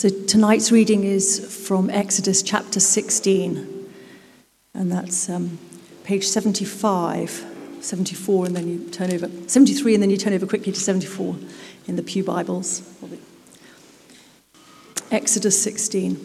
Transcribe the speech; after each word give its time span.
So 0.00 0.08
tonight's 0.08 0.72
reading 0.72 1.04
is 1.04 1.40
from 1.66 1.90
Exodus 1.90 2.42
chapter 2.42 2.80
16, 2.80 3.92
and 4.72 4.90
that's 4.90 5.28
um, 5.28 5.58
page 6.04 6.26
75, 6.26 7.44
74, 7.82 8.46
and 8.46 8.56
then 8.56 8.66
you 8.66 8.88
turn 8.88 9.12
over, 9.12 9.28
73, 9.46 9.92
and 9.92 10.02
then 10.02 10.08
you 10.08 10.16
turn 10.16 10.32
over 10.32 10.46
quickly 10.46 10.72
to 10.72 10.80
74 10.80 11.36
in 11.86 11.96
the 11.96 12.02
Pew 12.02 12.24
Bibles. 12.24 12.80
Exodus 15.10 15.62
16. 15.62 16.18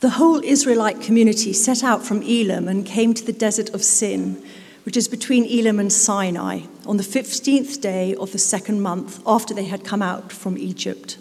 The 0.00 0.10
whole 0.10 0.44
Israelite 0.44 1.00
community 1.00 1.54
set 1.54 1.82
out 1.82 2.04
from 2.04 2.20
Elim 2.20 2.68
and 2.68 2.84
came 2.84 3.14
to 3.14 3.24
the 3.24 3.32
desert 3.32 3.70
of 3.70 3.82
Sin 3.82 4.44
which 4.84 4.96
is 4.96 5.08
between 5.08 5.44
Elim 5.44 5.78
and 5.78 5.92
Sinai, 5.92 6.62
on 6.86 6.96
the 6.96 7.02
15th 7.02 7.80
day 7.80 8.14
of 8.14 8.32
the 8.32 8.38
second 8.38 8.80
month 8.80 9.22
after 9.26 9.54
they 9.54 9.64
had 9.64 9.84
come 9.84 10.02
out 10.02 10.32
from 10.32 10.58
Egypt. 10.58 11.18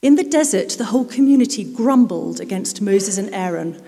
In 0.00 0.14
the 0.14 0.24
desert, 0.24 0.70
the 0.70 0.86
whole 0.86 1.04
community 1.04 1.64
grumbled 1.64 2.40
against 2.40 2.80
Moses 2.80 3.18
and 3.18 3.32
Aaron. 3.34 3.82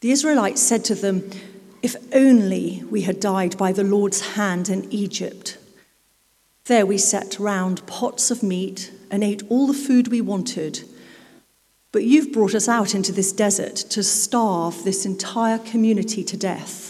The 0.00 0.10
Israelites 0.10 0.62
said 0.62 0.84
to 0.86 0.94
them, 0.94 1.30
If 1.82 1.96
only 2.12 2.84
we 2.90 3.02
had 3.02 3.20
died 3.20 3.58
by 3.58 3.72
the 3.72 3.84
Lord's 3.84 4.34
hand 4.34 4.68
in 4.68 4.90
Egypt. 4.92 5.58
There 6.66 6.86
we 6.86 6.98
sat 6.98 7.38
round 7.38 7.86
pots 7.86 8.30
of 8.30 8.42
meat 8.42 8.92
and 9.10 9.24
ate 9.24 9.42
all 9.48 9.66
the 9.66 9.74
food 9.74 10.08
we 10.08 10.20
wanted 10.20 10.84
but 11.92 12.04
you've 12.04 12.32
brought 12.32 12.54
us 12.54 12.68
out 12.68 12.94
into 12.94 13.12
this 13.12 13.32
desert 13.32 13.76
to 13.76 14.02
starve 14.02 14.84
this 14.84 15.06
entire 15.06 15.58
community 15.58 16.22
to 16.22 16.36
death. 16.36 16.87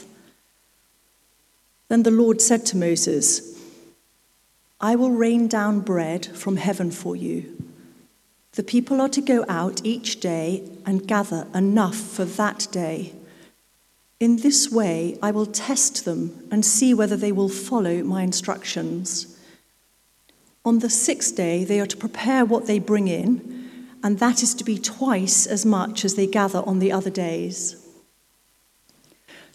Then 1.88 2.02
the 2.02 2.10
Lord 2.10 2.40
said 2.40 2.64
to 2.66 2.76
Moses, 2.76 3.58
I 4.80 4.94
will 4.94 5.10
rain 5.10 5.48
down 5.48 5.80
bread 5.80 6.26
from 6.26 6.56
heaven 6.56 6.90
for 6.90 7.16
you. 7.16 7.56
The 8.52 8.62
people 8.62 9.00
are 9.00 9.08
to 9.08 9.20
go 9.20 9.44
out 9.48 9.84
each 9.84 10.20
day 10.20 10.68
and 10.86 11.06
gather 11.06 11.46
enough 11.54 11.96
for 11.96 12.24
that 12.24 12.68
day. 12.70 13.12
In 14.20 14.36
this 14.36 14.70
way, 14.70 15.18
I 15.22 15.30
will 15.30 15.46
test 15.46 16.04
them 16.04 16.46
and 16.50 16.64
see 16.64 16.92
whether 16.92 17.16
they 17.16 17.32
will 17.32 17.48
follow 17.48 18.02
my 18.02 18.22
instructions. 18.22 19.38
On 20.64 20.80
the 20.80 20.90
sixth 20.90 21.36
day, 21.36 21.64
they 21.64 21.80
are 21.80 21.86
to 21.86 21.96
prepare 21.96 22.44
what 22.44 22.66
they 22.66 22.78
bring 22.78 23.09
in 23.09 23.59
and 24.02 24.18
that 24.18 24.42
is 24.42 24.54
to 24.54 24.64
be 24.64 24.78
twice 24.78 25.46
as 25.46 25.66
much 25.66 26.04
as 26.04 26.14
they 26.14 26.26
gather 26.26 26.60
on 26.60 26.78
the 26.78 26.92
other 26.92 27.10
days. 27.10 27.77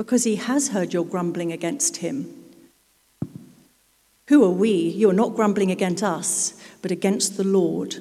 because 0.00 0.24
he 0.24 0.36
has 0.36 0.68
heard 0.68 0.94
your 0.94 1.04
grumbling 1.04 1.52
against 1.52 1.98
him. 1.98 2.34
Who 4.28 4.42
are 4.42 4.48
we? 4.48 4.70
You 4.70 5.10
are 5.10 5.12
not 5.22 5.36
grumbling 5.36 5.70
against 5.70 6.02
us, 6.02 6.58
but 6.80 6.90
against 6.90 7.36
the 7.36 7.44
Lord. 7.44 7.96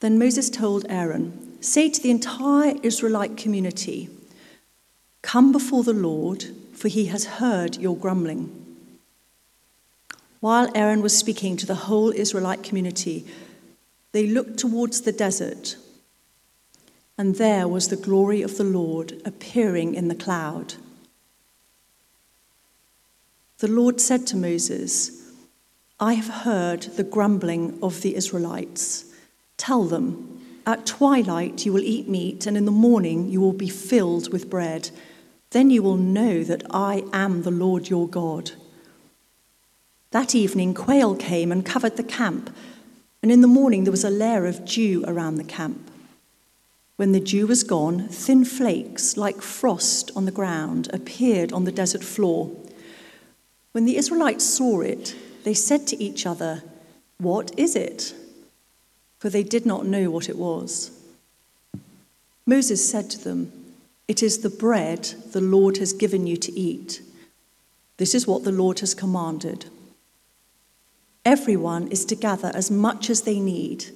Then 0.00 0.18
Moses 0.18 0.50
told 0.50 0.84
Aaron, 0.88 1.62
Say 1.62 1.88
to 1.88 2.02
the 2.02 2.10
entire 2.10 2.74
Israelite 2.82 3.36
community, 3.36 4.10
Come 5.22 5.52
before 5.52 5.84
the 5.84 5.92
Lord, 5.92 6.46
for 6.72 6.88
he 6.88 7.04
has 7.04 7.38
heard 7.38 7.76
your 7.76 7.96
grumbling. 7.96 8.76
While 10.40 10.68
Aaron 10.74 11.00
was 11.00 11.16
speaking 11.16 11.56
to 11.58 11.66
the 11.66 11.86
whole 11.86 12.10
Israelite 12.10 12.64
community, 12.64 13.24
they 14.10 14.26
looked 14.26 14.58
towards 14.58 15.02
the 15.02 15.12
desert, 15.12 15.76
and 17.18 17.34
there 17.34 17.66
was 17.66 17.88
the 17.88 17.96
glory 17.96 18.42
of 18.42 18.56
the 18.56 18.64
Lord 18.64 19.20
appearing 19.24 19.94
in 19.94 20.06
the 20.06 20.14
cloud. 20.14 20.74
The 23.58 23.66
Lord 23.66 24.00
said 24.00 24.24
to 24.28 24.36
Moses, 24.36 25.32
I 25.98 26.12
have 26.14 26.44
heard 26.44 26.82
the 26.82 27.02
grumbling 27.02 27.76
of 27.82 28.02
the 28.02 28.14
Israelites. 28.14 29.04
Tell 29.56 29.82
them, 29.82 30.40
at 30.64 30.86
twilight 30.86 31.66
you 31.66 31.72
will 31.72 31.82
eat 31.82 32.08
meat, 32.08 32.46
and 32.46 32.56
in 32.56 32.66
the 32.66 32.70
morning 32.70 33.28
you 33.28 33.40
will 33.40 33.52
be 33.52 33.68
filled 33.68 34.32
with 34.32 34.48
bread. 34.48 34.90
Then 35.50 35.70
you 35.70 35.82
will 35.82 35.96
know 35.96 36.44
that 36.44 36.62
I 36.70 37.02
am 37.12 37.42
the 37.42 37.50
Lord 37.50 37.88
your 37.88 38.06
God. 38.06 38.52
That 40.12 40.36
evening, 40.36 40.72
quail 40.72 41.16
came 41.16 41.50
and 41.50 41.66
covered 41.66 41.96
the 41.96 42.04
camp, 42.04 42.54
and 43.24 43.32
in 43.32 43.40
the 43.40 43.48
morning 43.48 43.82
there 43.82 43.90
was 43.90 44.04
a 44.04 44.10
layer 44.10 44.46
of 44.46 44.64
dew 44.64 45.04
around 45.08 45.34
the 45.34 45.44
camp. 45.44 45.87
When 46.98 47.12
the 47.12 47.20
dew 47.20 47.46
was 47.46 47.62
gone, 47.62 48.08
thin 48.08 48.44
flakes 48.44 49.16
like 49.16 49.40
frost 49.40 50.10
on 50.16 50.24
the 50.24 50.32
ground 50.32 50.90
appeared 50.92 51.52
on 51.52 51.62
the 51.62 51.70
desert 51.70 52.02
floor. 52.02 52.50
When 53.70 53.84
the 53.84 53.96
Israelites 53.96 54.44
saw 54.44 54.80
it, 54.80 55.14
they 55.44 55.54
said 55.54 55.86
to 55.86 56.02
each 56.02 56.26
other, 56.26 56.64
What 57.18 57.56
is 57.56 57.76
it? 57.76 58.14
For 59.20 59.30
they 59.30 59.44
did 59.44 59.64
not 59.64 59.86
know 59.86 60.10
what 60.10 60.28
it 60.28 60.36
was. 60.36 60.90
Moses 62.44 62.90
said 62.90 63.10
to 63.10 63.22
them, 63.22 63.52
It 64.08 64.20
is 64.20 64.40
the 64.40 64.50
bread 64.50 65.04
the 65.30 65.40
Lord 65.40 65.76
has 65.76 65.92
given 65.92 66.26
you 66.26 66.36
to 66.36 66.52
eat. 66.58 67.00
This 67.98 68.12
is 68.12 68.26
what 68.26 68.42
the 68.42 68.50
Lord 68.50 68.80
has 68.80 68.92
commanded. 68.92 69.66
Everyone 71.24 71.86
is 71.92 72.04
to 72.06 72.16
gather 72.16 72.50
as 72.54 72.72
much 72.72 73.08
as 73.08 73.22
they 73.22 73.38
need. 73.38 73.92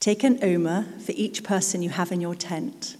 Take 0.00 0.24
an 0.24 0.38
omer 0.42 0.86
for 1.04 1.12
each 1.12 1.42
person 1.42 1.82
you 1.82 1.90
have 1.90 2.12
in 2.12 2.20
your 2.20 2.34
tent. 2.34 2.96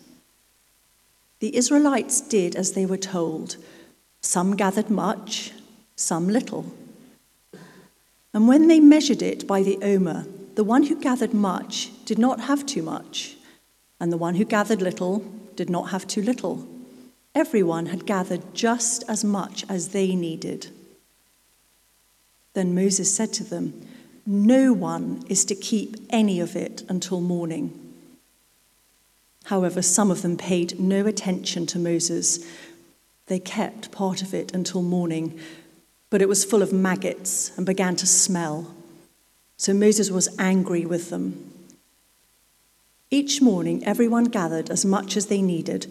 The 1.41 1.55
Israelites 1.57 2.21
did 2.21 2.57
as 2.57 2.73
they 2.73 2.87
were 2.87 2.97
told. 2.97 3.57
Some 4.21 4.57
gathered 4.57 4.91
much, 4.91 5.53
some 5.95 6.29
little. 6.29 6.67
And 8.33 8.49
when 8.49 8.69
they 8.69 8.81
measured 8.81 9.23
it 9.23 9.47
by 9.47 9.62
the 9.62 9.79
omer, 9.83 10.27
the 10.57 10.65
one 10.65 10.84
who 10.84 11.01
gathered 11.01 11.34
much 11.34 11.91
did 12.05 12.19
not 12.19 12.41
have 12.41 12.65
too 12.65 12.83
much, 12.83 13.37
and 14.01 14.11
the 14.11 14.17
one 14.17 14.34
who 14.37 14.45
gathered 14.45 14.81
little 14.81 15.19
did 15.55 15.71
not 15.71 15.91
have 15.91 16.07
too 16.07 16.23
little. 16.23 16.67
Everyone 17.34 17.87
had 17.87 18.07
gathered 18.07 18.55
just 18.55 19.05
as 19.09 19.23
much 19.23 19.65
as 19.69 19.89
they 19.89 20.15
needed. 20.15 20.69
Then 22.55 22.75
Moses 22.75 23.15
said 23.15 23.34
to 23.34 23.45
them, 23.45 23.87
No 24.27 24.73
one 24.73 25.23
is 25.29 25.45
to 25.45 25.55
keep 25.55 25.97
any 26.11 26.41
of 26.41 26.57
it 26.57 26.83
until 26.89 27.21
morning. 27.21 27.79
However, 29.45 29.81
some 29.83 30.11
of 30.11 30.23
them 30.23 30.37
paid 30.37 30.81
no 30.81 31.07
attention 31.07 31.65
to 31.67 31.79
Moses. 31.79 32.45
They 33.27 33.39
kept 33.39 33.93
part 33.93 34.23
of 34.23 34.35
it 34.35 34.53
until 34.53 34.83
morning, 34.83 35.39
but 36.11 36.21
it 36.21 36.29
was 36.29 36.45
full 36.45 36.61
of 36.61 36.73
maggots 36.73 37.57
and 37.57 37.65
began 37.65 37.95
to 37.97 38.07
smell. 38.07 38.75
So 39.57 39.73
Moses 39.73 40.11
was 40.11 40.37
angry 40.41 40.85
with 40.85 41.11
them. 41.11 41.53
Each 43.13 43.41
morning, 43.41 43.85
everyone 43.85 44.25
gathered 44.25 44.71
as 44.71 44.85
much 44.85 45.17
as 45.17 45.27
they 45.27 45.41
needed, 45.41 45.87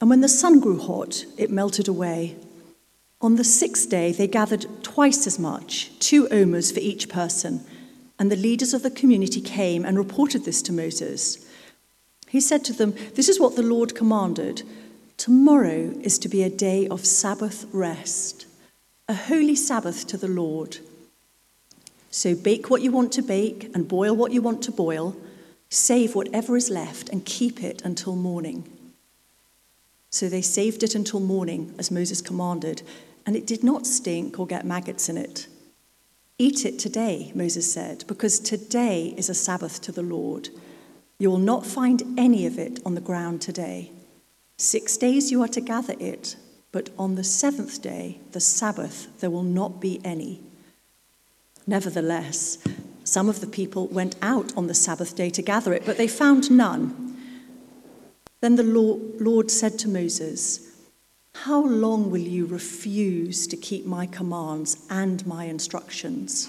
and 0.00 0.10
when 0.10 0.22
the 0.22 0.28
sun 0.28 0.58
grew 0.58 0.80
hot, 0.80 1.24
it 1.38 1.52
melted 1.52 1.86
away. 1.86 2.34
On 3.20 3.36
the 3.36 3.44
sixth 3.44 3.88
day, 3.88 4.10
they 4.10 4.26
gathered 4.26 4.66
twice 4.82 5.28
as 5.28 5.38
much, 5.38 5.96
two 6.00 6.28
omers 6.30 6.72
for 6.72 6.80
each 6.80 7.08
person, 7.08 7.64
and 8.18 8.30
the 8.30 8.36
leaders 8.36 8.72
of 8.72 8.82
the 8.82 8.90
community 8.90 9.40
came 9.40 9.84
and 9.84 9.98
reported 9.98 10.44
this 10.44 10.62
to 10.62 10.72
Moses. 10.72 11.46
He 12.28 12.40
said 12.40 12.64
to 12.64 12.72
them, 12.72 12.94
This 13.14 13.28
is 13.28 13.38
what 13.38 13.56
the 13.56 13.62
Lord 13.62 13.94
commanded. 13.94 14.62
Tomorrow 15.16 15.94
is 16.02 16.18
to 16.18 16.28
be 16.28 16.42
a 16.42 16.50
day 16.50 16.86
of 16.88 17.06
Sabbath 17.06 17.66
rest, 17.72 18.46
a 19.08 19.14
holy 19.14 19.56
Sabbath 19.56 20.06
to 20.08 20.16
the 20.16 20.28
Lord. 20.28 20.78
So 22.10 22.34
bake 22.34 22.70
what 22.70 22.82
you 22.82 22.90
want 22.90 23.12
to 23.12 23.22
bake 23.22 23.70
and 23.74 23.88
boil 23.88 24.14
what 24.14 24.32
you 24.32 24.42
want 24.42 24.62
to 24.62 24.72
boil, 24.72 25.16
save 25.68 26.14
whatever 26.14 26.56
is 26.56 26.70
left 26.70 27.08
and 27.08 27.24
keep 27.24 27.62
it 27.62 27.82
until 27.82 28.16
morning. 28.16 28.70
So 30.10 30.28
they 30.28 30.42
saved 30.42 30.82
it 30.82 30.94
until 30.94 31.20
morning, 31.20 31.74
as 31.78 31.90
Moses 31.90 32.22
commanded, 32.22 32.82
and 33.26 33.36
it 33.36 33.46
did 33.46 33.62
not 33.62 33.86
stink 33.86 34.38
or 34.38 34.46
get 34.46 34.64
maggots 34.64 35.08
in 35.08 35.16
it. 35.16 35.46
Eat 36.38 36.66
it 36.66 36.78
today, 36.78 37.32
Moses 37.34 37.72
said, 37.72 38.04
because 38.06 38.38
today 38.38 39.14
is 39.16 39.30
a 39.30 39.34
Sabbath 39.34 39.80
to 39.82 39.92
the 39.92 40.02
Lord. 40.02 40.50
You 41.18 41.30
will 41.30 41.38
not 41.38 41.64
find 41.64 42.02
any 42.18 42.46
of 42.46 42.58
it 42.58 42.78
on 42.84 42.94
the 42.94 43.00
ground 43.00 43.40
today. 43.40 43.90
Six 44.58 44.96
days 44.98 45.30
you 45.30 45.42
are 45.42 45.48
to 45.48 45.60
gather 45.62 45.94
it, 45.98 46.36
but 46.72 46.90
on 46.98 47.14
the 47.14 47.24
seventh 47.24 47.80
day, 47.80 48.20
the 48.32 48.40
Sabbath, 48.40 49.08
there 49.20 49.30
will 49.30 49.42
not 49.42 49.80
be 49.80 50.00
any. 50.04 50.42
Nevertheless, 51.66 52.58
Some 53.06 53.28
of 53.28 53.40
the 53.40 53.46
people 53.46 53.86
went 53.86 54.16
out 54.20 54.52
on 54.56 54.66
the 54.66 54.74
Sabbath 54.74 55.14
day 55.14 55.30
to 55.30 55.40
gather 55.40 55.72
it, 55.72 55.86
but 55.86 55.96
they 55.96 56.08
found 56.08 56.50
none. 56.50 57.16
Then 58.40 58.56
the 58.56 58.64
Lord 58.64 59.48
said 59.48 59.78
to 59.78 59.88
Moses, 59.88 60.75
How 61.42 61.62
long 61.64 62.10
will 62.10 62.18
you 62.18 62.46
refuse 62.46 63.46
to 63.46 63.56
keep 63.56 63.86
my 63.86 64.06
commands 64.06 64.84
and 64.90 65.24
my 65.26 65.44
instructions? 65.44 66.48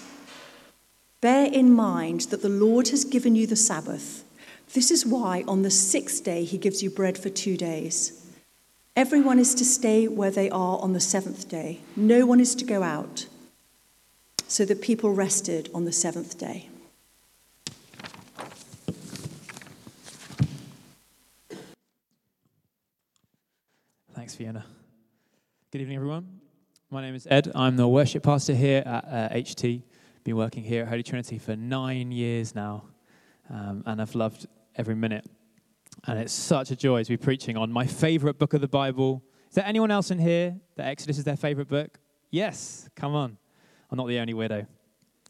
Bear 1.20 1.46
in 1.52 1.72
mind 1.72 2.22
that 2.30 2.42
the 2.42 2.48
Lord 2.48 2.88
has 2.88 3.04
given 3.04 3.36
you 3.36 3.46
the 3.46 3.54
Sabbath. 3.54 4.24
This 4.72 4.90
is 4.90 5.06
why 5.06 5.44
on 5.46 5.62
the 5.62 5.70
sixth 5.70 6.24
day 6.24 6.44
he 6.44 6.58
gives 6.58 6.82
you 6.82 6.90
bread 6.90 7.16
for 7.16 7.28
two 7.28 7.56
days. 7.56 8.26
Everyone 8.96 9.38
is 9.38 9.54
to 9.56 9.64
stay 9.64 10.08
where 10.08 10.30
they 10.30 10.50
are 10.50 10.78
on 10.80 10.94
the 10.94 11.00
seventh 11.00 11.48
day, 11.48 11.80
no 11.94 12.26
one 12.26 12.40
is 12.40 12.54
to 12.56 12.64
go 12.64 12.82
out. 12.82 13.26
So 14.48 14.64
the 14.64 14.74
people 14.74 15.12
rested 15.12 15.70
on 15.74 15.84
the 15.84 15.92
seventh 15.92 16.38
day. 16.38 16.70
Thanks, 24.14 24.34
Fiona. 24.34 24.64
Good 25.70 25.82
evening, 25.82 25.96
everyone. 25.96 26.40
My 26.90 27.02
name 27.02 27.14
is 27.14 27.26
Ed. 27.30 27.52
I'm 27.54 27.76
the 27.76 27.86
worship 27.86 28.22
pastor 28.22 28.54
here 28.54 28.82
at 28.86 29.04
uh, 29.04 29.34
HT. 29.34 29.82
Been 30.24 30.36
working 30.36 30.64
here 30.64 30.84
at 30.84 30.88
Holy 30.88 31.02
Trinity 31.02 31.36
for 31.36 31.56
nine 31.56 32.10
years 32.10 32.54
now, 32.54 32.84
um, 33.50 33.82
and 33.84 34.00
I've 34.00 34.14
loved 34.14 34.46
every 34.76 34.94
minute. 34.94 35.26
And 36.06 36.18
it's 36.18 36.32
such 36.32 36.70
a 36.70 36.76
joy 36.76 37.04
to 37.04 37.10
be 37.10 37.18
preaching 37.18 37.58
on 37.58 37.70
my 37.70 37.86
favorite 37.86 38.38
book 38.38 38.54
of 38.54 38.62
the 38.62 38.68
Bible. 38.68 39.22
Is 39.50 39.56
there 39.56 39.66
anyone 39.66 39.90
else 39.90 40.10
in 40.10 40.18
here 40.18 40.56
that 40.76 40.86
Exodus 40.86 41.18
is 41.18 41.24
their 41.24 41.36
favorite 41.36 41.68
book? 41.68 42.00
Yes, 42.30 42.88
come 42.96 43.14
on. 43.14 43.36
I'm 43.90 43.98
not 43.98 44.08
the 44.08 44.20
only 44.20 44.32
widow. 44.32 44.66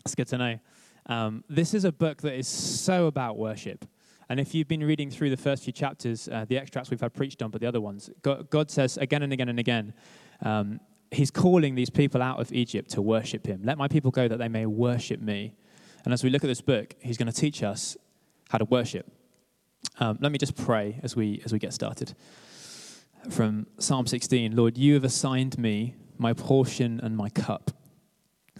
That's 0.04 0.14
good 0.14 0.28
to 0.28 0.38
know. 0.38 0.58
Um, 1.06 1.42
this 1.48 1.74
is 1.74 1.84
a 1.84 1.90
book 1.90 2.22
that 2.22 2.34
is 2.34 2.46
so 2.46 3.08
about 3.08 3.38
worship. 3.38 3.84
And 4.28 4.38
if 4.38 4.54
you've 4.54 4.68
been 4.68 4.84
reading 4.84 5.10
through 5.10 5.30
the 5.30 5.36
first 5.36 5.64
few 5.64 5.72
chapters, 5.72 6.28
uh, 6.28 6.44
the 6.46 6.58
extracts 6.58 6.90
we've 6.90 7.00
had 7.00 7.14
preached 7.14 7.42
on, 7.42 7.50
but 7.50 7.60
the 7.60 7.66
other 7.66 7.80
ones, 7.80 8.10
God, 8.22 8.50
God 8.50 8.70
says 8.70 8.98
again 8.98 9.22
and 9.22 9.32
again 9.32 9.48
and 9.48 9.58
again, 9.58 9.94
um, 10.42 10.80
He's 11.10 11.30
calling 11.30 11.74
these 11.74 11.88
people 11.88 12.20
out 12.20 12.38
of 12.38 12.52
Egypt 12.52 12.90
to 12.90 13.02
worship 13.02 13.46
Him. 13.46 13.62
Let 13.64 13.78
my 13.78 13.88
people 13.88 14.10
go 14.10 14.28
that 14.28 14.38
they 14.38 14.48
may 14.48 14.66
worship 14.66 15.20
me. 15.20 15.54
And 16.04 16.12
as 16.12 16.22
we 16.22 16.30
look 16.30 16.44
at 16.44 16.48
this 16.48 16.60
book, 16.60 16.94
He's 17.00 17.16
going 17.16 17.30
to 17.30 17.40
teach 17.40 17.62
us 17.62 17.96
how 18.50 18.58
to 18.58 18.64
worship. 18.64 19.10
Um, 20.00 20.18
let 20.20 20.32
me 20.32 20.38
just 20.38 20.56
pray 20.56 21.00
as 21.02 21.16
we, 21.16 21.40
as 21.44 21.52
we 21.52 21.58
get 21.58 21.72
started. 21.72 22.14
From 23.30 23.66
Psalm 23.78 24.06
16 24.06 24.54
Lord, 24.54 24.78
you 24.78 24.94
have 24.94 25.04
assigned 25.04 25.58
me 25.58 25.96
my 26.18 26.32
portion 26.32 27.00
and 27.02 27.16
my 27.16 27.28
cup. 27.30 27.70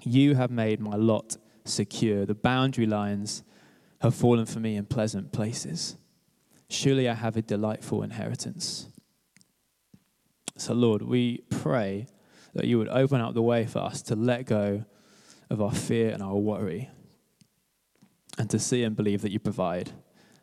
You 0.03 0.35
have 0.35 0.51
made 0.51 0.81
my 0.81 0.97
lot 0.97 1.37
secure. 1.65 2.25
The 2.25 2.35
boundary 2.35 2.87
lines 2.87 3.43
have 4.01 4.15
fallen 4.15 4.47
for 4.47 4.61
me 4.61 4.77
in 4.77 4.87
pleasant 4.87 5.33
places. 5.33 5.97
Surely 6.69 7.09
I 7.09 7.15
have 7.15 7.37
a 7.37 7.43
delightful 7.43 8.03
inheritance. 8.03 8.89
So, 10.60 10.75
Lord, 10.75 11.02
we 11.02 11.38
pray 11.50 12.06
that 12.55 12.66
you 12.66 12.78
would 12.78 12.88
open 12.88 13.20
up 13.20 13.34
the 13.34 13.43
way 13.43 13.64
for 13.64 13.78
us 13.78 14.02
to 14.02 14.16
let 14.16 14.46
go 14.46 14.84
of 15.49 15.62
our 15.62 15.72
fear 15.72 16.10
and 16.10 16.22
our 16.22 16.37
worry 16.37 16.90
and 18.38 18.50
to 18.50 18.58
see 18.58 18.82
and 18.82 18.96
believe 18.96 19.22
that 19.22 19.31
you 19.31 19.38
provide 19.38 19.93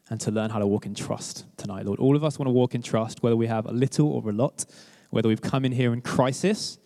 and 0.10 0.22
to 0.22 0.32
learn 0.32 0.52
how 0.52 0.60
to 0.60 0.68
walk 0.68 0.86
in 0.86 0.96
trust 0.96 1.46
tonight, 1.58 1.86
Lord. 1.86 2.00
All 2.00 2.16
of 2.16 2.24
us 2.24 2.40
want 2.40 2.48
to 2.48 2.54
walk 2.54 2.76
in 2.76 2.82
trust, 2.82 3.24
whether 3.24 3.36
we 3.36 3.48
have 3.48 3.66
a 3.66 3.72
little 3.72 4.08
or 4.08 4.30
a 4.30 4.34
lot, 4.34 4.66
whether 5.10 5.28
we've 5.28 5.42
come 5.42 5.66
in 5.66 5.74
here 5.74 5.92
in 5.94 6.02
crisis 6.02 6.78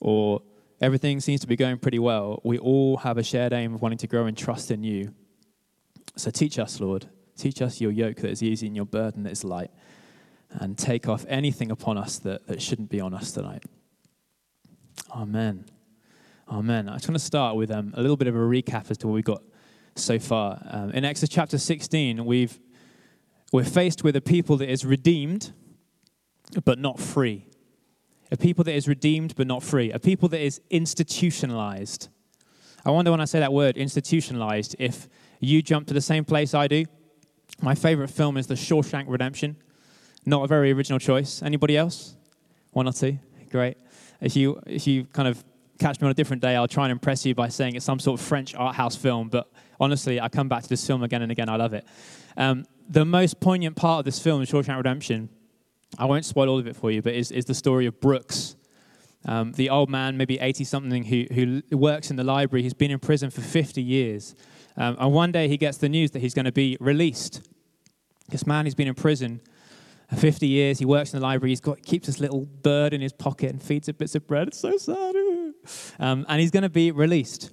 or 0.00 0.42
everything 0.80 1.20
seems 1.20 1.40
to 1.42 1.46
be 1.46 1.54
going 1.54 1.78
pretty 1.78 2.00
well, 2.00 2.40
we 2.42 2.58
all 2.58 2.96
have 2.98 3.16
a 3.16 3.22
shared 3.22 3.52
aim 3.52 3.74
of 3.74 3.82
wanting 3.82 3.98
to 3.98 4.08
grow 4.08 4.26
in 4.26 4.34
trust 4.34 4.70
in 4.72 4.82
you. 4.82 5.14
So 6.16 6.30
teach 6.30 6.58
us, 6.58 6.80
Lord. 6.80 7.06
Teach 7.36 7.62
us 7.62 7.80
your 7.80 7.92
yoke 7.92 8.16
that 8.16 8.30
is 8.30 8.42
easy 8.42 8.66
and 8.66 8.74
your 8.74 8.86
burden 8.86 9.22
that 9.22 9.32
is 9.32 9.44
light. 9.44 9.70
And 10.60 10.76
take 10.76 11.08
off 11.08 11.24
anything 11.28 11.70
upon 11.70 11.96
us 11.96 12.18
that, 12.20 12.46
that 12.46 12.60
shouldn't 12.60 12.90
be 12.90 13.00
on 13.00 13.14
us 13.14 13.32
tonight. 13.32 13.64
Amen. 15.10 15.64
Amen. 16.48 16.88
I 16.88 16.94
just 16.94 17.08
want 17.08 17.18
to 17.18 17.24
start 17.24 17.56
with 17.56 17.70
um, 17.70 17.94
a 17.96 18.02
little 18.02 18.16
bit 18.16 18.28
of 18.28 18.34
a 18.34 18.38
recap 18.38 18.90
as 18.90 18.98
to 18.98 19.08
what 19.08 19.14
we've 19.14 19.24
got 19.24 19.42
so 19.96 20.18
far. 20.18 20.62
Um, 20.70 20.90
in 20.90 21.04
Exodus 21.04 21.30
chapter 21.30 21.56
16, 21.56 22.24
we've, 22.24 22.60
we're 23.52 23.64
faced 23.64 24.04
with 24.04 24.14
a 24.16 24.20
people 24.20 24.58
that 24.58 24.70
is 24.70 24.84
redeemed 24.84 25.52
but 26.64 26.78
not 26.78 27.00
free 27.00 27.46
a 28.32 28.36
people 28.36 28.64
that 28.64 28.74
is 28.74 28.88
redeemed 28.88 29.36
but 29.36 29.46
not 29.46 29.62
free, 29.62 29.92
a 29.92 29.98
people 29.98 30.26
that 30.30 30.40
is 30.40 30.60
institutionalized. 30.70 32.08
I 32.84 32.90
wonder 32.90 33.10
when 33.10 33.20
I 33.20 33.26
say 33.26 33.40
that 33.40 33.52
word, 33.52 33.76
institutionalized, 33.76 34.74
if 34.78 35.06
you 35.38 35.60
jump 35.60 35.86
to 35.88 35.94
the 35.94 36.00
same 36.00 36.24
place 36.24 36.54
I 36.54 36.66
do. 36.66 36.86
My 37.60 37.74
favorite 37.74 38.08
film 38.08 38.38
is 38.38 38.46
The 38.46 38.54
Shawshank 38.54 39.04
Redemption. 39.06 39.56
Not 40.24 40.44
a 40.44 40.46
very 40.46 40.72
original 40.72 40.98
choice. 40.98 41.42
Anybody 41.42 41.76
else? 41.76 42.14
One 42.70 42.86
or 42.86 42.92
two? 42.92 43.18
Great. 43.50 43.76
If 44.20 44.36
you, 44.36 44.60
if 44.66 44.86
you 44.86 45.04
kind 45.04 45.26
of 45.26 45.42
catch 45.78 46.00
me 46.00 46.06
on 46.06 46.12
a 46.12 46.14
different 46.14 46.42
day, 46.42 46.54
I'll 46.54 46.68
try 46.68 46.84
and 46.84 46.92
impress 46.92 47.26
you 47.26 47.34
by 47.34 47.48
saying 47.48 47.74
it's 47.74 47.84
some 47.84 47.98
sort 47.98 48.20
of 48.20 48.26
French 48.26 48.54
art 48.54 48.76
house 48.76 48.94
film, 48.94 49.28
but 49.28 49.50
honestly, 49.80 50.20
I 50.20 50.28
come 50.28 50.48
back 50.48 50.62
to 50.62 50.68
this 50.68 50.86
film 50.86 51.02
again 51.02 51.22
and 51.22 51.32
again. 51.32 51.48
I 51.48 51.56
love 51.56 51.74
it. 51.74 51.84
Um, 52.36 52.64
the 52.88 53.04
most 53.04 53.40
poignant 53.40 53.74
part 53.76 53.98
of 53.98 54.04
this 54.04 54.20
film, 54.20 54.42
Shawshank 54.42 54.76
Redemption, 54.76 55.28
I 55.98 56.04
won't 56.04 56.24
spoil 56.24 56.48
all 56.48 56.58
of 56.58 56.66
it 56.66 56.76
for 56.76 56.90
you, 56.90 57.02
but 57.02 57.14
is, 57.14 57.32
is 57.32 57.44
the 57.44 57.54
story 57.54 57.86
of 57.86 58.00
Brooks, 58.00 58.56
um, 59.24 59.52
the 59.52 59.70
old 59.70 59.90
man, 59.90 60.16
maybe 60.16 60.38
80 60.38 60.64
something, 60.64 61.04
who, 61.04 61.26
who 61.32 61.76
works 61.76 62.10
in 62.10 62.16
the 62.16 62.24
library. 62.24 62.62
He's 62.62 62.74
been 62.74 62.90
in 62.90 62.98
prison 62.98 63.30
for 63.30 63.40
50 63.40 63.82
years. 63.82 64.34
Um, 64.76 64.96
and 64.98 65.12
one 65.12 65.32
day 65.32 65.48
he 65.48 65.56
gets 65.56 65.78
the 65.78 65.88
news 65.88 66.12
that 66.12 66.20
he's 66.20 66.34
going 66.34 66.44
to 66.44 66.52
be 66.52 66.76
released. 66.80 67.48
This 68.28 68.46
man, 68.46 68.64
he's 68.64 68.74
been 68.74 68.88
in 68.88 68.94
prison 68.94 69.40
50 70.16 70.46
years. 70.46 70.78
He 70.78 70.84
works 70.84 71.12
in 71.12 71.20
the 71.20 71.26
library. 71.26 71.50
He's 71.50 71.60
got, 71.60 71.82
keeps 71.82 72.06
this 72.06 72.20
little 72.20 72.46
bird 72.62 72.92
in 72.92 73.00
his 73.00 73.12
pocket 73.12 73.50
and 73.50 73.62
feeds 73.62 73.88
it 73.88 73.98
bits 73.98 74.14
of 74.14 74.26
bread. 74.26 74.48
It's 74.48 74.60
so 74.60 74.76
sad. 74.76 75.14
Um, 75.98 76.26
and 76.28 76.40
he's 76.40 76.50
going 76.50 76.62
to 76.64 76.70
be 76.70 76.90
released. 76.90 77.50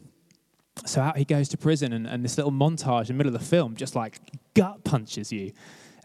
So 0.85 1.01
out 1.01 1.17
he 1.17 1.25
goes 1.25 1.49
to 1.49 1.57
prison, 1.57 1.93
and, 1.93 2.07
and 2.07 2.23
this 2.23 2.37
little 2.37 2.51
montage 2.51 3.01
in 3.01 3.07
the 3.07 3.13
middle 3.15 3.33
of 3.33 3.39
the 3.39 3.45
film 3.45 3.75
just 3.75 3.95
like 3.95 4.19
gut 4.53 4.83
punches 4.83 5.31
you. 5.31 5.51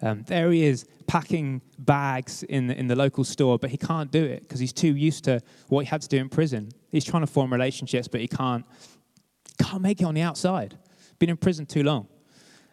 Um, 0.03 0.25
there 0.27 0.51
he 0.51 0.65
is 0.65 0.85
packing 1.07 1.63
bags 1.79 2.43
in 2.43 2.67
the, 2.67 2.79
in 2.79 2.89
the 2.89 2.97
local 2.97 3.25
store, 3.25 3.59
but 3.59 3.71
he 3.71 3.77
can't 3.77 4.11
do 4.11 4.23
it 4.23 4.43
because 4.43 4.61
he's 4.61 4.73
too 4.73 4.95
used 4.95 5.25
to 5.25 5.41
what 5.69 5.81
he 5.81 5.87
had 5.87 6.03
to 6.03 6.09
do 6.09 6.19
in 6.19 6.29
prison. 6.29 6.71
He's 6.91 7.05
trying 7.05 7.23
to 7.23 7.27
form 7.27 7.53
relationships, 7.53 8.09
but 8.09 8.21
he 8.21 8.29
can't, 8.29 8.67
can't 9.63 9.81
make 9.81 10.01
it 10.01 10.05
on 10.05 10.15
the 10.15 10.23
outside. 10.23 10.77
Been 11.19 11.31
in 11.31 11.37
prison 11.37 11.65
too 11.65 11.83
long. 11.85 12.09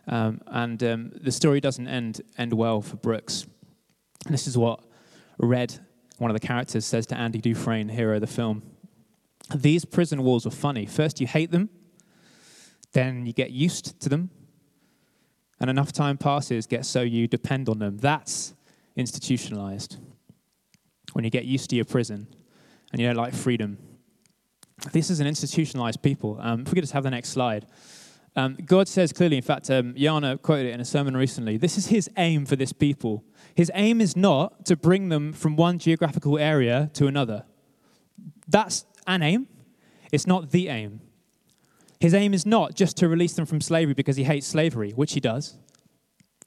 Um, 0.08 0.41
and 0.48 0.84
um, 0.84 1.12
the 1.22 1.32
story 1.32 1.62
doesn't 1.62 1.88
end, 1.88 2.22
end 2.38 2.53
well 2.53 2.82
for 2.82 2.98
Brooks. 2.98 3.46
This 4.28 4.48
is 4.48 4.58
what 4.58 4.80
Red, 5.38 5.80
one 6.18 6.30
of 6.30 6.40
the 6.40 6.46
characters, 6.46 6.86
says 6.86 7.06
to 7.08 7.18
Andy 7.18 7.40
Dufresne, 7.40 7.90
hero 7.90 8.16
of 8.16 8.22
the 8.22 8.28
film. 8.28 8.63
These 9.54 9.86
prison 9.86 10.24
walls 10.24 10.46
are 10.46 10.51
funny. 10.51 10.86
First, 10.86 11.20
you 11.20 11.28
hate 11.28 11.51
them, 11.51 11.70
then 12.94 13.25
you 13.25 13.34
get 13.34 13.51
used 13.51 14.00
to 14.01 14.10
them, 14.10 14.30
and 15.60 15.70
enough 15.70 15.92
time 15.92 16.18
passes, 16.18 16.68
get 16.68 16.86
so 16.86 17.01
you 17.01 17.28
depend 17.28 17.70
on 17.70 17.80
them. 17.80 17.98
That's 17.98 18.54
institutionalized. 18.96 19.98
When 21.13 21.25
you 21.25 21.32
get 21.32 21.46
used 21.46 21.70
to 21.72 21.75
your 21.75 21.86
prison 21.86 22.28
and 22.92 23.01
you 23.01 23.08
don't 23.08 23.18
like 23.18 23.34
freedom. 23.34 23.78
This 24.92 25.10
is 25.10 25.20
an 25.20 25.28
institutionalized 25.28 26.01
people. 26.01 26.38
Um, 26.40 26.62
if 26.62 26.68
we 26.68 26.75
could 26.75 26.84
just 26.84 26.94
have 26.94 27.04
the 27.04 27.12
next 27.12 27.30
slide. 27.30 27.68
Um, 28.36 28.58
God 28.66 28.88
says 28.88 29.12
clearly, 29.12 29.38
in 29.38 29.44
fact, 29.44 29.70
um, 29.70 29.94
Yana 29.94 30.42
quoted 30.42 30.68
it 30.68 30.74
in 30.74 30.80
a 30.80 30.86
sermon 30.86 31.18
recently 31.18 31.58
this 31.58 31.78
is 31.78 31.88
his 31.88 32.10
aim 32.18 32.46
for 32.46 32.56
this 32.56 32.72
people. 32.72 33.24
His 33.56 33.70
aim 33.74 34.00
is 34.00 34.16
not 34.16 34.66
to 34.68 34.78
bring 34.78 35.10
them 35.10 35.34
from 35.34 35.56
one 35.56 35.80
geographical 35.80 36.38
area 36.38 36.90
to 36.94 37.08
another. 37.08 37.44
That's 38.48 38.86
an 39.06 39.22
aim, 39.22 39.48
it's 40.12 40.28
not 40.28 40.52
the 40.52 40.70
aim. 40.70 41.02
His 42.00 42.14
aim 42.14 42.34
is 42.34 42.46
not 42.46 42.74
just 42.74 42.98
to 42.98 43.08
release 43.08 43.34
them 43.34 43.46
from 43.46 43.62
slavery 43.62 43.94
because 43.94 44.16
he 44.16 44.24
hates 44.24 44.48
slavery, 44.48 44.92
which 44.92 45.14
he 45.14 45.20
does. 45.20 45.58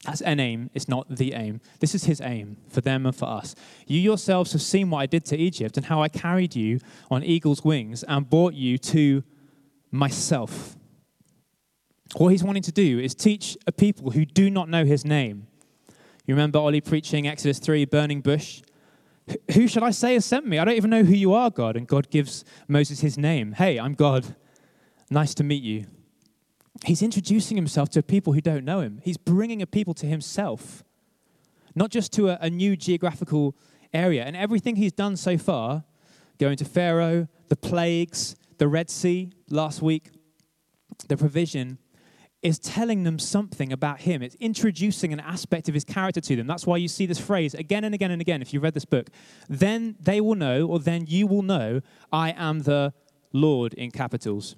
That's 0.04 0.20
an 0.20 0.40
aim, 0.40 0.70
it's 0.74 0.88
not 0.88 1.08
the 1.08 1.32
aim. 1.34 1.60
This 1.80 1.94
is 1.94 2.04
his 2.04 2.20
aim 2.20 2.56
for 2.68 2.80
them 2.80 3.06
and 3.06 3.14
for 3.14 3.26
us. 3.26 3.54
You 3.86 4.00
yourselves 4.00 4.52
have 4.52 4.62
seen 4.62 4.90
what 4.90 4.98
I 4.98 5.06
did 5.06 5.24
to 5.26 5.36
Egypt 5.36 5.76
and 5.76 5.86
how 5.86 6.02
I 6.02 6.08
carried 6.08 6.56
you 6.56 6.80
on 7.10 7.22
eagle's 7.22 7.64
wings 7.64 8.02
and 8.02 8.28
brought 8.28 8.54
you 8.54 8.78
to 8.78 9.22
myself. 9.90 10.76
What 12.16 12.28
he's 12.28 12.44
wanting 12.44 12.62
to 12.62 12.72
do 12.72 13.00
is 13.00 13.14
teach 13.14 13.56
a 13.66 13.72
people 13.72 14.12
who 14.12 14.24
do 14.24 14.48
not 14.48 14.68
know 14.68 14.84
his 14.84 15.04
name. 15.04 15.48
You 16.26 16.34
remember 16.34 16.60
Ollie 16.60 16.80
preaching 16.80 17.26
Exodus 17.26 17.58
3, 17.58 17.84
burning 17.86 18.20
bush? 18.20 18.62
Who 19.52 19.66
should 19.66 19.82
I 19.82 19.90
say 19.90 20.14
has 20.14 20.24
sent 20.24 20.46
me? 20.46 20.58
I 20.58 20.64
don't 20.64 20.76
even 20.76 20.90
know 20.90 21.02
who 21.02 21.14
you 21.14 21.32
are, 21.34 21.50
God. 21.50 21.76
And 21.76 21.88
God 21.88 22.10
gives 22.10 22.44
Moses 22.68 23.00
his 23.00 23.18
name. 23.18 23.52
Hey, 23.52 23.80
I'm 23.80 23.94
God. 23.94 24.36
Nice 25.10 25.34
to 25.34 25.44
meet 25.44 25.62
you. 25.62 25.86
He's 26.84 27.02
introducing 27.02 27.56
himself 27.56 27.88
to 27.90 28.02
people 28.02 28.32
who 28.32 28.40
don't 28.40 28.64
know 28.64 28.80
him. 28.80 29.00
He's 29.02 29.16
bringing 29.16 29.60
a 29.60 29.66
people 29.66 29.94
to 29.94 30.06
himself, 30.06 30.84
not 31.74 31.90
just 31.90 32.12
to 32.12 32.30
a, 32.30 32.38
a 32.40 32.50
new 32.50 32.76
geographical 32.76 33.56
area. 33.92 34.24
And 34.24 34.36
everything 34.36 34.76
he's 34.76 34.92
done 34.92 35.16
so 35.16 35.36
far, 35.36 35.84
going 36.38 36.56
to 36.58 36.64
Pharaoh, 36.64 37.28
the 37.48 37.56
plagues, 37.56 38.36
the 38.58 38.68
Red 38.68 38.88
Sea 38.88 39.30
last 39.48 39.82
week, 39.82 40.10
the 41.08 41.16
provision, 41.16 41.78
is 42.44 42.58
telling 42.58 43.04
them 43.04 43.18
something 43.18 43.72
about 43.72 44.00
him. 44.00 44.22
It's 44.22 44.36
introducing 44.38 45.14
an 45.14 45.20
aspect 45.20 45.66
of 45.66 45.74
his 45.74 45.82
character 45.82 46.20
to 46.20 46.36
them. 46.36 46.46
That's 46.46 46.66
why 46.66 46.76
you 46.76 46.88
see 46.88 47.06
this 47.06 47.18
phrase 47.18 47.54
again 47.54 47.84
and 47.84 47.94
again 47.94 48.10
and 48.10 48.20
again 48.20 48.42
if 48.42 48.52
you 48.52 48.60
read 48.60 48.74
this 48.74 48.84
book. 48.84 49.08
Then 49.48 49.96
they 49.98 50.20
will 50.20 50.34
know, 50.34 50.66
or 50.66 50.78
then 50.78 51.06
you 51.08 51.26
will 51.26 51.42
know, 51.42 51.80
I 52.12 52.34
am 52.36 52.60
the 52.60 52.92
Lord 53.32 53.72
in 53.72 53.90
capitals. 53.90 54.56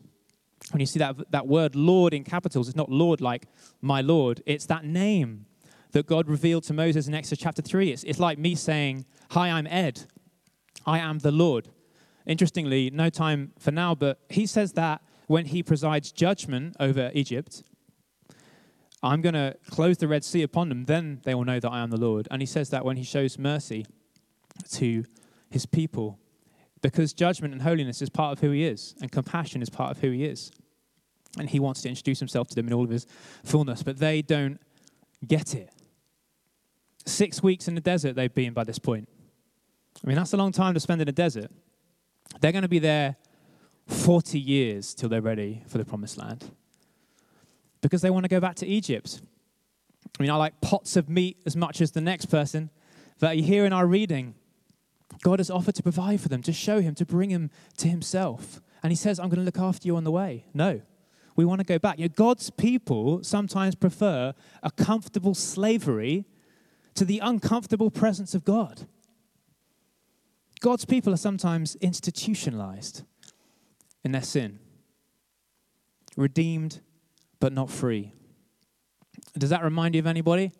When 0.72 0.80
you 0.80 0.86
see 0.86 0.98
that, 0.98 1.30
that 1.30 1.46
word 1.46 1.76
Lord 1.76 2.12
in 2.12 2.24
capitals, 2.24 2.66
it's 2.66 2.76
not 2.76 2.90
Lord 2.90 3.20
like 3.20 3.46
my 3.80 4.00
Lord, 4.00 4.42
it's 4.46 4.66
that 4.66 4.84
name 4.84 5.46
that 5.92 6.06
God 6.06 6.28
revealed 6.28 6.64
to 6.64 6.74
Moses 6.74 7.06
in 7.06 7.14
Exodus 7.14 7.40
chapter 7.40 7.62
3. 7.62 7.92
It's, 7.92 8.02
it's 8.02 8.18
like 8.18 8.36
me 8.36 8.56
saying, 8.56 9.06
Hi, 9.30 9.48
I'm 9.48 9.66
Ed. 9.68 10.02
I 10.84 10.98
am 10.98 11.20
the 11.20 11.30
Lord. 11.30 11.68
Interestingly, 12.26 12.90
no 12.90 13.10
time 13.10 13.52
for 13.60 13.70
now, 13.70 13.94
but 13.94 14.18
he 14.28 14.44
says 14.44 14.72
that 14.72 15.02
when 15.28 15.46
he 15.46 15.62
presides 15.62 16.10
judgment 16.10 16.76
over 16.80 17.12
Egypt 17.14 17.62
I'm 19.06 19.20
going 19.20 19.34
to 19.34 19.56
close 19.70 19.98
the 19.98 20.08
Red 20.08 20.24
Sea 20.24 20.42
upon 20.42 20.68
them, 20.68 20.84
then 20.84 21.20
they 21.24 21.34
will 21.34 21.44
know 21.44 21.60
that 21.60 21.70
I 21.70 21.80
am 21.80 21.90
the 21.90 21.96
Lord. 21.96 22.26
And 22.30 22.42
he 22.42 22.46
says 22.46 22.70
that 22.70 22.84
when 22.84 22.96
he 22.96 23.04
shows 23.04 23.38
mercy 23.38 23.86
to 24.72 25.04
his 25.50 25.64
people, 25.64 26.18
because 26.82 27.12
judgment 27.12 27.52
and 27.52 27.62
holiness 27.62 28.02
is 28.02 28.10
part 28.10 28.32
of 28.32 28.40
who 28.40 28.50
he 28.50 28.64
is, 28.64 28.94
and 29.00 29.10
compassion 29.10 29.62
is 29.62 29.70
part 29.70 29.92
of 29.92 30.00
who 30.00 30.10
he 30.10 30.24
is. 30.24 30.50
And 31.38 31.48
he 31.48 31.60
wants 31.60 31.82
to 31.82 31.88
introduce 31.88 32.18
himself 32.18 32.48
to 32.48 32.54
them 32.54 32.66
in 32.66 32.72
all 32.72 32.84
of 32.84 32.90
his 32.90 33.06
fullness, 33.44 33.82
but 33.82 33.98
they 33.98 34.22
don't 34.22 34.60
get 35.26 35.54
it. 35.54 35.70
Six 37.04 37.42
weeks 37.42 37.68
in 37.68 37.74
the 37.74 37.80
desert 37.80 38.16
they've 38.16 38.34
been 38.34 38.52
by 38.52 38.64
this 38.64 38.78
point. 38.78 39.08
I 40.02 40.08
mean, 40.08 40.16
that's 40.16 40.32
a 40.32 40.36
long 40.36 40.52
time 40.52 40.74
to 40.74 40.80
spend 40.80 41.00
in 41.00 41.08
a 41.08 41.12
desert. 41.12 41.50
They're 42.40 42.52
going 42.52 42.62
to 42.62 42.68
be 42.68 42.80
there 42.80 43.16
40 43.86 44.38
years 44.40 44.94
till 44.94 45.08
they're 45.08 45.22
ready 45.22 45.62
for 45.68 45.78
the 45.78 45.84
promised 45.84 46.18
land 46.18 46.50
because 47.86 48.02
they 48.02 48.10
want 48.10 48.24
to 48.24 48.28
go 48.28 48.40
back 48.40 48.56
to 48.56 48.66
Egypt. 48.66 49.20
I 50.18 50.22
mean, 50.22 50.30
I 50.32 50.34
like 50.34 50.60
pots 50.60 50.96
of 50.96 51.08
meat 51.08 51.38
as 51.46 51.54
much 51.54 51.80
as 51.80 51.92
the 51.92 52.00
next 52.00 52.26
person, 52.26 52.70
but 53.20 53.36
here 53.36 53.64
in 53.64 53.72
our 53.72 53.86
reading, 53.86 54.34
God 55.22 55.38
has 55.38 55.50
offered 55.50 55.76
to 55.76 55.84
provide 55.84 56.20
for 56.20 56.28
them, 56.28 56.42
to 56.42 56.52
show 56.52 56.80
him, 56.80 56.96
to 56.96 57.06
bring 57.06 57.30
him 57.30 57.48
to 57.76 57.86
himself. 57.86 58.60
And 58.82 58.90
he 58.90 58.96
says, 58.96 59.20
I'm 59.20 59.28
going 59.28 59.38
to 59.38 59.44
look 59.44 59.60
after 59.60 59.86
you 59.86 59.96
on 59.96 60.02
the 60.02 60.10
way. 60.10 60.46
No, 60.52 60.80
we 61.36 61.44
want 61.44 61.60
to 61.60 61.64
go 61.64 61.78
back. 61.78 62.00
You 62.00 62.06
know, 62.06 62.14
God's 62.16 62.50
people 62.50 63.22
sometimes 63.22 63.76
prefer 63.76 64.34
a 64.64 64.70
comfortable 64.72 65.36
slavery 65.36 66.24
to 66.96 67.04
the 67.04 67.20
uncomfortable 67.20 67.92
presence 67.92 68.34
of 68.34 68.44
God. 68.44 68.88
God's 70.58 70.84
people 70.84 71.12
are 71.12 71.18
sometimes 71.18 71.76
institutionalized 71.76 73.04
in 74.02 74.10
their 74.10 74.22
sin, 74.22 74.58
redeemed 76.16 76.80
but 77.40 77.52
not 77.52 77.70
free. 77.70 78.12
Does 79.36 79.50
that 79.50 79.62
remind 79.62 79.94
you 79.94 79.98
of 79.98 80.06
anybody? 80.06 80.52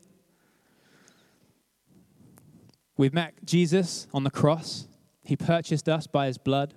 We've 2.96 3.14
met 3.14 3.34
Jesus 3.44 4.06
on 4.12 4.24
the 4.24 4.30
cross. 4.30 4.86
He 5.22 5.36
purchased 5.36 5.88
us 5.88 6.06
by 6.06 6.26
his 6.26 6.38
blood. 6.38 6.74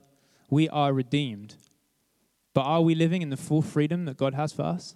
We 0.49 0.67
are 0.69 0.93
redeemed. 0.93 1.55
But 2.53 2.61
are 2.61 2.81
we 2.81 2.95
living 2.95 3.21
in 3.21 3.29
the 3.29 3.37
full 3.37 3.61
freedom 3.61 4.05
that 4.05 4.17
God 4.17 4.33
has 4.33 4.51
for 4.51 4.63
us? 4.63 4.95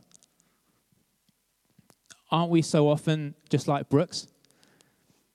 Aren't 2.31 2.49
we 2.49 2.61
so 2.61 2.89
often 2.89 3.35
just 3.49 3.67
like 3.67 3.89
Brooks? 3.89 4.27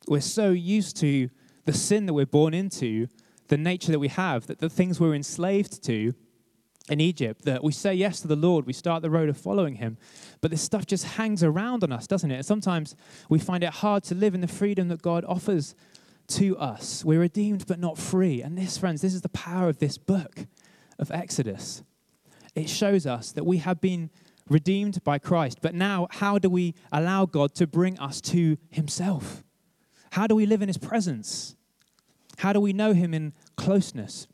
We're 0.09 0.21
so 0.21 0.51
used 0.51 0.97
to 0.99 1.31
the 1.65 1.73
sin 1.73 2.07
that 2.07 2.15
we're 2.15 2.27
born 2.27 2.55
into, 2.55 3.09
the 3.49 3.57
nature 3.57 3.93
that 3.93 3.99
we 3.99 4.09
have, 4.09 4.47
that 4.47 4.59
the 4.59 4.69
things 4.69 4.99
we're 4.99 5.15
enslaved 5.15 5.83
to, 5.85 6.13
in 6.89 7.01
Egypt 7.01 7.45
that 7.45 7.63
we 7.63 7.73
say 7.73 7.95
yes 7.95 8.21
to 8.21 8.29
the 8.29 8.37
Lord, 8.37 8.67
we 8.67 8.73
start 8.73 9.03
the 9.03 9.11
road 9.11 9.29
of 9.29 9.37
following 9.37 9.77
Him, 9.77 9.99
but 10.41 10.51
this 10.51 10.63
stuff 10.63 10.87
just 10.87 11.05
hangs 11.05 11.43
around 11.43 11.85
on 11.85 11.93
us, 11.93 12.07
doesn't 12.07 12.31
it? 12.31 12.37
And 12.37 12.47
sometimes 12.47 12.97
we 13.29 13.39
find 13.39 13.63
it 13.63 13.71
hard 13.71 14.05
to 14.05 14.15
live 14.15 14.35
in 14.35 14.41
the 14.41 14.49
freedom 14.49 14.89
that 14.89 15.03
God 15.03 15.25
offers 15.27 15.75
to 16.29 16.57
us. 16.59 17.05
We're 17.05 17.21
redeemed 17.21 17.67
but 17.67 17.79
not 17.79 17.99
free. 17.99 18.43
And 18.43 18.57
this, 18.57 18.79
friends, 18.79 19.01
this 19.01 19.15
is 19.15 19.23
the 19.23 19.29
power 19.31 19.69
of 19.69 19.79
this 19.79 19.99
book 19.99 20.47
of 20.99 21.11
Exodus. 21.11 21.83
It 22.55 22.69
shows 22.69 23.07
us 23.07 23.33
that 23.33 23.47
we 23.47 23.59
have 23.59 23.81
been 23.81 24.11
redeemed 24.49 25.03
by 25.05 25.19
Christ, 25.19 25.59
but 25.61 25.75
now 25.75 26.09
how 26.11 26.39
do 26.39 26.49
we 26.49 26.75
allow 26.91 27.27
God 27.27 27.55
to 27.57 27.67
bring 27.67 27.99
us 27.99 28.21
to 28.23 28.57
Himself? 28.71 29.45
How 30.13 30.27
do 30.27 30.35
we 30.35 30.47
live 30.47 30.63
in 30.63 30.69
His 30.69 30.79
presence? 30.79 31.55
How 32.39 32.53
do 32.53 32.61
we 32.61 32.73
know 32.73 32.95
Him 32.95 33.13
in 33.13 33.35
closeness? 33.57 34.27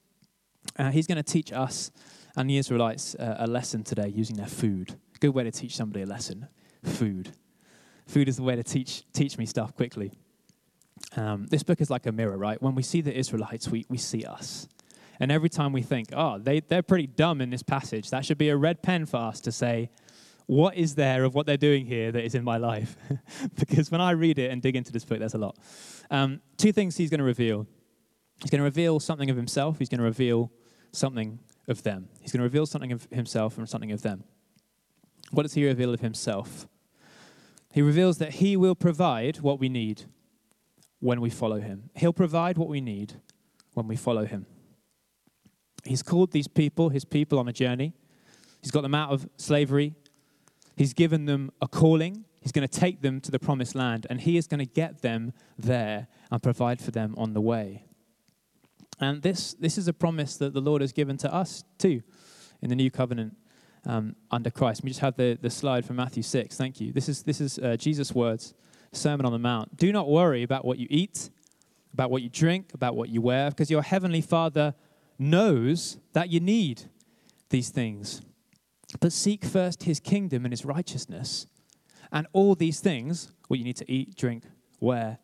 Uh, 0.79 0.91
he's 0.91 1.07
going 1.07 1.17
to 1.17 1.23
teach 1.23 1.53
us 1.53 1.91
and 2.37 2.49
the 2.49 2.59
Israelites 2.59 3.15
uh, 3.15 3.37
a 3.39 3.47
lesson 3.47 3.85
today 3.85 4.09
using 4.09 4.37
their 4.37 4.47
food. 4.47 4.95
Good 5.21 5.31
way 5.31 5.45
to 5.45 5.51
teach 5.51 5.77
somebody 5.77 6.03
a 6.03 6.07
lesson 6.07 6.49
food. 6.83 7.31
Food 8.07 8.29
is 8.29 8.37
the 8.37 8.43
way 8.43 8.57
to 8.57 8.63
teach, 8.63 9.05
teach 9.13 9.39
me 9.39 9.47
stuff 9.47 9.75
quickly. 9.75 10.13
Um, 11.17 11.47
this 11.47 11.63
book 11.63 11.81
is 11.81 11.91
like 11.91 12.07
a 12.07 12.13
mirror, 12.13 12.37
right? 12.37 12.61
When 12.61 12.75
we 12.75 12.83
see 12.83 13.01
the 13.01 13.17
Israelites, 13.17 13.69
we, 13.69 13.87
we 13.89 13.97
see 13.97 14.25
us. 14.25 14.69
And 15.21 15.31
every 15.31 15.49
time 15.49 15.73
we 15.73 15.83
think, 15.83 16.09
oh, 16.13 16.39
they, 16.39 16.61
they're 16.61 16.83
pretty 16.83 17.07
dumb 17.07 17.41
in 17.41 17.51
this 17.51 17.63
passage, 17.63 18.11
that 18.11 18.25
should 18.25 18.39
be 18.39 18.49
a 18.49 18.57
red 18.57 18.83
pen 18.83 19.07
for 19.07 19.19
us 19.19 19.41
to 19.43 19.53
say, 19.53 19.91
what 20.47 20.77
is 20.77 20.95
there 20.95 21.25
of 21.25 21.35
what 21.35 21.47
they're 21.47 21.57
doing 21.57 21.87
here 21.87 22.13
that 22.13 22.25
is 22.25 22.35
in 22.35 22.45
my 22.45 22.59
life? 22.59 22.97
because 23.59 23.91
when 23.91 24.01
I 24.01 24.11
read 24.11 24.39
it 24.39 24.51
and 24.51 24.61
dig 24.61 24.77
into 24.77 24.93
this 24.93 25.05
book, 25.05 25.19
there's 25.19 25.35
a 25.35 25.39
lot. 25.39 25.57
Um, 26.11 26.41
two 26.59 26.73
things 26.73 26.97
he's 26.97 27.11
going 27.11 27.21
to 27.21 27.25
reveal. 27.25 27.67
He's 28.43 28.51
going 28.51 28.59
to 28.59 28.65
reveal 28.65 29.01
something 29.01 29.31
of 29.31 29.37
himself, 29.37 29.79
he's 29.79 29.89
going 29.89 30.01
to 30.01 30.05
reveal 30.05 30.51
something 30.93 31.39
of 31.69 31.83
them. 31.83 32.09
He's 32.21 32.33
going 32.33 32.41
to 32.41 32.45
reveal 32.45 32.67
something 32.67 32.93
of 32.93 33.09
himself 33.11 33.59
and 33.59 33.69
something 33.69 33.93
of 33.93 34.03
them. 34.03 34.25
What 35.31 35.43
does 35.45 35.55
he 35.55 35.67
reveal 35.67 35.93
of 35.93 36.01
himself? 36.01 36.67
He 37.73 37.83
reveals 37.83 38.19
that 38.19 38.35
he 38.35 38.57
will 38.57 38.75
provide 38.75 39.39
what 39.39 39.59
we 39.59 39.69
need 39.69 40.05
when 41.01 41.21
we 41.21 41.31
follow 41.31 41.61
him. 41.61 41.91
He'll 41.95 42.13
provide 42.13 42.57
what 42.57 42.69
we 42.69 42.81
need 42.81 43.15
when 43.73 43.89
we 43.89 43.97
follow 43.97 44.25
him. 44.25 44.47
He's 45.85 46.03
called 46.03 46.33
these 46.33 46.49
people, 46.49 46.89
his 46.89 47.05
people, 47.05 47.39
on 47.39 47.49
a 47.49 47.53
journey. 47.53 47.93
He's 48.63 48.71
got 48.71 48.83
them 48.83 48.95
out 48.95 49.11
of 49.11 49.29
slavery. 49.37 49.95
He's 50.77 50.95
given 50.95 51.27
them 51.27 51.51
a 51.61 51.69
calling. 51.69 52.25
He's 52.41 52.53
going 52.53 52.67
to 52.67 52.81
take 52.81 53.03
them 53.03 53.21
to 53.23 53.31
the 53.31 53.39
promised 53.39 53.75
land, 53.75 54.07
and 54.09 54.21
he 54.21 54.37
is 54.37 54.47
going 54.47 54.61
to 54.61 54.67
get 54.67 55.03
them 55.03 55.33
there 55.59 56.09
and 56.31 56.43
provide 56.43 56.81
for 56.81 56.91
them 56.91 57.15
on 57.17 57.33
the 57.33 57.41
way. 57.41 57.85
And 59.01 59.23
this, 59.23 59.55
this 59.55 59.79
is 59.79 59.89
a 59.89 59.93
promise 59.93 60.37
that 60.37 60.55
the 60.55 60.61
Lord 60.61 60.81
has 60.81 60.93
given 60.93 61.17
to 61.19 61.33
us 61.33 61.65
too 61.79 62.03
in 62.63 62.69
the 62.69 62.77
new 62.77 62.91
covenant 62.91 63.37
um, 63.87 64.17
under 64.31 64.51
Christ. 64.51 64.83
We 64.83 64.91
just 64.91 65.01
have 65.01 65.17
the, 65.17 65.39
the 65.41 65.51
slide 65.51 65.85
from 65.85 65.97
Matthew 65.97 66.23
6. 66.23 66.57
Thank 66.57 66.81
you. 66.81 66.93
This 66.93 67.09
is, 67.09 67.23
this 67.23 67.41
is 67.41 67.59
uh, 67.59 67.77
Jesus' 67.77 68.13
words, 68.13 68.55
Sermon 68.93 69.27
on 69.27 69.33
the 69.33 69.39
Mount. 69.39 69.77
Do 69.77 69.93
not 69.93 70.09
worry 70.09 70.43
about 70.43 70.65
what 70.65 70.79
you 70.79 70.87
eat, 70.91 71.31
about 71.93 72.11
what 72.11 72.23
you 72.23 72.29
drink, 72.29 72.73
about 72.73 72.97
what 72.97 73.09
you 73.09 73.21
wear, 73.21 73.51
because 73.51 73.71
your 73.71 73.83
heavenly 73.83 74.21
Father 74.21 74.75
knows 75.19 75.99
that 76.13 76.31
you 76.31 76.41
need 76.41 76.83
these 77.51 77.69
things. 77.69 78.23
But 79.01 79.13
seek 79.13 79.45
first 79.45 79.85
his 79.85 80.01
kingdom 80.01 80.45
and 80.45 80.53
his 80.53 80.65
righteousness, 80.65 81.47
and 82.13 82.27
all 82.33 82.55
these 82.55 82.81
things, 82.81 83.33
what 83.49 83.59
you 83.59 83.65
need 83.65 83.77
to 83.77 83.91
eat, 83.91 84.17
drink, 84.17 84.45
wear, 84.81 85.19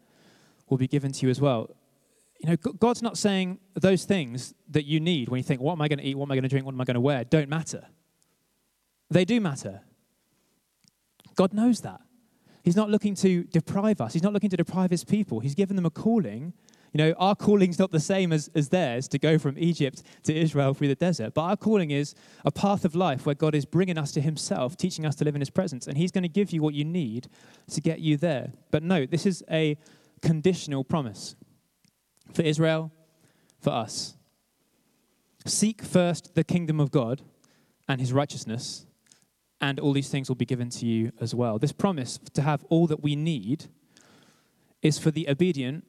will 0.69 0.79
be 0.79 0.89
given 0.89 1.13
to 1.13 1.27
you 1.27 1.31
as 1.31 1.41
well 1.41 1.71
you 2.41 2.49
know, 2.49 2.57
God's 2.57 3.03
not 3.03 3.19
saying 3.19 3.59
those 3.75 4.07
things 4.07 4.55
that 4.71 4.87
you 4.87 4.99
need 4.99 5.29
when 5.29 5.39
you 5.39 5.45
think, 5.45 5.61
what 5.61 5.73
am 5.73 5.83
I 5.83 5.89
going 5.89 5.99
to 5.99 6.05
eat? 6.05 6.17
What 6.17 6.25
am 6.25 6.33
I 6.33 6.37
going 6.37 6.45
to 6.45 6.49
drink? 6.49 6.65
What 6.65 6.75
am 6.75 6.81
I 6.81 6.85
going 6.85 6.95
to 6.95 7.01
wear? 7.01 7.23
Don't 7.23 7.51
matter. 7.51 7.87
They 9.11 9.27
do 9.27 9.43
matter. 9.43 9.83
God 11.37 11.53
knows 11.53 11.83
that. 11.83 12.01
He's 12.63 12.77
not 12.77 12.89
looking 12.89 13.15
to 13.17 13.45
deprive 13.45 14.01
us. 14.01 14.15
He's 14.15 14.23
not 14.23 14.33
looking 14.33 14.51
to 14.51 14.57
deprive 14.57 14.91
his 14.91 15.05
people. 15.05 15.41
He's 15.41 15.55
given 15.55 15.77
them 15.77 15.85
a 15.85 15.91
calling. 15.91 16.55
You 16.95 16.99
know, 16.99 17.15
our 17.19 17.35
calling's 17.35 17.79
not 17.79 17.91
the 17.91 18.01
same 18.01 18.33
as, 18.33 18.49
as 18.55 18.71
theirs 18.71 19.07
to 19.09 19.19
go 19.19 19.39
from 19.39 19.59
Egypt 19.59 20.03
to 20.25 20.35
Israel 20.35 20.73
through 20.73 20.89
the 20.89 20.95
desert. 20.95 21.35
But 21.35 21.43
our 21.43 21.57
calling 21.57 21.91
is 21.91 22.15
a 22.45 22.51
path 22.51 22.87
of 22.87 22.95
life 22.95 23.27
where 23.27 23.35
God 23.35 23.55
is 23.55 23.67
bringing 23.67 23.99
us 23.99 24.13
to 24.13 24.21
himself, 24.21 24.79
teaching 24.79 25.05
us 25.05 25.15
to 25.17 25.25
live 25.25 25.35
in 25.35 25.43
his 25.43 25.51
presence. 25.51 25.87
And 25.87 25.99
he's 25.99 26.11
going 26.11 26.23
to 26.23 26.29
give 26.29 26.53
you 26.53 26.63
what 26.63 26.73
you 26.73 26.87
need 26.87 27.29
to 27.71 27.83
get 27.83 28.01
you 28.01 28.17
there. 28.17 28.53
But 28.71 28.83
no, 28.83 29.05
this 29.05 29.27
is 29.27 29.45
a 29.51 29.77
conditional 30.23 30.85
promise 30.85 31.37
for 32.33 32.43
Israel, 32.43 32.93
for 33.61 33.71
us. 33.71 34.17
Seek 35.47 35.83
first 35.83 36.35
the 36.35 36.45
kingdom 36.45 36.81
of 36.81 36.91
God 36.91 37.23
and 37.89 38.01
his 38.01 38.13
righteousness, 38.13 38.87
and 39.61 39.81
all 39.81 39.93
these 39.93 40.09
things 40.09 40.29
will 40.29 40.37
be 40.37 40.45
given 40.45 40.71
to 40.71 40.87
you 40.87 41.13
as 41.21 41.35
well. 41.35 41.59
This 41.59 41.73
promise 41.73 42.19
to 42.35 42.43
have 42.43 42.65
all 42.69 42.87
that 42.87 43.03
we 43.03 43.17
need 43.17 43.67
is 44.83 44.99
for 44.99 45.11
the 45.11 45.29
obedient 45.29 45.85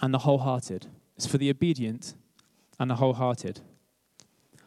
and 0.00 0.12
the 0.12 0.18
wholehearted. 0.18 0.86
It's 1.16 1.26
for 1.26 1.38
the 1.38 1.50
obedient 1.50 2.14
and 2.78 2.90
the 2.90 2.96
wholehearted. 2.96 3.60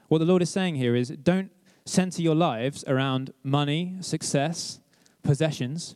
What 0.08 0.17
the 0.17 0.25
Lord 0.25 0.41
is 0.41 0.50
saying 0.50 0.75
here 0.75 0.96
is 0.96 1.10
don't 1.10 1.51
center 1.86 2.22
your 2.22 2.36
lives 2.36 2.84
around 2.88 3.34
money, 3.43 3.98
success, 4.01 4.79
possessions. 5.24 5.96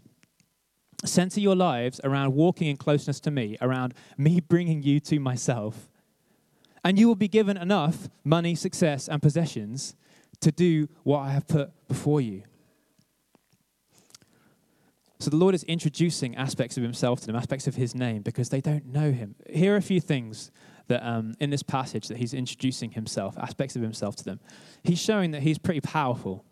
Center 1.06 1.40
your 1.40 1.56
lives 1.56 2.00
around 2.04 2.34
walking 2.34 2.68
in 2.68 2.78
closeness 2.78 3.20
to 3.22 3.32
me, 3.32 3.58
around 3.62 3.94
me 4.18 4.40
bringing 4.48 4.84
you 4.84 5.00
to 5.02 5.20
myself. 5.20 5.90
And 6.84 7.00
you 7.00 7.08
will 7.08 7.16
be 7.16 7.28
given 7.28 7.58
enough 7.58 8.10
money, 8.24 8.56
success, 8.56 9.08
and 9.08 9.22
possessions 9.22 9.96
to 10.42 10.52
do 10.52 10.90
what 11.04 11.20
I 11.20 11.32
have 11.32 11.48
put 11.48 11.72
before 11.88 12.22
you. 12.22 12.44
So 15.20 15.30
the 15.30 15.38
Lord 15.38 15.56
is 15.56 15.64
introducing 15.64 16.36
aspects 16.36 16.76
of 16.76 16.84
himself 16.84 17.22
to 17.22 17.28
them, 17.28 17.38
aspects 17.38 17.66
of 17.66 17.76
his 17.76 17.96
name, 17.96 18.24
because 18.24 18.50
they 18.50 18.60
don't 18.60 18.88
know 18.88 19.14
him. 19.14 19.36
Here 19.50 19.74
are 19.74 19.78
a 19.78 19.82
few 19.82 20.02
things 20.02 20.52
that 20.88 21.02
um, 21.06 21.34
in 21.40 21.50
this 21.50 21.64
passage 21.64 22.10
that 22.10 22.18
he's 22.18 22.34
introducing 22.34 22.92
himself, 22.92 23.38
aspects 23.38 23.78
of 23.78 23.82
himself 23.82 24.18
to 24.18 24.26
them. 24.26 24.42
He's 24.84 25.00
showing 25.00 25.32
that 25.32 25.42
he's 25.42 25.58
pretty 25.58 25.80
powerful. 25.80 26.44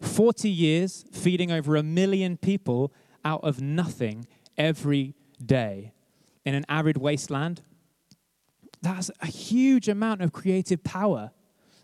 40 0.00 0.48
years 0.48 1.04
feeding 1.12 1.50
over 1.50 1.76
a 1.76 1.82
million 1.82 2.36
people 2.36 2.92
out 3.24 3.42
of 3.42 3.60
nothing 3.60 4.26
every 4.56 5.14
day 5.44 5.92
in 6.44 6.54
an 6.54 6.64
arid 6.68 6.96
wasteland. 6.96 7.62
That's 8.82 9.10
a 9.20 9.26
huge 9.26 9.88
amount 9.88 10.22
of 10.22 10.32
creative 10.32 10.84
power. 10.84 11.30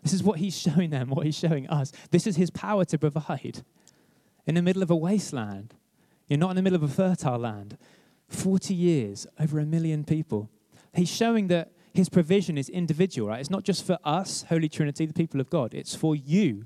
This 0.01 0.13
is 0.13 0.23
what 0.23 0.39
he's 0.39 0.57
showing 0.65 0.89
them, 0.89 1.09
what 1.09 1.25
he's 1.25 1.37
showing 1.37 1.69
us. 1.69 1.91
This 2.11 2.27
is 2.27 2.35
his 2.35 2.49
power 2.49 2.85
to 2.85 2.97
provide. 2.97 3.63
In 4.45 4.55
the 4.55 4.61
middle 4.61 4.83
of 4.83 4.91
a 4.91 4.95
wasteland, 4.95 5.73
you're 6.27 6.39
not 6.39 6.51
in 6.51 6.55
the 6.55 6.61
middle 6.61 6.75
of 6.75 6.83
a 6.83 6.87
fertile 6.93 7.39
land. 7.39 7.77
40 8.29 8.73
years, 8.73 9.27
over 9.39 9.59
a 9.59 9.65
million 9.65 10.03
people. 10.03 10.49
He's 10.93 11.09
showing 11.09 11.47
that 11.47 11.71
his 11.93 12.09
provision 12.09 12.57
is 12.57 12.69
individual, 12.69 13.29
right? 13.29 13.39
It's 13.39 13.49
not 13.49 13.63
just 13.63 13.85
for 13.85 13.99
us, 14.03 14.45
Holy 14.49 14.67
Trinity, 14.67 15.05
the 15.05 15.13
people 15.13 15.39
of 15.39 15.49
God, 15.49 15.73
it's 15.73 15.95
for 15.95 16.15
you. 16.15 16.65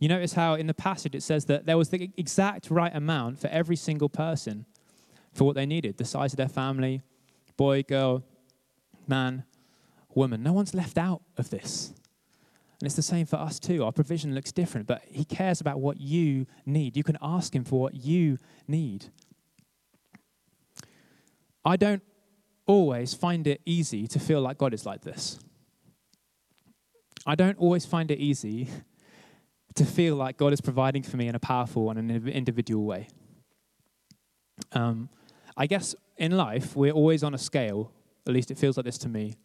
You 0.00 0.08
notice 0.08 0.32
how 0.32 0.54
in 0.54 0.66
the 0.66 0.74
passage 0.74 1.14
it 1.14 1.22
says 1.22 1.44
that 1.44 1.66
there 1.66 1.76
was 1.76 1.90
the 1.90 2.10
exact 2.16 2.70
right 2.70 2.94
amount 2.94 3.38
for 3.38 3.48
every 3.48 3.76
single 3.76 4.08
person 4.08 4.64
for 5.34 5.44
what 5.44 5.54
they 5.54 5.66
needed 5.66 5.98
the 5.98 6.06
size 6.06 6.32
of 6.32 6.38
their 6.38 6.48
family, 6.48 7.02
boy, 7.58 7.82
girl, 7.82 8.24
man, 9.06 9.44
woman. 10.14 10.42
No 10.42 10.54
one's 10.54 10.74
left 10.74 10.96
out 10.96 11.20
of 11.36 11.50
this. 11.50 11.92
And 12.80 12.86
it's 12.86 12.96
the 12.96 13.02
same 13.02 13.26
for 13.26 13.36
us 13.36 13.60
too. 13.60 13.84
Our 13.84 13.92
provision 13.92 14.34
looks 14.34 14.52
different, 14.52 14.86
but 14.86 15.02
He 15.06 15.22
cares 15.22 15.60
about 15.60 15.80
what 15.80 16.00
you 16.00 16.46
need. 16.64 16.96
You 16.96 17.04
can 17.04 17.18
ask 17.20 17.54
Him 17.54 17.64
for 17.64 17.78
what 17.78 17.94
you 17.94 18.38
need. 18.66 19.06
I 21.62 21.76
don't 21.76 22.02
always 22.66 23.12
find 23.12 23.46
it 23.46 23.60
easy 23.66 24.06
to 24.06 24.18
feel 24.18 24.40
like 24.40 24.56
God 24.56 24.72
is 24.72 24.86
like 24.86 25.02
this. 25.02 25.38
I 27.26 27.34
don't 27.34 27.58
always 27.58 27.84
find 27.84 28.10
it 28.10 28.18
easy 28.18 28.70
to 29.74 29.84
feel 29.84 30.16
like 30.16 30.36
God 30.36 30.52
is 30.52 30.60
providing 30.60 31.02
for 31.02 31.16
me 31.16 31.28
in 31.28 31.34
a 31.34 31.38
powerful 31.38 31.90
and 31.90 31.98
an 31.98 32.28
individual 32.28 32.84
way. 32.84 33.08
Um, 34.72 35.08
I 35.56 35.66
guess 35.66 35.94
in 36.16 36.36
life, 36.36 36.76
we're 36.76 36.92
always 36.92 37.22
on 37.22 37.34
a 37.34 37.38
scale, 37.38 37.92
at 38.26 38.32
least 38.32 38.50
it 38.50 38.58
feels 38.58 38.76
like 38.76 38.84
this 38.84 38.98
to 38.98 39.08
me, 39.08 39.36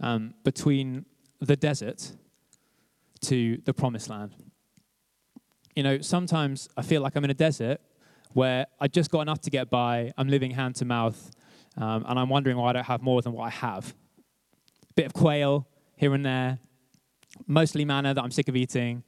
um, 0.00 0.34
between 0.44 1.06
the 1.40 1.56
desert 1.56 2.12
to 3.20 3.58
the 3.64 3.72
promised 3.72 4.10
land. 4.10 4.34
You 5.74 5.82
know, 5.82 6.00
sometimes 6.00 6.68
I 6.76 6.82
feel 6.82 7.02
like 7.02 7.16
I'm 7.16 7.24
in 7.24 7.30
a 7.30 7.34
desert 7.34 7.80
where 8.32 8.66
I 8.80 8.88
just 8.88 9.10
got 9.10 9.20
enough 9.20 9.40
to 9.42 9.50
get 9.50 9.70
by, 9.70 10.12
I'm 10.18 10.28
living 10.28 10.50
hand 10.50 10.76
to 10.76 10.84
mouth, 10.84 11.30
um, 11.76 12.04
and 12.08 12.18
I'm 12.18 12.28
wondering 12.28 12.56
why 12.56 12.70
I 12.70 12.72
don't 12.74 12.86
have 12.86 13.02
more 13.02 13.22
than 13.22 13.32
what 13.32 13.44
I 13.44 13.50
have. 13.50 13.94
Bit 14.94 15.06
of 15.06 15.12
quail 15.12 15.66
here 15.96 16.14
and 16.14 16.24
there, 16.24 16.58
mostly 17.46 17.84
manna 17.84 18.14
that 18.14 18.22
I'm 18.22 18.30
sick 18.30 18.48
of 18.48 18.56
eating, 18.56 19.02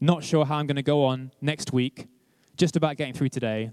not 0.00 0.24
sure 0.24 0.44
how 0.44 0.56
I'm 0.56 0.66
going 0.66 0.76
to 0.76 0.82
go 0.82 1.04
on 1.04 1.32
next 1.40 1.72
week, 1.72 2.06
just 2.56 2.76
about 2.76 2.96
getting 2.96 3.14
through 3.14 3.30
today. 3.30 3.70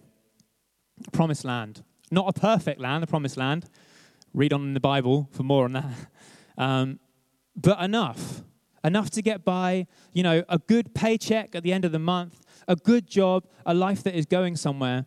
Promised 1.12 1.44
land. 1.44 1.84
Not 2.12 2.30
a 2.30 2.40
perfect 2.40 2.80
land, 2.80 3.04
the 3.04 3.08
promised 3.08 3.38
land. 3.38 3.66
Read 4.34 4.54
on 4.54 4.64
in 4.64 4.74
the 4.74 4.80
Bible 4.80 5.30
for 5.32 5.44
more 5.44 5.66
on 5.66 5.74
that. 5.74 5.86
Um, 6.56 7.00
but 7.56 7.82
enough. 7.82 8.44
Enough 8.84 9.10
to 9.10 9.24
get 9.24 9.44
by, 9.44 9.88
you 10.14 10.22
know, 10.22 10.44
a 10.48 10.60
good 10.60 10.94
paycheck 10.94 11.56
at 11.56 11.64
the 11.64 11.74
end 11.74 11.84
of 11.84 11.92
the 11.92 11.98
month, 11.98 12.46
a 12.68 12.76
good 12.76 13.08
job, 13.08 13.48
a 13.66 13.74
life 13.74 14.04
that 14.04 14.14
is 14.14 14.28
going 14.28 14.56
somewhere. 14.56 15.06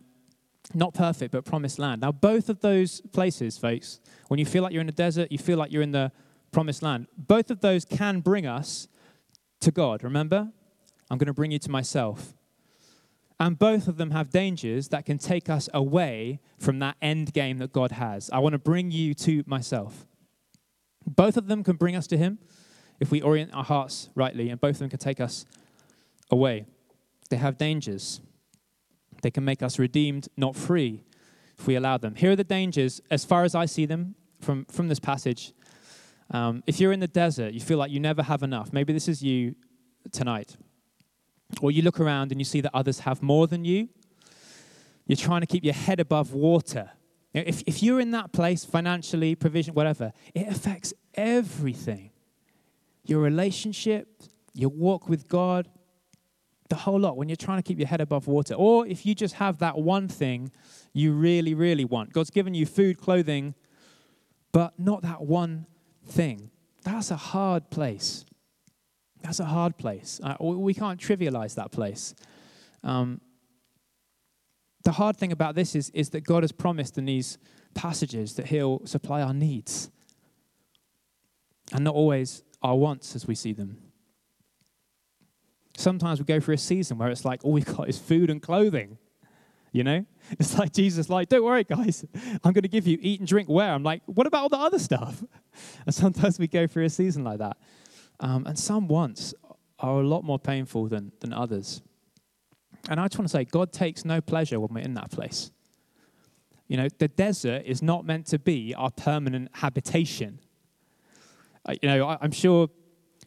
Not 0.75 0.93
perfect, 0.93 1.31
but 1.31 1.45
promised 1.45 1.79
land. 1.79 2.01
Now, 2.01 2.11
both 2.11 2.49
of 2.49 2.63
those 2.63 3.01
places, 3.13 3.57
folks, 3.59 4.01
when 4.27 4.41
you 4.41 4.45
feel 4.45 4.65
like 4.65 4.73
you're 4.73 4.81
in 4.81 4.89
the 4.89 4.93
desert, 4.93 5.31
you 5.31 5.39
feel 5.39 5.57
like 5.57 5.71
you're 5.71 5.83
in 5.83 5.93
the 5.93 6.11
promised 6.51 6.83
land, 6.83 7.07
both 7.17 7.49
of 7.53 7.61
those 7.61 7.85
can 7.85 8.19
bring 8.19 8.45
us 8.45 8.89
to 9.61 9.71
God, 9.71 10.03
remember? 10.03 10.51
I'm 11.11 11.19
going 11.19 11.27
to 11.27 11.35
bring 11.35 11.51
you 11.51 11.59
to 11.61 11.71
myself. 11.71 12.35
And 13.39 13.59
both 13.59 13.87
of 13.87 13.99
them 13.99 14.13
have 14.13 14.31
dangers 14.31 14.89
that 14.89 15.05
can 15.05 15.19
take 15.19 15.51
us 15.51 15.69
away 15.75 16.41
from 16.59 16.79
that 16.79 16.97
end 17.03 17.35
game 17.35 17.59
that 17.59 17.73
God 17.73 17.93
has. 17.93 18.31
I 18.31 18.39
want 18.39 18.55
to 18.55 18.59
bring 18.59 18.91
you 18.91 19.13
to 19.15 19.45
myself. 19.47 20.07
Both 21.07 21.37
of 21.37 21.47
them 21.47 21.63
can 21.63 21.77
bring 21.77 21.95
us 21.95 22.07
to 22.09 22.17
Him 22.17 22.39
if 22.99 23.11
we 23.11 23.21
orient 23.21 23.55
our 23.55 23.65
hearts 23.65 24.09
rightly, 24.15 24.49
and 24.49 24.61
both 24.61 24.77
of 24.77 24.79
them 24.79 24.89
can 24.89 24.99
take 24.99 25.21
us 25.21 25.45
away. 26.31 26.65
They 27.29 27.37
have 27.37 27.59
dangers. 27.59 28.21
They 29.23 29.31
can 29.31 29.45
make 29.45 29.63
us 29.63 29.79
redeemed, 29.79 30.29
not 30.37 30.57
free, 30.57 31.05
if 31.59 31.67
we 31.67 31.75
allow 31.75 31.99
them. 31.99 32.15
Here 32.15 32.31
are 32.31 32.37
the 32.37 32.45
dangers, 32.45 33.03
as 33.11 33.25
far 33.25 33.45
as 33.45 33.55
I 33.55 33.67
see 33.67 33.85
them 33.85 34.15
from, 34.41 34.65
from 34.67 34.89
this 34.89 34.99
passage. 34.99 35.53
Um, 36.31 36.63
if 36.67 36.81
you're 36.81 36.93
in 36.93 37.01
the 37.01 37.07
desert, 37.07 37.53
you 37.53 37.61
feel 37.61 37.79
like 37.79 37.91
you 37.91 38.01
never 38.01 38.23
have 38.23 38.43
enough. 38.43 38.73
Maybe 38.73 38.93
this 38.93 39.09
is 39.09 39.23
you 39.23 39.55
tonight. 40.11 40.57
Or 41.61 41.71
you 41.71 41.83
look 41.83 42.01
around 42.01 42.33
and 42.33 42.41
you 42.41 42.45
see 42.45 42.61
that 42.61 42.71
others 42.75 43.01
have 43.01 43.23
more 43.23 43.47
than 43.47 43.65
you. 43.65 43.89
You're 45.07 45.17
trying 45.17 45.41
to 45.41 45.47
keep 45.47 45.65
your 45.65 45.75
head 45.75 46.01
above 46.01 46.33
water. 46.33 46.91
If, 47.33 47.63
if 47.67 47.83
you're 47.83 48.01
in 48.01 48.11
that 48.13 48.33
place, 48.33 48.65
financially, 48.65 49.35
provision, 49.35 49.75
whatever, 49.75 50.13
it 50.35 50.49
affects 50.49 50.95
everything 51.15 52.11
your 53.05 53.21
relationship, 53.21 54.09
your 54.53 54.71
walk 54.71 55.09
with 55.09 55.29
God, 55.29 55.69
the 56.69 56.77
whole 56.77 56.99
lot 56.99 57.17
when 57.17 57.29
you're 57.29 57.37
trying 57.37 57.59
to 57.59 57.63
keep 57.63 57.79
your 57.79 57.87
head 57.87 58.01
above 58.01 58.27
water. 58.27 58.55
Or 58.55 58.87
if 58.87 59.07
you 59.07 59.15
just 59.15 59.35
have 59.35 59.59
that 59.59 59.79
one 59.79 60.09
thing 60.09 60.51
you 60.93 61.13
really, 61.13 61.55
really 61.55 61.85
want. 61.85 62.13
God's 62.13 62.31
given 62.31 62.55
you 62.55 62.67
food, 62.67 62.99
clothing, 62.99 63.55
but 64.53 64.79
not 64.79 65.03
that 65.03 65.23
one 65.23 65.67
thing. 66.05 66.51
That's 66.83 67.11
a 67.11 67.17
hard 67.17 67.71
place. 67.71 68.25
That's 69.27 69.41
a 69.41 69.45
hard 69.45 69.77
place. 69.77 70.21
We 70.39 70.73
can't 70.73 71.01
trivialize 71.01 71.57
that 71.57 71.73
place. 71.73 72.15
Um, 72.85 73.21
the 74.85 74.93
hard 74.93 75.17
thing 75.17 75.33
about 75.33 75.57
this 75.57 75.75
is, 75.75 75.91
is 75.91 76.11
that 76.11 76.23
God 76.23 76.45
has 76.45 76.53
promised 76.53 76.97
in 76.97 77.07
these 77.07 77.37
passages 77.75 78.35
that 78.35 78.47
He'll 78.47 78.87
supply 78.87 79.23
our 79.23 79.35
needs 79.35 79.91
and 81.73 81.83
not 81.83 81.97
always 81.97 82.45
our 82.63 82.77
wants 82.77 83.17
as 83.17 83.27
we 83.27 83.35
see 83.35 83.53
them. 83.53 83.79
Sometimes 85.77 86.21
we 86.21 86.25
go 86.25 86.39
through 86.39 86.55
a 86.55 86.59
season 86.59 86.97
where 86.97 87.09
it's 87.11 87.25
like 87.25 87.45
all 87.45 87.51
we've 87.51 87.67
got 87.67 87.89
is 87.89 87.99
food 87.99 88.31
and 88.31 88.41
clothing. 88.41 88.97
You 89.73 89.83
know? 89.83 90.07
It's 90.39 90.59
like 90.59 90.73
Jesus, 90.73 91.09
like, 91.09 91.29
don't 91.29 91.45
worry, 91.45 91.65
guys. 91.65 92.05
I'm 92.43 92.53
going 92.53 92.63
to 92.63 92.69
give 92.69 92.87
you 92.87 92.99
eat 93.01 93.21
and 93.21 93.29
drink 93.29 93.49
where? 93.49 93.73
I'm 93.73 93.83
like, 93.83 94.03
what 94.07 94.27
about 94.27 94.43
all 94.43 94.49
the 94.49 94.57
other 94.59 94.79
stuff? 94.79 95.23
And 95.87 95.95
sometimes 95.95 96.39
we 96.39 96.49
go 96.49 96.67
through 96.67 96.85
a 96.85 96.91
season 96.91 97.25
like 97.25 97.39
that. 97.39 97.57
Um, 98.21 98.47
and 98.47 98.59
some 98.59 98.89
wants 98.89 99.35
are 99.79 100.01
a 100.01 100.07
lot 100.07 100.25
more 100.25 100.39
painful 100.39 100.89
than, 100.89 101.13
than 101.21 101.33
others. 101.33 101.83
And 102.89 103.01
I 103.01 103.09
just 103.09 103.19
want 103.19 103.29
to 103.29 103.33
say, 103.33 103.45
God 103.45 103.73
takes 103.73 104.05
no 104.05 104.21
pleasure 104.21 104.61
when 104.61 104.73
we're 104.73 104.85
in 104.85 104.95
that 104.95 105.11
place. 105.11 105.51
You 106.69 106.77
know, 106.77 106.89
the 106.99 107.09
desert 107.09 107.63
is 107.65 107.83
not 107.83 108.05
meant 108.05 108.27
to 108.27 108.39
be 108.39 108.75
our 108.75 108.91
permanent 108.91 109.51
habitation. 109.55 110.41
Uh, 111.65 111.75
you 111.83 111.89
know, 111.89 112.07
I, 112.07 112.19
I'm 112.21 112.33
sure 112.33 112.69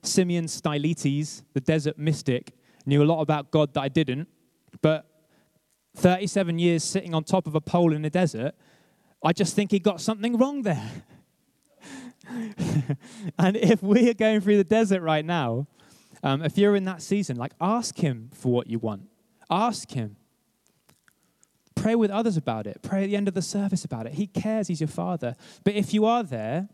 Simeon 0.01 0.47
Stylites, 0.47 1.43
the 1.53 1.61
desert 1.61 1.97
mystic, 1.97 2.53
knew 2.85 3.03
a 3.03 3.05
lot 3.05 3.21
about 3.21 3.51
God 3.51 3.73
that 3.73 3.81
I 3.81 3.89
didn't, 3.89 4.27
but 4.81 5.05
37 5.95 6.59
years 6.59 6.83
sitting 6.83 7.13
on 7.13 7.23
top 7.23 7.47
of 7.47 7.55
a 7.55 7.61
pole 7.61 7.93
in 7.93 8.01
the 8.01 8.09
desert, 8.09 8.55
I 9.23 9.33
just 9.33 9.55
think 9.55 9.71
he 9.71 9.79
got 9.79 9.99
something 10.01 10.37
wrong 10.37 10.61
there. 10.61 10.89
and 13.39 13.57
if 13.57 13.81
we 13.81 14.09
are 14.09 14.13
going 14.13 14.41
through 14.41 14.57
the 14.57 14.63
desert 14.63 15.01
right 15.01 15.25
now, 15.25 15.67
um, 16.23 16.43
if 16.43 16.57
you're 16.57 16.75
in 16.75 16.85
that 16.85 17.01
season, 17.01 17.37
like 17.37 17.53
ask 17.59 17.97
Him 17.97 18.29
for 18.33 18.51
what 18.51 18.67
you 18.67 18.79
want. 18.79 19.03
Ask 19.49 19.91
Him. 19.91 20.17
Pray 21.75 21.95
with 21.95 22.11
others 22.11 22.35
about 22.35 22.67
it. 22.67 22.81
Pray 22.81 23.03
at 23.03 23.07
the 23.07 23.15
end 23.15 23.27
of 23.27 23.33
the 23.33 23.41
service 23.41 23.85
about 23.85 24.05
it. 24.05 24.13
He 24.13 24.27
cares. 24.27 24.67
He's 24.67 24.81
your 24.81 24.89
Father. 24.89 25.35
But 25.63 25.75
if 25.75 25.93
you 25.93 26.05
are 26.05 26.23
there 26.23 26.67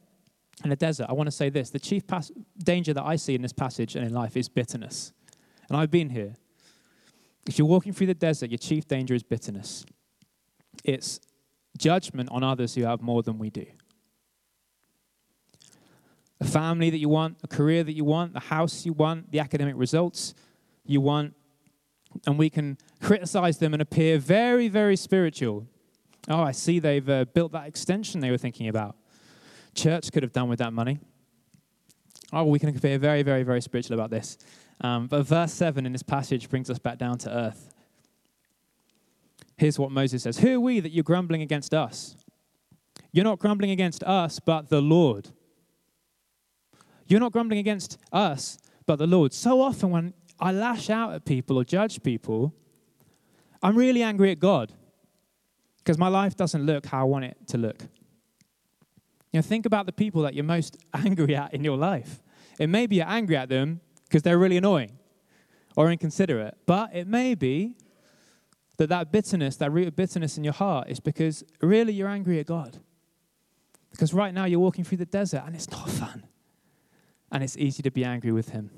in 0.64 0.72
the 0.72 0.76
desert, 0.76 1.08
I 1.10 1.14
want 1.14 1.28
to 1.28 1.32
say 1.32 1.50
this 1.50 1.70
the 1.70 1.80
chief 1.80 2.08
pas- 2.08 2.32
danger 2.58 2.94
that 2.94 3.04
I 3.04 3.16
see 3.16 3.36
in 3.36 3.42
this 3.42 3.54
passage 3.54 3.96
and 3.96 4.06
in 4.06 4.14
life 4.14 4.36
is 4.36 4.50
bitterness. 4.50 5.14
And 5.70 5.78
I've 5.78 5.92
been 5.92 6.10
here. 6.10 6.36
If 7.48 7.60
you're 7.60 7.68
walking 7.68 7.94
through 7.94 8.08
the 8.08 8.16
desert, 8.16 8.50
your 8.50 8.58
chief 8.58 8.88
danger 8.88 9.14
is 9.14 9.22
bitterness. 9.22 9.86
It's 10.84 11.20
judgment 11.78 12.30
on 12.32 12.44
others 12.44 12.74
who 12.74 12.84
have 12.84 13.02
more 13.02 13.22
than 13.22 13.38
we 13.38 13.50
do 13.50 13.66
a 16.40 16.46
family 16.46 16.90
that 16.90 16.98
you 16.98 17.10
want, 17.10 17.38
a 17.44 17.48
career 17.48 17.84
that 17.84 17.94
you 17.94 18.04
want, 18.04 18.34
the 18.34 18.40
house 18.40 18.86
you 18.86 18.94
want, 18.94 19.32
the 19.32 19.40
academic 19.40 19.76
results 19.78 20.34
you 20.86 21.02
want, 21.02 21.34
and 22.26 22.38
we 22.38 22.50
can 22.50 22.78
criticize 23.02 23.58
them 23.58 23.74
and 23.74 23.82
appear 23.82 24.18
very, 24.18 24.68
very 24.68 24.96
spiritual. 24.96 25.68
Oh, 26.28 26.42
I 26.42 26.52
see 26.52 26.80
they've 26.80 27.08
uh, 27.08 27.26
built 27.26 27.52
that 27.52 27.68
extension 27.68 28.20
they 28.20 28.32
were 28.32 28.38
thinking 28.38 28.68
about. 28.68 28.96
Church 29.74 30.12
could 30.12 30.24
have 30.24 30.34
done 30.34 30.50
with 30.50 30.60
that 30.60 30.74
money. 30.74 31.00
Oh, 32.34 32.46
we 32.46 32.60
can 32.60 32.70
appear 32.70 32.98
very, 32.98 33.22
very, 33.22 33.44
very 33.44 33.62
spiritual 33.62 33.94
about 33.94 34.10
this. 34.10 34.38
Um, 34.82 35.08
but 35.08 35.24
verse 35.24 35.54
7 35.54 35.86
in 35.86 35.92
this 35.92 36.04
passage 36.04 36.50
brings 36.50 36.70
us 36.70 36.80
back 36.80 36.98
down 36.98 37.18
to 37.20 37.30
earth. 37.30 37.74
Here's 39.58 39.80
what 39.80 39.92
Moses 39.92 40.24
says 40.24 40.40
Who 40.40 40.58
are 40.58 40.60
we 40.60 40.80
that 40.80 40.92
you're 40.92 41.04
grumbling 41.04 41.42
against 41.42 41.74
us? 41.74 42.16
You're 43.12 43.24
not 43.24 43.40
grumbling 43.40 43.72
against 43.72 44.04
us, 44.04 44.40
but 44.40 44.70
the 44.70 44.82
Lord. 44.82 45.30
You're 47.08 47.20
not 47.20 47.32
grumbling 47.32 47.60
against 47.60 47.98
us, 48.12 48.58
but 48.86 48.98
the 48.98 49.08
Lord. 49.08 49.34
So 49.34 49.62
often 49.62 49.92
when 49.92 50.14
I 50.40 50.52
lash 50.52 50.90
out 50.90 51.14
at 51.14 51.26
people 51.26 51.58
or 51.58 51.64
judge 51.64 52.02
people, 52.04 52.54
I'm 53.62 53.76
really 53.76 54.04
angry 54.04 54.32
at 54.32 54.40
God 54.40 54.74
because 55.78 55.98
my 55.98 56.08
life 56.08 56.36
doesn't 56.36 56.66
look 56.66 56.86
how 56.88 57.02
I 57.02 57.04
want 57.04 57.26
it 57.26 57.38
to 57.48 57.58
look. 57.58 57.82
You 59.32 59.40
know, 59.40 59.42
think 59.42 59.66
about 59.66 59.86
the 59.86 59.92
people 59.92 60.22
that 60.24 60.34
you're 60.34 60.44
most 60.44 60.78
angry 60.94 61.36
at 61.36 61.54
in 61.54 61.64
your 61.64 61.78
life. 61.78 62.22
It 62.60 62.68
may 62.68 62.88
be 62.88 62.98
you're 62.98 63.08
angry 63.08 63.36
at 63.36 63.50
them 63.50 63.82
because 64.06 64.24
they're 64.24 64.38
really 64.38 64.58
annoying 64.58 64.98
or 65.76 65.92
inconsiderate, 65.92 66.58
but 66.66 66.96
it 66.96 67.08
may 67.08 67.36
be 67.36 67.76
that 68.78 68.90
that 68.90 69.12
bitterness, 69.12 69.58
that 69.58 69.72
root 69.72 69.88
of 69.88 69.96
bitterness 69.96 70.38
in 70.38 70.44
your 70.44 70.54
heart 70.54 70.90
is 70.90 71.00
because 71.00 71.44
really 71.62 71.94
you're 71.94 72.08
angry 72.08 72.40
at 72.40 72.46
God. 72.46 72.78
Because 73.92 74.14
right 74.14 74.34
now 74.34 74.46
you're 74.46 74.60
walking 74.60 74.84
through 74.84 74.98
the 74.98 75.06
desert 75.06 75.44
and 75.46 75.56
it's 75.56 75.70
not 75.70 75.90
fun. 75.90 76.24
And 77.36 77.44
it's 77.44 77.58
easy 77.58 77.84
to 77.84 77.92
be 77.92 78.06
angry 78.06 78.32
with 78.32 78.52
Him. 78.52 78.70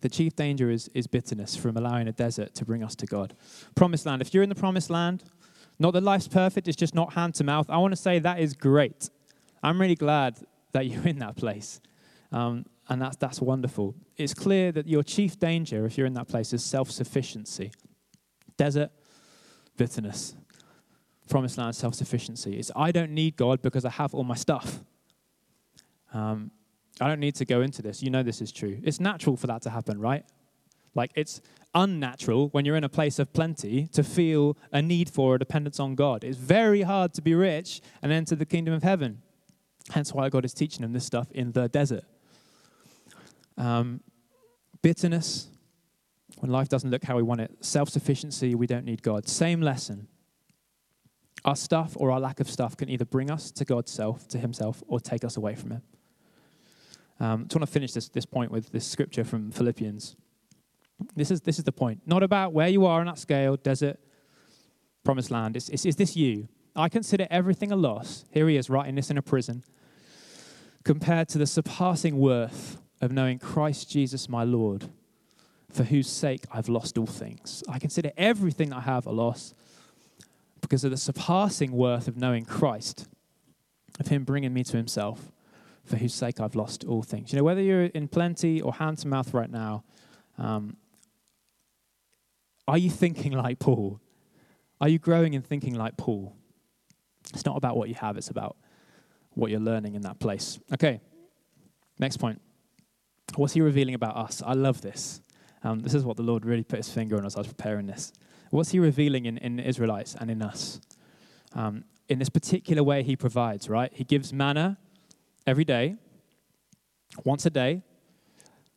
The 0.00 0.08
chief 0.08 0.36
danger 0.36 0.70
is, 0.70 0.88
is 0.94 1.08
bitterness 1.08 1.56
from 1.56 1.76
allowing 1.76 2.06
a 2.06 2.12
desert 2.12 2.54
to 2.54 2.64
bring 2.64 2.84
us 2.84 2.94
to 2.94 3.06
God. 3.06 3.34
Promised 3.74 4.06
land. 4.06 4.22
If 4.22 4.32
you're 4.32 4.44
in 4.44 4.48
the 4.48 4.54
promised 4.54 4.88
land, 4.88 5.24
not 5.80 5.92
that 5.94 6.04
life's 6.04 6.28
perfect, 6.28 6.68
it's 6.68 6.76
just 6.76 6.94
not 6.94 7.14
hand 7.14 7.34
to 7.34 7.42
mouth. 7.42 7.68
I 7.68 7.78
want 7.78 7.90
to 7.90 7.96
say 7.96 8.20
that 8.20 8.38
is 8.38 8.54
great. 8.54 9.10
I'm 9.60 9.80
really 9.80 9.96
glad 9.96 10.38
that 10.70 10.86
you're 10.86 11.02
in 11.08 11.18
that 11.18 11.34
place. 11.34 11.80
Um, 12.30 12.64
and 12.88 13.02
that's, 13.02 13.16
that's 13.16 13.40
wonderful. 13.40 13.96
It's 14.16 14.32
clear 14.32 14.70
that 14.70 14.86
your 14.86 15.02
chief 15.02 15.36
danger, 15.36 15.84
if 15.84 15.98
you're 15.98 16.06
in 16.06 16.14
that 16.14 16.28
place, 16.28 16.52
is 16.52 16.62
self 16.62 16.92
sufficiency. 16.92 17.72
Desert, 18.56 18.92
bitterness. 19.76 20.36
Promised 21.28 21.58
land, 21.58 21.74
self 21.74 21.96
sufficiency. 21.96 22.56
It's 22.56 22.70
I 22.76 22.92
don't 22.92 23.10
need 23.10 23.36
God 23.36 23.62
because 23.62 23.84
I 23.84 23.90
have 23.90 24.14
all 24.14 24.22
my 24.22 24.36
stuff. 24.36 24.84
Um, 26.14 26.52
I 27.00 27.08
don't 27.08 27.20
need 27.20 27.34
to 27.36 27.44
go 27.44 27.60
into 27.60 27.82
this. 27.82 28.02
You 28.02 28.10
know 28.10 28.22
this 28.22 28.40
is 28.40 28.52
true. 28.52 28.80
It's 28.82 29.00
natural 29.00 29.36
for 29.36 29.46
that 29.46 29.62
to 29.62 29.70
happen, 29.70 30.00
right? 30.00 30.24
Like 30.94 31.12
it's 31.14 31.40
unnatural 31.74 32.48
when 32.48 32.64
you're 32.64 32.76
in 32.76 32.84
a 32.84 32.88
place 32.88 33.18
of 33.18 33.32
plenty 33.32 33.86
to 33.88 34.02
feel 34.02 34.56
a 34.72 34.82
need 34.82 35.08
for 35.10 35.36
a 35.36 35.38
dependence 35.38 35.78
on 35.78 35.94
God. 35.94 36.24
It's 36.24 36.36
very 36.36 36.82
hard 36.82 37.14
to 37.14 37.22
be 37.22 37.34
rich 37.34 37.80
and 38.02 38.10
enter 38.10 38.34
the 38.34 38.46
kingdom 38.46 38.74
of 38.74 38.82
heaven. 38.82 39.22
Hence 39.90 40.12
why 40.12 40.28
God 40.28 40.44
is 40.44 40.52
teaching 40.52 40.82
them 40.82 40.92
this 40.92 41.04
stuff 41.04 41.30
in 41.32 41.52
the 41.52 41.68
desert. 41.68 42.04
Um, 43.56 44.00
bitterness, 44.82 45.48
when 46.38 46.50
life 46.50 46.68
doesn't 46.68 46.90
look 46.90 47.04
how 47.04 47.16
we 47.16 47.22
want 47.22 47.40
it. 47.40 47.52
Self 47.60 47.88
sufficiency, 47.88 48.54
we 48.54 48.66
don't 48.66 48.84
need 48.84 49.02
God. 49.02 49.28
Same 49.28 49.60
lesson. 49.60 50.08
Our 51.44 51.56
stuff 51.56 51.94
or 51.96 52.10
our 52.10 52.20
lack 52.20 52.40
of 52.40 52.50
stuff 52.50 52.76
can 52.76 52.88
either 52.88 53.04
bring 53.04 53.30
us 53.30 53.50
to 53.52 53.64
God's 53.64 53.90
self, 53.90 54.26
to 54.28 54.38
Himself, 54.38 54.82
or 54.88 55.00
take 55.00 55.24
us 55.24 55.36
away 55.36 55.54
from 55.54 55.70
Him. 55.70 55.82
Um, 57.20 57.40
I 57.40 57.44
just 57.44 57.56
want 57.56 57.66
to 57.66 57.72
finish 57.72 57.92
this, 57.92 58.08
this 58.08 58.26
point 58.26 58.50
with 58.50 58.70
this 58.70 58.86
scripture 58.86 59.24
from 59.24 59.50
Philippians. 59.50 60.16
This 61.14 61.30
is, 61.30 61.40
this 61.40 61.58
is 61.58 61.64
the 61.64 61.72
point. 61.72 62.02
Not 62.06 62.22
about 62.22 62.52
where 62.52 62.68
you 62.68 62.86
are 62.86 63.00
on 63.00 63.06
that 63.06 63.18
scale, 63.18 63.56
desert, 63.56 63.98
promised 65.04 65.30
land. 65.30 65.56
It's, 65.56 65.68
it's, 65.68 65.84
is 65.84 65.96
this 65.96 66.16
you? 66.16 66.48
I 66.76 66.88
consider 66.88 67.26
everything 67.30 67.72
a 67.72 67.76
loss. 67.76 68.24
Here 68.30 68.48
he 68.48 68.56
is 68.56 68.70
writing 68.70 68.94
this 68.94 69.10
in 69.10 69.18
a 69.18 69.22
prison. 69.22 69.64
Compared 70.84 71.28
to 71.30 71.38
the 71.38 71.46
surpassing 71.46 72.18
worth 72.18 72.80
of 73.00 73.10
knowing 73.10 73.38
Christ 73.38 73.90
Jesus 73.90 74.28
my 74.28 74.44
Lord, 74.44 74.88
for 75.70 75.84
whose 75.84 76.08
sake 76.08 76.44
I've 76.52 76.68
lost 76.68 76.98
all 76.98 77.06
things. 77.06 77.62
I 77.68 77.78
consider 77.78 78.10
everything 78.16 78.72
I 78.72 78.80
have 78.80 79.06
a 79.06 79.10
loss 79.10 79.54
because 80.60 80.84
of 80.84 80.90
the 80.90 80.96
surpassing 80.96 81.72
worth 81.72 82.08
of 82.08 82.16
knowing 82.16 82.44
Christ, 82.44 83.06
of 84.00 84.08
Him 84.08 84.24
bringing 84.24 84.52
me 84.52 84.64
to 84.64 84.76
Himself, 84.76 85.30
for 85.88 85.96
whose 85.96 86.14
sake 86.14 86.40
I've 86.40 86.54
lost 86.54 86.84
all 86.84 87.02
things. 87.02 87.32
You 87.32 87.38
know, 87.38 87.44
whether 87.44 87.62
you're 87.62 87.84
in 87.84 88.08
plenty 88.08 88.60
or 88.60 88.74
hand 88.74 88.98
to 88.98 89.08
mouth 89.08 89.32
right 89.34 89.50
now, 89.50 89.84
um, 90.36 90.76
are 92.66 92.78
you 92.78 92.90
thinking 92.90 93.32
like 93.32 93.58
Paul? 93.58 94.00
Are 94.80 94.88
you 94.88 94.98
growing 94.98 95.34
and 95.34 95.44
thinking 95.44 95.74
like 95.74 95.96
Paul? 95.96 96.36
It's 97.32 97.44
not 97.44 97.56
about 97.56 97.76
what 97.76 97.88
you 97.88 97.94
have, 97.96 98.16
it's 98.16 98.30
about 98.30 98.56
what 99.30 99.50
you're 99.50 99.60
learning 99.60 99.94
in 99.94 100.02
that 100.02 100.18
place. 100.18 100.58
Okay, 100.72 101.00
next 101.98 102.18
point. 102.18 102.40
What's 103.34 103.52
he 103.52 103.60
revealing 103.60 103.94
about 103.94 104.16
us? 104.16 104.42
I 104.44 104.54
love 104.54 104.80
this. 104.80 105.20
Um, 105.62 105.80
this 105.80 105.94
is 105.94 106.04
what 106.04 106.16
the 106.16 106.22
Lord 106.22 106.44
really 106.44 106.62
put 106.64 106.78
his 106.78 106.88
finger 106.88 107.16
on 107.16 107.26
as 107.26 107.36
I 107.36 107.40
was 107.40 107.48
preparing 107.48 107.86
this. 107.86 108.12
What's 108.50 108.70
he 108.70 108.78
revealing 108.78 109.26
in, 109.26 109.38
in 109.38 109.58
Israelites 109.58 110.16
and 110.18 110.30
in 110.30 110.40
us? 110.40 110.80
Um, 111.54 111.84
in 112.08 112.18
this 112.18 112.30
particular 112.30 112.82
way, 112.82 113.02
he 113.02 113.16
provides, 113.16 113.68
right? 113.68 113.92
He 113.92 114.04
gives 114.04 114.32
manna 114.32 114.78
every 115.48 115.64
day, 115.64 115.96
once 117.24 117.46
a 117.46 117.50
day. 117.50 117.82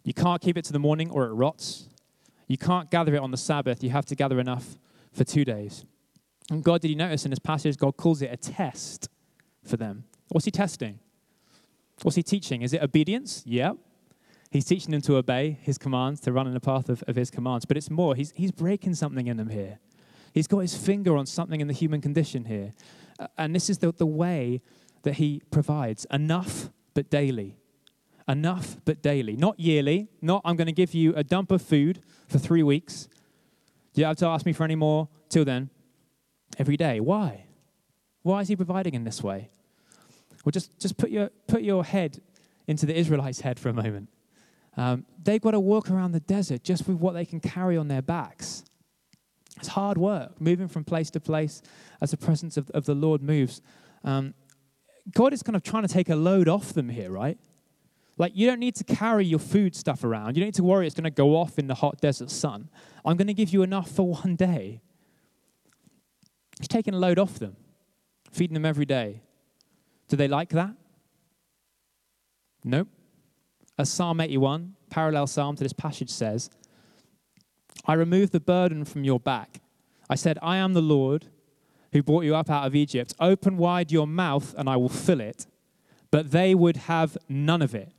You 0.03 0.13
can't 0.13 0.41
keep 0.41 0.57
it 0.57 0.65
to 0.65 0.73
the 0.73 0.79
morning 0.79 1.11
or 1.11 1.25
it 1.25 1.33
rots. 1.33 1.89
You 2.47 2.57
can't 2.57 2.89
gather 2.89 3.13
it 3.13 3.19
on 3.19 3.31
the 3.31 3.37
Sabbath. 3.37 3.83
You 3.83 3.89
have 3.91 4.05
to 4.05 4.15
gather 4.15 4.39
enough 4.39 4.77
for 5.13 5.23
two 5.23 5.45
days. 5.45 5.85
And 6.49 6.63
God, 6.63 6.81
did 6.81 6.87
you 6.87 6.95
notice 6.95 7.25
in 7.25 7.29
this 7.29 7.39
passage, 7.39 7.77
God 7.77 7.97
calls 7.97 8.21
it 8.21 8.31
a 8.31 8.37
test 8.37 9.09
for 9.63 9.77
them? 9.77 10.05
What's 10.29 10.45
he 10.45 10.51
testing? 10.51 10.99
What's 12.01 12.15
he 12.15 12.23
teaching? 12.23 12.61
Is 12.61 12.73
it 12.73 12.81
obedience? 12.81 13.43
Yep. 13.45 13.77
He's 14.49 14.65
teaching 14.65 14.91
them 14.91 15.01
to 15.01 15.17
obey 15.17 15.59
his 15.61 15.77
commands, 15.77 16.19
to 16.21 16.31
run 16.31 16.47
in 16.47 16.53
the 16.53 16.59
path 16.59 16.89
of, 16.89 17.03
of 17.03 17.15
his 17.15 17.29
commands. 17.29 17.65
But 17.65 17.77
it's 17.77 17.89
more, 17.89 18.15
he's, 18.15 18.33
he's 18.35 18.51
breaking 18.51 18.95
something 18.95 19.27
in 19.27 19.37
them 19.37 19.49
here. 19.49 19.79
He's 20.33 20.47
got 20.47 20.59
his 20.59 20.75
finger 20.75 21.15
on 21.15 21.25
something 21.25 21.61
in 21.61 21.67
the 21.67 21.73
human 21.73 22.01
condition 22.01 22.45
here. 22.45 22.73
Uh, 23.19 23.27
and 23.37 23.53
this 23.53 23.69
is 23.69 23.77
the, 23.77 23.91
the 23.91 24.05
way 24.05 24.61
that 25.03 25.15
he 25.15 25.41
provides 25.51 26.05
enough, 26.11 26.69
but 26.93 27.09
daily. 27.09 27.57
Enough, 28.27 28.77
but 28.85 29.01
daily. 29.01 29.35
Not 29.35 29.59
yearly. 29.59 30.07
Not, 30.21 30.41
I'm 30.45 30.55
going 30.55 30.67
to 30.67 30.73
give 30.73 30.93
you 30.93 31.13
a 31.15 31.23
dump 31.23 31.51
of 31.51 31.61
food 31.61 32.01
for 32.27 32.37
three 32.37 32.63
weeks. 32.63 33.07
You 33.93 34.05
have 34.05 34.17
to 34.17 34.27
ask 34.27 34.45
me 34.45 34.53
for 34.53 34.63
any 34.63 34.75
more 34.75 35.09
till 35.29 35.45
then. 35.45 35.69
Every 36.57 36.77
day. 36.77 36.99
Why? 36.99 37.45
Why 38.23 38.41
is 38.41 38.47
he 38.47 38.55
providing 38.55 38.93
in 38.93 39.03
this 39.03 39.23
way? 39.23 39.49
Well, 40.45 40.51
just, 40.51 40.77
just 40.79 40.97
put, 40.97 41.09
your, 41.09 41.29
put 41.47 41.61
your 41.61 41.83
head 41.83 42.21
into 42.67 42.85
the 42.85 42.97
Israelites' 42.97 43.41
head 43.41 43.59
for 43.59 43.69
a 43.69 43.73
moment. 43.73 44.09
Um, 44.77 45.05
they've 45.21 45.41
got 45.41 45.51
to 45.51 45.59
walk 45.59 45.89
around 45.89 46.13
the 46.13 46.19
desert 46.21 46.63
just 46.63 46.87
with 46.87 46.97
what 46.97 47.13
they 47.13 47.25
can 47.25 47.39
carry 47.39 47.77
on 47.77 47.87
their 47.87 48.01
backs. 48.01 48.63
It's 49.57 49.69
hard 49.69 49.97
work, 49.97 50.39
moving 50.39 50.67
from 50.67 50.83
place 50.83 51.09
to 51.11 51.19
place 51.19 51.61
as 51.99 52.11
the 52.11 52.17
presence 52.17 52.57
of, 52.57 52.69
of 52.71 52.85
the 52.85 52.95
Lord 52.95 53.21
moves. 53.21 53.61
Um, 54.03 54.33
God 55.13 55.33
is 55.33 55.41
kind 55.41 55.55
of 55.55 55.63
trying 55.63 55.83
to 55.83 55.93
take 55.93 56.09
a 56.09 56.15
load 56.15 56.47
off 56.47 56.73
them 56.73 56.89
here, 56.89 57.11
right? 57.11 57.37
Like, 58.17 58.33
you 58.35 58.45
don't 58.45 58.59
need 58.59 58.75
to 58.75 58.83
carry 58.83 59.25
your 59.25 59.39
food 59.39 59.75
stuff 59.75 60.03
around. 60.03 60.35
You 60.35 60.41
don't 60.41 60.47
need 60.47 60.55
to 60.55 60.63
worry 60.63 60.85
it's 60.85 60.95
going 60.95 61.05
to 61.05 61.09
go 61.09 61.35
off 61.35 61.57
in 61.57 61.67
the 61.67 61.75
hot 61.75 61.99
desert 62.01 62.29
sun. 62.29 62.69
I'm 63.03 63.17
going 63.17 63.27
to 63.27 63.33
give 63.33 63.49
you 63.49 63.63
enough 63.63 63.89
for 63.89 64.07
one 64.07 64.35
day. 64.35 64.81
He's 66.59 66.67
taking 66.67 66.93
a 66.93 66.97
load 66.97 67.17
off 67.17 67.39
them, 67.39 67.55
feeding 68.31 68.53
them 68.53 68.65
every 68.65 68.85
day. 68.85 69.23
Do 70.07 70.17
they 70.17 70.27
like 70.27 70.49
that? 70.49 70.75
Nope. 72.63 72.89
As 73.79 73.89
Psalm 73.89 74.19
81, 74.19 74.75
parallel 74.91 75.25
psalm 75.25 75.55
to 75.55 75.63
this 75.63 75.73
passage 75.73 76.09
says, 76.11 76.51
I 77.85 77.93
removed 77.93 78.31
the 78.31 78.39
burden 78.39 78.85
from 78.85 79.03
your 79.03 79.19
back. 79.19 79.61
I 80.09 80.15
said, 80.15 80.37
I 80.41 80.57
am 80.57 80.73
the 80.73 80.81
Lord 80.81 81.27
who 81.91 82.03
brought 82.03 82.23
you 82.23 82.35
up 82.35 82.49
out 82.49 82.65
of 82.65 82.75
Egypt. 82.75 83.13
Open 83.19 83.57
wide 83.57 83.91
your 83.91 84.07
mouth 84.07 84.55
and 84.57 84.69
I 84.69 84.77
will 84.77 84.89
fill 84.89 85.19
it. 85.19 85.45
But 86.09 86.31
they 86.31 86.55
would 86.55 86.77
have 86.77 87.17
none 87.29 87.61
of 87.61 87.75
it. 87.75 87.91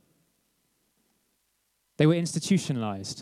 They 1.97 2.07
were 2.07 2.13
institutionalized 2.13 3.19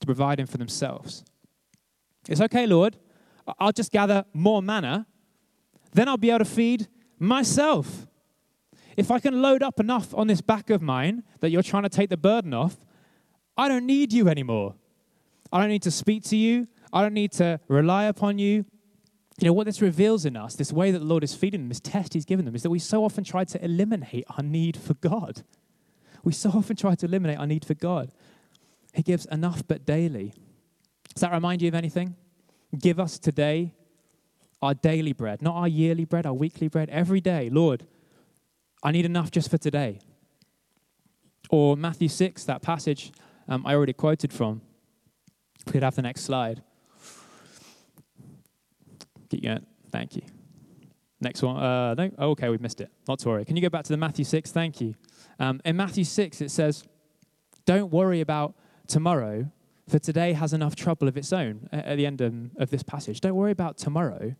to 0.00 0.06
provide 0.06 0.36
providing 0.36 0.46
for 0.46 0.58
themselves. 0.58 1.24
It's 2.28 2.40
okay, 2.40 2.66
Lord. 2.66 2.96
I'll 3.58 3.72
just 3.72 3.92
gather 3.92 4.24
more 4.32 4.60
manna. 4.60 5.06
Then 5.92 6.08
I'll 6.08 6.16
be 6.16 6.30
able 6.30 6.40
to 6.40 6.44
feed 6.44 6.88
myself. 7.18 8.06
If 8.96 9.10
I 9.10 9.18
can 9.18 9.40
load 9.42 9.62
up 9.62 9.78
enough 9.78 10.14
on 10.14 10.26
this 10.26 10.40
back 10.40 10.70
of 10.70 10.82
mine 10.82 11.22
that 11.40 11.50
you're 11.50 11.62
trying 11.62 11.84
to 11.84 11.88
take 11.88 12.10
the 12.10 12.16
burden 12.16 12.52
off, 12.52 12.76
I 13.56 13.68
don't 13.68 13.86
need 13.86 14.12
you 14.12 14.28
anymore. 14.28 14.74
I 15.52 15.60
don't 15.60 15.68
need 15.68 15.82
to 15.82 15.90
speak 15.90 16.24
to 16.24 16.36
you. 16.36 16.66
I 16.92 17.02
don't 17.02 17.14
need 17.14 17.32
to 17.32 17.60
rely 17.68 18.04
upon 18.04 18.38
you. 18.38 18.64
You 19.38 19.46
know, 19.46 19.52
what 19.52 19.66
this 19.66 19.82
reveals 19.82 20.24
in 20.24 20.36
us, 20.36 20.54
this 20.54 20.72
way 20.72 20.90
that 20.90 20.98
the 20.98 21.04
Lord 21.04 21.22
is 21.22 21.34
feeding 21.34 21.60
them, 21.62 21.68
this 21.68 21.80
test 21.80 22.14
He's 22.14 22.24
given 22.24 22.44
them, 22.44 22.54
is 22.54 22.62
that 22.62 22.70
we 22.70 22.78
so 22.78 23.04
often 23.04 23.22
try 23.22 23.44
to 23.44 23.62
eliminate 23.62 24.24
our 24.36 24.42
need 24.42 24.76
for 24.76 24.94
God. 24.94 25.42
We 26.24 26.32
so 26.32 26.50
often 26.54 26.76
try 26.76 26.94
to 26.94 27.06
eliminate 27.06 27.38
our 27.38 27.46
need 27.46 27.64
for 27.64 27.74
God. 27.74 28.12
He 28.94 29.02
gives 29.02 29.26
enough 29.26 29.62
but 29.68 29.84
daily. 29.84 30.32
Does 31.14 31.20
that 31.20 31.32
remind 31.32 31.60
you 31.60 31.68
of 31.68 31.74
anything? 31.74 32.16
Give 32.78 32.98
us 32.98 33.18
today 33.18 33.74
our 34.62 34.72
daily 34.72 35.12
bread, 35.12 35.42
not 35.42 35.54
our 35.54 35.68
yearly 35.68 36.06
bread, 36.06 36.24
our 36.26 36.32
weekly 36.32 36.68
bread, 36.68 36.88
every 36.88 37.20
day. 37.20 37.50
Lord, 37.50 37.86
I 38.82 38.90
need 38.90 39.04
enough 39.04 39.30
just 39.30 39.50
for 39.50 39.58
today. 39.58 40.00
Or 41.50 41.76
Matthew 41.76 42.08
6, 42.08 42.44
that 42.44 42.62
passage 42.62 43.12
um, 43.48 43.66
I 43.66 43.74
already 43.74 43.92
quoted 43.92 44.32
from. 44.32 44.62
We 45.66 45.72
could 45.72 45.82
have 45.82 45.94
the 45.94 46.02
next 46.02 46.22
slide. 46.22 46.62
Keep 49.30 49.42
going. 49.42 49.66
Thank 49.90 50.16
you. 50.16 50.22
Next 51.20 51.42
one. 51.42 51.56
Uh, 51.56 51.94
no. 51.94 52.10
Oh, 52.18 52.30
okay, 52.30 52.48
we've 52.48 52.60
missed 52.60 52.80
it. 52.80 52.90
Not 53.08 53.18
to 53.20 53.28
worry. 53.28 53.44
Can 53.44 53.56
you 53.56 53.62
go 53.62 53.70
back 53.70 53.84
to 53.84 53.92
the 53.92 53.96
Matthew 53.96 54.24
6? 54.24 54.52
Thank 54.52 54.80
you. 54.80 54.94
Um, 55.38 55.60
in 55.64 55.76
Matthew 55.76 56.04
6, 56.04 56.40
it 56.40 56.50
says, 56.50 56.84
Don't 57.64 57.90
worry 57.90 58.20
about 58.20 58.54
tomorrow, 58.86 59.50
for 59.88 59.98
today 59.98 60.32
has 60.34 60.52
enough 60.52 60.76
trouble 60.76 61.08
of 61.08 61.16
its 61.16 61.32
own. 61.32 61.68
At 61.72 61.96
the 61.96 62.06
end 62.06 62.20
of, 62.20 62.34
of 62.56 62.70
this 62.70 62.82
passage, 62.82 63.20
don't 63.20 63.34
worry 63.34 63.52
about 63.52 63.78
tomorrow, 63.78 64.34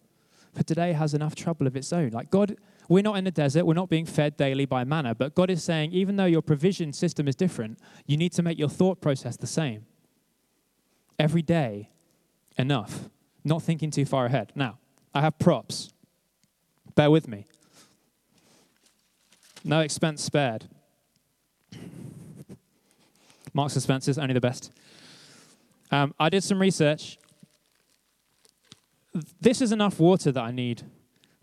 for 0.54 0.62
today 0.62 0.92
has 0.92 1.14
enough 1.14 1.34
trouble 1.34 1.66
of 1.66 1.76
its 1.76 1.92
own. 1.92 2.10
Like 2.10 2.30
God, 2.30 2.56
we're 2.88 3.02
not 3.02 3.16
in 3.16 3.24
the 3.24 3.30
desert, 3.30 3.64
we're 3.64 3.74
not 3.74 3.88
being 3.88 4.06
fed 4.06 4.36
daily 4.36 4.64
by 4.64 4.84
manna, 4.84 5.14
but 5.14 5.34
God 5.34 5.50
is 5.50 5.62
saying, 5.62 5.92
even 5.92 6.16
though 6.16 6.26
your 6.26 6.42
provision 6.42 6.92
system 6.92 7.26
is 7.26 7.34
different, 7.34 7.78
you 8.06 8.16
need 8.16 8.32
to 8.32 8.42
make 8.42 8.58
your 8.58 8.68
thought 8.68 9.00
process 9.00 9.36
the 9.36 9.46
same. 9.46 9.86
Every 11.18 11.42
day, 11.42 11.90
enough. 12.58 13.08
Not 13.46 13.62
thinking 13.62 13.92
too 13.92 14.04
far 14.04 14.26
ahead. 14.26 14.50
Now, 14.56 14.78
I 15.14 15.20
have 15.20 15.38
props. 15.38 15.92
Bear 16.96 17.12
with 17.12 17.28
me. 17.28 17.46
No 19.62 19.82
expense 19.82 20.24
spared. 20.24 20.64
Marks 23.54 23.74
and 23.74 23.82
Spencer's, 23.84 24.18
only 24.18 24.34
the 24.34 24.40
best. 24.40 24.72
Um, 25.92 26.12
I 26.18 26.28
did 26.28 26.42
some 26.42 26.60
research. 26.60 27.18
This 29.40 29.62
is 29.62 29.70
enough 29.70 30.00
water 30.00 30.32
that 30.32 30.42
I 30.42 30.50
need 30.50 30.82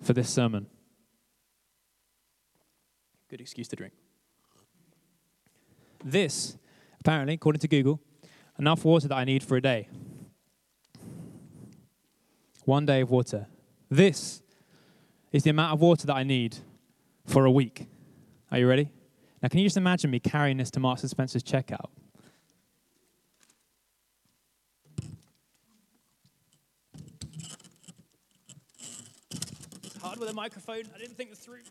for 0.01 0.11
this 0.11 0.29
sermon. 0.29 0.67
Good 3.29 3.39
excuse 3.39 3.69
to 3.69 3.77
drink. 3.77 3.93
This, 6.03 6.57
apparently, 6.99 7.35
according 7.35 7.61
to 7.61 7.69
Google, 7.69 8.01
enough 8.59 8.83
water 8.83 9.07
that 9.07 9.15
I 9.15 9.23
need 9.23 9.41
for 9.41 9.55
a 9.55 9.61
day. 9.61 9.87
One 12.65 12.85
day 12.85 13.01
of 13.01 13.11
water. 13.11 13.47
This 13.89 14.41
is 15.31 15.43
the 15.43 15.49
amount 15.49 15.73
of 15.73 15.81
water 15.81 16.07
that 16.07 16.15
I 16.15 16.23
need 16.23 16.57
for 17.25 17.45
a 17.45 17.51
week. 17.51 17.87
Are 18.51 18.59
you 18.59 18.67
ready? 18.67 18.89
Now, 19.41 19.49
can 19.49 19.59
you 19.59 19.65
just 19.65 19.77
imagine 19.77 20.09
me 20.09 20.19
carrying 20.19 20.57
this 20.57 20.71
to 20.71 20.79
Marks 20.79 21.01
and 21.01 21.09
Spencer's 21.09 21.43
checkout? 21.43 21.89
hard 30.13 30.19
with 30.19 30.29
a 30.29 30.33
microphone. 30.33 30.83
I 30.93 30.99
didn't 30.99 31.17
think 31.17 31.31
this 31.31 31.39
through. 31.39 31.61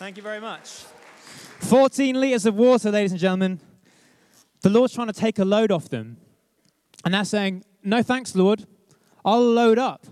Thank 0.00 0.16
you 0.16 0.22
very 0.22 0.40
much. 0.40 0.84
14 1.58 2.18
liters 2.18 2.46
of 2.46 2.54
water, 2.54 2.90
ladies 2.90 3.10
and 3.10 3.20
gentlemen. 3.20 3.60
The 4.62 4.70
Lord's 4.70 4.94
trying 4.94 5.08
to 5.08 5.12
take 5.12 5.38
a 5.38 5.44
load 5.44 5.70
off 5.70 5.90
them. 5.90 6.16
And 7.04 7.12
they're 7.12 7.22
saying, 7.22 7.64
No 7.84 8.02
thanks, 8.02 8.34
Lord. 8.34 8.64
I'll 9.26 9.44
load 9.44 9.78
up. 9.78 10.06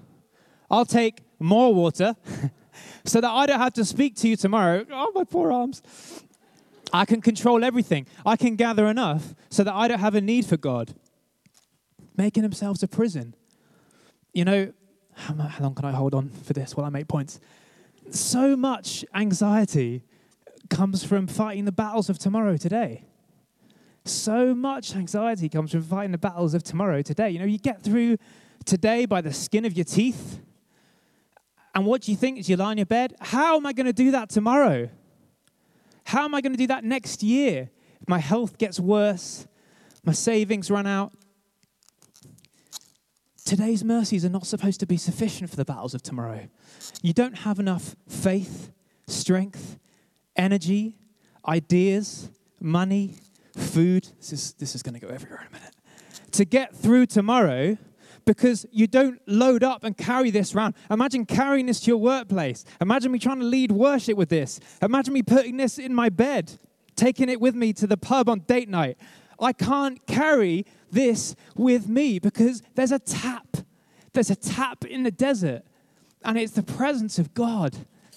I'll 0.71 0.85
take 0.85 1.23
more 1.39 1.73
water 1.73 2.17
so 3.07 3.23
that 3.23 3.31
I 3.31 3.47
don't 3.47 3.59
have 3.59 3.73
to 3.73 3.85
speak 3.87 4.15
to 4.17 4.29
you 4.29 4.37
tomorrow. 4.37 4.85
Oh, 4.93 5.11
my 5.15 5.25
poor 5.25 5.51
arms. 5.51 5.81
I 6.93 7.07
can 7.07 7.23
control 7.23 7.65
everything. 7.65 8.07
I 8.27 8.37
can 8.37 8.57
gather 8.57 8.89
enough 8.89 9.35
so 9.49 9.65
that 9.65 9.73
I 9.73 9.89
don't 9.89 10.01
have 10.01 10.15
a 10.15 10.21
need 10.21 10.45
for 10.45 10.59
God. 10.59 10.93
Making 12.15 12.43
themselves 12.43 12.83
a 12.83 12.89
prison. 12.89 13.35
You 14.35 14.45
know, 14.45 14.73
how 15.15 15.35
long 15.61 15.75
can 15.75 15.87
I 15.87 15.93
hold 15.93 16.13
on 16.13 16.29
for 16.29 16.53
this 16.53 16.77
while 16.77 16.85
I 16.85 16.91
make 16.91 17.09
points? 17.09 17.41
So 18.11 18.57
much 18.57 19.05
anxiety 19.15 20.03
comes 20.71 21.05
from 21.05 21.27
fighting 21.27 21.65
the 21.65 21.73
battles 21.73 22.09
of 22.09 22.19
tomorrow 22.19 22.57
today. 22.57 23.05
So 24.05 24.55
much 24.55 24.97
anxiety 24.97 25.49
comes 25.49 25.73
from 25.73 25.83
fighting 25.83 26.13
the 26.13 26.19
battles 26.19 26.55
of 26.55 26.63
tomorrow 26.63 27.03
today. 27.03 27.31
You 27.31 27.39
know, 27.39 27.45
you 27.45 27.59
get 27.59 27.83
through 27.83 28.17
today 28.65 29.07
by 29.07 29.21
the 29.21 29.33
skin 29.33 29.65
of 29.65 29.77
your 29.77 29.85
teeth. 29.85 30.41
And 31.75 31.85
what 31.85 32.03
do 32.03 32.11
you 32.11 32.17
think 32.17 32.39
as 32.39 32.49
you 32.49 32.57
lie 32.57 32.73
in 32.73 32.79
your 32.79 32.87
bed? 32.87 33.15
How 33.21 33.57
am 33.57 33.67
I 33.67 33.73
going 33.73 33.87
to 33.87 33.93
do 33.93 34.11
that 34.13 34.31
tomorrow? 34.31 34.89
How 36.05 36.25
am 36.25 36.35
I 36.35 36.41
going 36.41 36.53
to 36.53 36.59
do 36.59 36.69
that 36.69 36.85
next 36.85 37.23
year? 37.23 37.71
If 38.01 38.09
my 38.09 38.19
health 38.19 38.57
gets 38.57 38.81
worse, 38.81 39.47
my 40.05 40.13
savings 40.13 40.71
run 40.71 40.87
out, 40.87 41.13
Today's 43.49 43.83
mercies 43.83 44.27
are 44.27 44.29
not 44.29 44.47
supposed 44.47 44.79
to 44.81 44.87
be 44.87 44.99
sufficient 44.99 45.49
for 45.49 45.57
the 45.57 45.65
battles 45.65 45.95
of 45.95 46.03
tomorrow. 46.03 46.51
You 47.01 47.15
don't 47.15 47.33
have 47.33 47.59
enough 47.59 47.97
faith, 48.07 48.71
strength, 49.07 49.79
energy, 50.37 50.99
ideas, 51.47 52.29
money, 52.61 53.15
food. 53.57 54.07
This 54.19 54.35
is, 54.35 54.53
this 54.59 54.75
is 54.75 54.83
going 54.83 55.01
to 55.01 55.01
go 55.01 55.09
everywhere 55.09 55.41
in 55.41 55.47
a 55.47 55.51
minute. 55.51 55.75
To 56.33 56.45
get 56.45 56.77
through 56.77 57.07
tomorrow 57.07 57.79
because 58.27 58.67
you 58.71 58.87
don't 58.87 59.19
load 59.27 59.65
up 59.65 59.83
and 59.83 59.97
carry 59.97 60.31
this 60.31 60.55
around. 60.55 60.75
Imagine 60.91 61.25
carrying 61.25 61.65
this 61.65 61.81
to 61.81 61.87
your 61.87 61.97
workplace. 61.97 62.67
Imagine 62.83 63.13
me 63.13 63.19
trying 63.19 63.41
to 63.41 63.47
lead 63.47 63.73
worship 63.73 64.19
with 64.19 64.29
this. 64.29 64.61
Imagine 64.83 65.15
me 65.15 65.23
putting 65.23 65.57
this 65.57 65.79
in 65.79 65.95
my 65.95 66.11
bed, 66.11 66.53
taking 66.97 67.31
it 67.31 67.41
with 67.41 67.55
me 67.55 67.73
to 67.73 67.87
the 67.87 67.97
pub 67.97 68.29
on 68.29 68.41
date 68.41 68.69
night. 68.69 68.99
I 69.41 69.53
can't 69.53 70.05
carry 70.07 70.67
this 70.91 71.37
with 71.57 71.89
me 71.89 72.19
because 72.19 72.63
there's 72.75 72.93
a 72.93 72.99
tap. 72.99 73.59
There's 74.13 74.31
a 74.31 74.37
tap 74.37 74.85
in 74.85 75.03
the 75.03 75.11
desert, 75.11 75.63
and 76.25 76.39
it's 76.39 76.53
the 76.53 76.63
presence 76.63 77.19
of 77.19 77.35
God. 77.35 77.75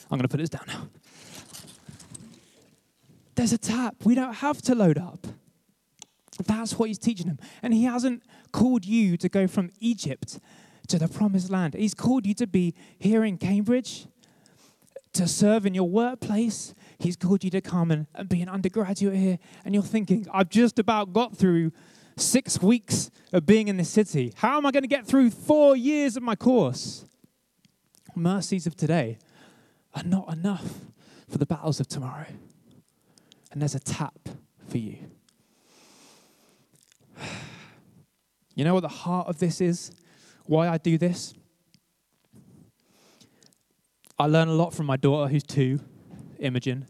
I'm 0.10 0.18
going 0.18 0.22
to 0.22 0.28
put 0.28 0.40
this 0.40 0.50
down 0.50 0.66
now. 0.68 0.88
There's 3.36 3.54
a 3.54 3.58
tap. 3.58 3.96
We 4.04 4.16
don't 4.16 4.36
have 4.36 4.62
to 4.64 4.76
load 4.76 4.98
up. 4.98 5.28
That's 6.46 6.78
what 6.78 6.88
he's 6.90 6.98
teaching 6.98 7.28
them. 7.28 7.40
And 7.62 7.74
he 7.74 7.84
hasn't 7.84 8.24
called 8.52 8.86
you 8.86 9.18
to 9.18 9.30
go 9.30 9.48
from 9.48 9.70
Egypt 9.80 10.40
to 10.88 10.98
the 11.00 11.08
promised 11.08 11.50
land. 11.50 11.74
He's 11.74 11.94
called 11.94 12.26
you 12.26 12.34
to 12.36 12.48
be 12.48 12.74
here 13.00 13.24
in 13.24 13.38
Cambridge, 13.38 14.08
to 15.14 15.28
serve 15.28 15.66
in 15.66 15.74
your 15.74 15.88
workplace, 15.88 16.74
He's 17.02 17.16
called 17.16 17.44
you 17.44 17.50
to 17.52 17.62
come 17.62 17.90
and, 17.90 18.06
and 18.14 18.30
be 18.30 18.42
an 18.42 18.50
undergraduate 18.50 19.16
here, 19.16 19.40
and 19.66 19.74
you're 19.74 19.84
thinking, 19.84 20.28
I've 20.32 20.50
just 20.50 20.78
about 20.78 21.14
got 21.14 21.36
through 21.36 21.72
six 22.16 22.62
weeks 22.62 23.10
of 23.34 23.46
being 23.46 23.68
in 23.68 23.78
this 23.78 23.90
city. 23.90 24.34
How 24.36 24.58
am 24.58 24.68
I 24.68 24.72
going 24.72 24.84
to 24.84 24.88
get 24.88 25.08
through 25.08 25.32
four 25.32 25.76
years 25.76 26.16
of 26.16 26.22
my 26.22 26.36
course? 26.36 27.06
Mercies 28.16 28.68
of 28.68 28.76
today 28.76 29.18
are 29.96 30.04
not 30.04 30.32
enough 30.32 30.82
for 31.28 31.40
the 31.40 31.46
battles 31.46 31.80
of 31.80 31.88
tomorrow. 31.88 32.28
And 33.52 33.62
there's 33.62 33.76
a 33.76 33.80
tap 33.80 34.30
for 34.68 34.78
you. 34.78 34.98
You 38.54 38.66
know 38.66 38.74
what 38.74 38.82
the 38.82 38.90
heart 38.90 39.28
of 39.28 39.40
this 39.40 39.62
is? 39.62 39.92
Why 40.46 40.68
I 40.68 40.78
do 40.78 40.98
this? 40.98 41.34
I 44.20 44.26
learn 44.26 44.50
a 44.50 44.54
lot 44.54 44.74
from 44.74 44.88
my 44.88 44.98
daughter, 44.98 45.32
who's 45.32 45.42
two, 45.42 45.80
Imogen. 46.38 46.86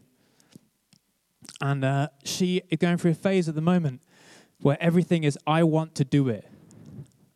And 1.62 1.84
uh, 1.84 2.08
she 2.24 2.60
is 2.70 2.78
going 2.78 2.98
through 2.98 3.12
a 3.12 3.14
phase 3.14 3.48
at 3.48 3.54
the 3.54 3.60
moment 3.60 4.02
where 4.60 4.76
everything 4.80 5.22
is, 5.22 5.38
I 5.46 5.62
want 5.62 5.94
to 5.94 6.04
do 6.04 6.28
it. 6.28 6.44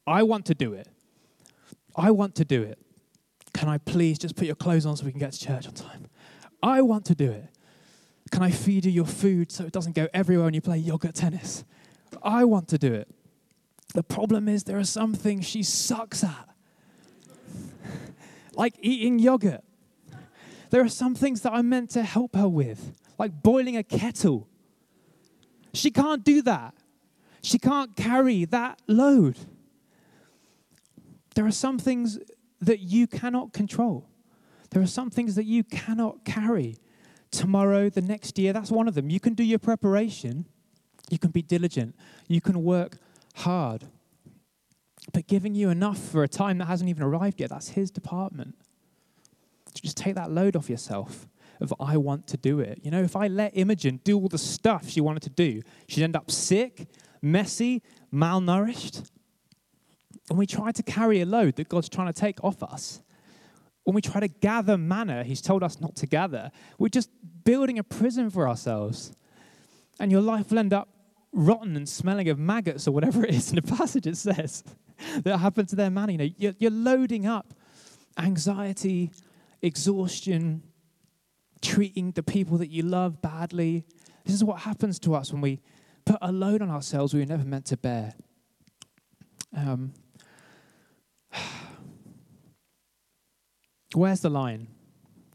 I 0.05 0.25
want 0.25 0.47
to 0.47 0.55
do 0.55 0.73
it. 0.73 0.89
I 1.95 2.11
want 2.11 2.35
to 2.35 2.45
do 2.45 2.61
it. 2.63 2.79
Can 3.55 3.69
I 3.69 3.79
please 3.79 4.19
just 4.19 4.35
put 4.35 4.47
your 4.47 4.57
clothes 4.57 4.85
on 4.85 4.97
so 4.97 5.07
we 5.07 5.13
can 5.13 5.21
get 5.21 5.33
to 5.33 5.39
church 5.39 5.69
on 5.69 5.75
time? 5.75 6.09
I 6.61 6.83
want 6.83 7.05
to 7.07 7.15
do 7.15 7.31
it. 7.31 7.49
Can 8.33 8.43
I 8.43 8.51
feed 8.51 8.85
you 8.85 8.91
your 8.91 9.07
food 9.07 9.53
so 9.53 9.65
it 9.65 9.73
doesn't 9.73 9.95
go 9.95 10.09
everywhere 10.13 10.47
when 10.47 10.55
you 10.55 10.61
play 10.61 10.79
yogurt 10.79 11.15
tennis? 11.15 11.65
I 12.21 12.45
want 12.45 12.67
to 12.69 12.79
do 12.79 12.93
it. 12.93 13.09
The 13.95 14.03
problem 14.03 14.49
is, 14.49 14.65
there 14.65 14.79
are 14.79 14.85
some 14.85 15.15
things 15.15 15.47
she 15.47 15.63
sucks 15.63 16.25
at, 16.25 16.49
like 18.55 18.75
eating 18.81 19.21
yogurt. 19.21 19.63
There 20.71 20.83
are 20.83 20.89
some 20.89 21.15
things 21.15 21.43
that 21.43 21.53
I'm 21.53 21.69
meant 21.69 21.91
to 21.91 22.03
help 22.03 22.35
her 22.35 22.49
with, 22.49 22.93
like 23.19 23.43
boiling 23.43 23.77
a 23.77 23.83
kettle. 23.83 24.49
She 25.75 25.91
can't 25.91 26.25
do 26.25 26.43
that. 26.43 26.75
She 27.43 27.59
can't 27.59 27.95
carry 27.97 28.45
that 28.47 28.81
load. 28.87 29.39
There 31.35 31.47
are 31.47 31.53
some 31.53 31.79
things 31.79 32.19
that 32.61 32.81
you 32.81 33.07
cannot 33.07 33.53
control. 33.53 34.09
There 34.71 34.83
are 34.83 34.87
some 34.87 35.11
things 35.11 35.35
that 35.35 35.45
you 35.45 35.63
cannot 35.63 36.25
carry. 36.25 36.77
Tomorrow, 37.31 37.91
the 37.91 38.01
next 38.01 38.39
year, 38.39 38.53
that's 38.53 38.71
one 38.71 38.89
of 38.89 38.95
them. 38.95 39.11
You 39.11 39.21
can 39.21 39.35
do 39.35 39.45
your 39.45 39.59
preparation, 39.59 40.47
you 41.11 41.19
can 41.19 41.31
be 41.31 41.43
diligent, 41.43 41.95
you 42.27 42.41
can 42.41 42.65
work 42.65 42.99
hard. 43.37 43.85
But 45.13 45.27
giving 45.27 45.55
you 45.55 45.69
enough 45.69 45.99
for 45.99 46.23
a 46.23 46.29
time 46.29 46.59
that 46.59 46.65
hasn't 46.67 46.91
even 46.91 47.03
arrived 47.03 47.41
yet, 47.41 47.51
that's 47.51 47.69
his 47.69 47.91
department. 47.91 48.57
So 49.75 49.81
just 49.83 49.97
take 49.97 50.15
that 50.15 50.31
load 50.31 50.57
off 50.57 50.71
yourself 50.71 51.29
of 51.61 51.73
I 51.81 51.97
want 51.97 52.27
to 52.29 52.37
do 52.37 52.61
it. 52.61 52.81
You 52.83 52.91
know, 52.91 53.03
if 53.03 53.17
I 53.17 53.29
let 53.29 53.57
Imogen 53.57 54.01
do 54.05 54.19
all 54.19 54.29
the 54.29 54.39
stuff 54.39 54.89
she 54.89 55.01
wanted 55.01 55.23
to 55.23 55.31
do, 55.31 55.63
she'd 55.89 56.05
end 56.05 56.17
up 56.17 56.31
sick, 56.31 56.89
messy, 57.23 57.83
malnourished. 58.13 59.09
And 60.29 60.39
we 60.39 60.47
try 60.47 60.73
to 60.73 60.83
carry 60.83 61.21
a 61.21 61.27
load 61.27 61.57
that 61.57 61.69
God's 61.69 61.89
trying 61.89 62.13
to 62.13 62.13
take 62.13 62.43
off 62.43 62.63
us. 62.63 63.03
when 63.85 63.95
we 63.95 64.03
try 64.03 64.21
to 64.21 64.27
gather 64.27 64.77
manna, 64.77 65.23
he's 65.23 65.41
told 65.41 65.63
us 65.63 65.81
not 65.81 65.95
to 65.95 66.07
gather. 66.07 66.51
We're 66.77 66.89
just 66.89 67.09
building 67.45 67.79
a 67.79 67.85
prison 67.85 68.31
for 68.31 68.49
ourselves. 68.49 69.13
And 70.01 70.11
your 70.11 70.21
life 70.21 70.51
will 70.51 70.59
end 70.59 70.73
up 70.73 70.89
rotten 71.33 71.77
and 71.77 71.89
smelling 71.89 72.29
of 72.29 72.39
maggots 72.39 72.89
or 72.89 72.93
whatever 72.93 73.25
it 73.29 73.35
is 73.35 73.51
in 73.51 73.57
the 73.57 73.63
passage 73.63 74.07
it 74.07 74.17
says 74.17 74.65
that 75.23 75.39
happened 75.39 75.69
to 75.69 75.77
their 75.77 75.91
manna. 75.91 76.13
You 76.13 76.19
know, 76.19 76.29
you're, 76.37 76.55
you're 76.59 76.71
loading 76.71 77.27
up 77.27 77.55
anxiety, 78.19 79.11
exhaustion, 79.63 80.63
treating 81.63 82.13
the 82.13 82.23
people 82.23 82.59
that 82.59 82.69
you 82.69 82.83
love 82.83 83.21
badly. 83.23 83.85
This 84.25 84.35
is 84.35 84.45
what 84.45 84.61
happens 84.61 84.99
to 85.01 85.15
us 85.15 85.33
when 85.33 85.41
we 85.41 85.61
put 86.05 86.19
a 86.21 86.33
load 86.33 86.63
on 86.63 86.71
ourselves 86.71 87.13
we 87.13 87.21
were 87.21 87.27
never 87.27 87.45
meant 87.45 87.67
to 87.67 87.77
bear. 87.77 88.15
Um, 89.57 89.93
where's 93.95 94.21
the 94.21 94.31
line? 94.31 94.69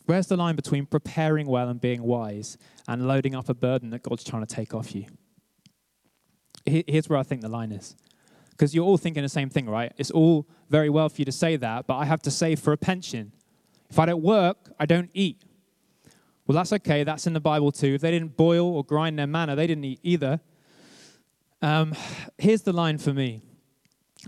Where's 0.05 0.27
the 0.27 0.37
line 0.37 0.55
between 0.55 0.85
preparing 0.85 1.47
well 1.47 1.69
and 1.69 1.79
being 1.79 2.03
wise 2.03 2.57
and 2.87 3.07
loading 3.07 3.35
up 3.35 3.49
a 3.49 3.53
burden 3.53 3.91
that 3.91 4.03
God's 4.03 4.23
trying 4.23 4.45
to 4.45 4.55
take 4.55 4.73
off 4.73 4.93
you? 4.95 5.05
Here's 6.65 7.09
where 7.09 7.17
I 7.17 7.23
think 7.23 7.41
the 7.41 7.49
line 7.49 7.71
is. 7.71 7.95
Because 8.51 8.75
you're 8.75 8.85
all 8.85 8.97
thinking 8.97 9.23
the 9.23 9.29
same 9.29 9.49
thing, 9.49 9.69
right? 9.69 9.91
It's 9.97 10.11
all 10.11 10.47
very 10.69 10.89
well 10.89 11.09
for 11.09 11.17
you 11.19 11.25
to 11.25 11.31
say 11.31 11.55
that, 11.55 11.87
but 11.87 11.95
I 11.95 12.05
have 12.05 12.21
to 12.23 12.31
save 12.31 12.59
for 12.59 12.73
a 12.73 12.77
pension. 12.77 13.31
If 13.89 13.97
I 13.99 14.05
don't 14.05 14.21
work, 14.21 14.71
I 14.79 14.85
don't 14.85 15.09
eat. 15.13 15.43
Well, 16.51 16.57
that's 16.57 16.73
okay. 16.73 17.05
That's 17.05 17.27
in 17.27 17.31
the 17.31 17.39
Bible 17.39 17.71
too. 17.71 17.93
If 17.93 18.01
they 18.01 18.11
didn't 18.11 18.35
boil 18.35 18.67
or 18.67 18.83
grind 18.83 19.17
their 19.17 19.25
manna, 19.25 19.55
they 19.55 19.67
didn't 19.67 19.85
eat 19.85 20.01
either. 20.03 20.41
Um, 21.61 21.95
here's 22.37 22.63
the 22.63 22.73
line 22.73 22.97
for 22.97 23.13
me 23.13 23.41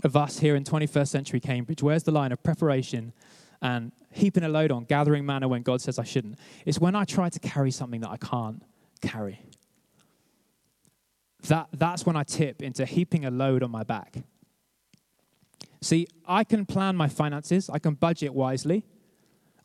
of 0.06 0.16
us 0.16 0.40
here 0.40 0.56
in 0.56 0.64
21st 0.64 1.10
century 1.10 1.42
Cambridge. 1.42 1.84
Where's 1.84 2.04
the 2.04 2.14
line 2.14 2.32
of 2.32 2.42
preparation 2.42 3.12
and 3.62 3.92
heaping 4.10 4.46
a 4.46 4.48
load 4.48 4.72
on, 4.72 4.86
gathering 4.86 5.26
manna 5.26 5.50
when 5.50 5.64
God 5.64 5.82
says 5.82 6.00
I 6.00 6.06
shouldn't? 6.06 6.40
It's 6.66 6.80
when 6.80 6.96
I 6.96 7.04
try 7.04 7.28
to 7.28 7.40
carry 7.40 7.72
something 7.72 8.00
that 8.00 8.10
I 8.10 8.16
can't 8.16 8.64
carry 9.02 9.42
that, 11.50 11.68
that's 11.74 12.06
when 12.06 12.16
I 12.16 12.24
tip 12.24 12.62
into 12.62 12.86
heaping 12.86 13.26
a 13.26 13.32
load 13.32 13.64
on 13.64 13.72
my 13.72 13.84
back. 13.84 14.16
See, 15.82 16.08
I 16.26 16.46
can 16.46 16.66
plan 16.66 16.96
my 16.96 17.10
finances, 17.10 17.70
I 17.70 17.80
can 17.80 17.96
budget 17.96 18.34
wisely, 18.34 18.86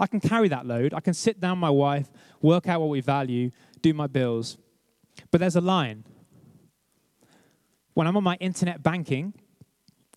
I 0.01 0.07
can 0.07 0.21
carry 0.21 0.49
that 0.49 0.67
load, 0.67 0.95
I 0.95 1.01
can 1.01 1.15
sit 1.15 1.41
down 1.41 1.59
my 1.59 1.71
wife, 1.71 2.09
work 2.41 2.69
out 2.69 2.81
what 2.81 2.91
we 2.91 3.01
value, 3.01 3.51
do 3.83 3.93
my 3.95 4.07
bills. 4.07 4.59
But 5.31 5.41
there's 5.41 5.57
a 5.57 5.61
line. 5.61 6.05
When 7.95 8.07
I'm 8.07 8.17
on 8.17 8.23
my 8.23 8.37
internet 8.37 8.83
banking, 8.83 9.35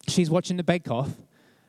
she's 0.08 0.30
watching 0.30 0.58
the 0.58 0.64
Bake 0.64 0.90
Off, 0.90 1.10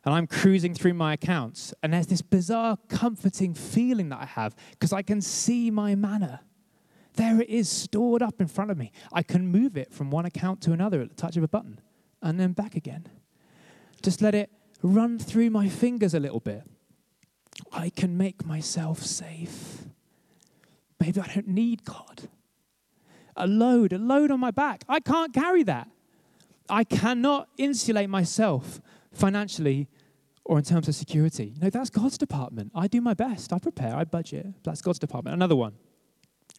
and 0.05 0.14
I'm 0.14 0.27
cruising 0.27 0.75
through 0.75 0.94
my 0.94 1.14
accounts, 1.14 1.72
and 1.83 1.92
there's 1.92 2.09
this 2.09 2.22
bizarre, 2.22 2.77
comforting 2.88 3.55
feeling 3.55 4.09
that 4.11 4.20
I 4.20 4.27
have 4.27 4.55
because 4.72 4.92
I 4.92 5.03
can 5.03 5.20
see 5.20 5.70
my 5.70 5.94
manna. 5.94 6.40
There 7.14 7.40
it 7.40 7.48
is, 7.48 7.68
stored 7.68 8.22
up 8.22 8.40
in 8.40 8.48
front 8.48 8.70
of 8.70 8.79
me. 8.79 8.90
I 9.12 9.22
can 9.22 9.46
move 9.46 9.77
it 9.77 9.92
from 9.92 10.11
one 10.11 10.25
account 10.25 10.61
to 10.62 10.72
another 10.72 11.01
at 11.03 11.11
the 11.11 11.14
touch 11.14 11.37
of 11.37 11.42
a 11.42 11.48
button 11.48 11.79
and 12.22 12.40
then 12.40 12.53
back 12.53 12.75
again. 12.75 13.07
Just 14.03 14.22
let 14.22 14.35
it 14.35 14.51
run 14.83 15.18
through 15.18 15.51
my 15.51 15.68
fingers 15.68 16.14
a 16.14 16.20
little 16.20 16.40
bit. 16.40 16.64
I 17.73 17.91
can 17.91 18.17
make 18.17 18.45
myself 18.45 19.03
safe. 19.03 19.85
Maybe 21.01 21.21
I 21.21 21.27
don't 21.27 21.49
need 21.49 21.85
God. 21.85 22.29
A 23.37 23.47
load, 23.47 23.93
a 23.93 23.99
load 23.99 24.31
on 24.31 24.41
my 24.41 24.51
back. 24.51 24.83
I 24.89 25.01
can't 25.01 25.33
carry 25.33 25.63
that. 25.65 25.89
I 26.69 26.85
cannot 26.85 27.49
insulate 27.57 28.09
myself 28.09 28.81
financially 29.13 29.89
or 30.45 30.59
in 30.59 30.65
terms 30.65 30.89
of 30.89 30.95
security. 30.95 31.55
No, 31.61 31.71
that's 31.71 31.91
God's 31.91 32.19
department. 32.19 32.73
I 32.75 32.89
do 32.89 33.01
my 33.01 33.15
best. 33.15 33.53
I 33.53 33.59
prepare, 33.59 33.95
I 33.97 34.05
budget. 34.05 34.47
That's 34.65 34.83
God's 34.83 34.99
department. 34.99 35.35
Another 35.35 35.57
one. 35.57 35.75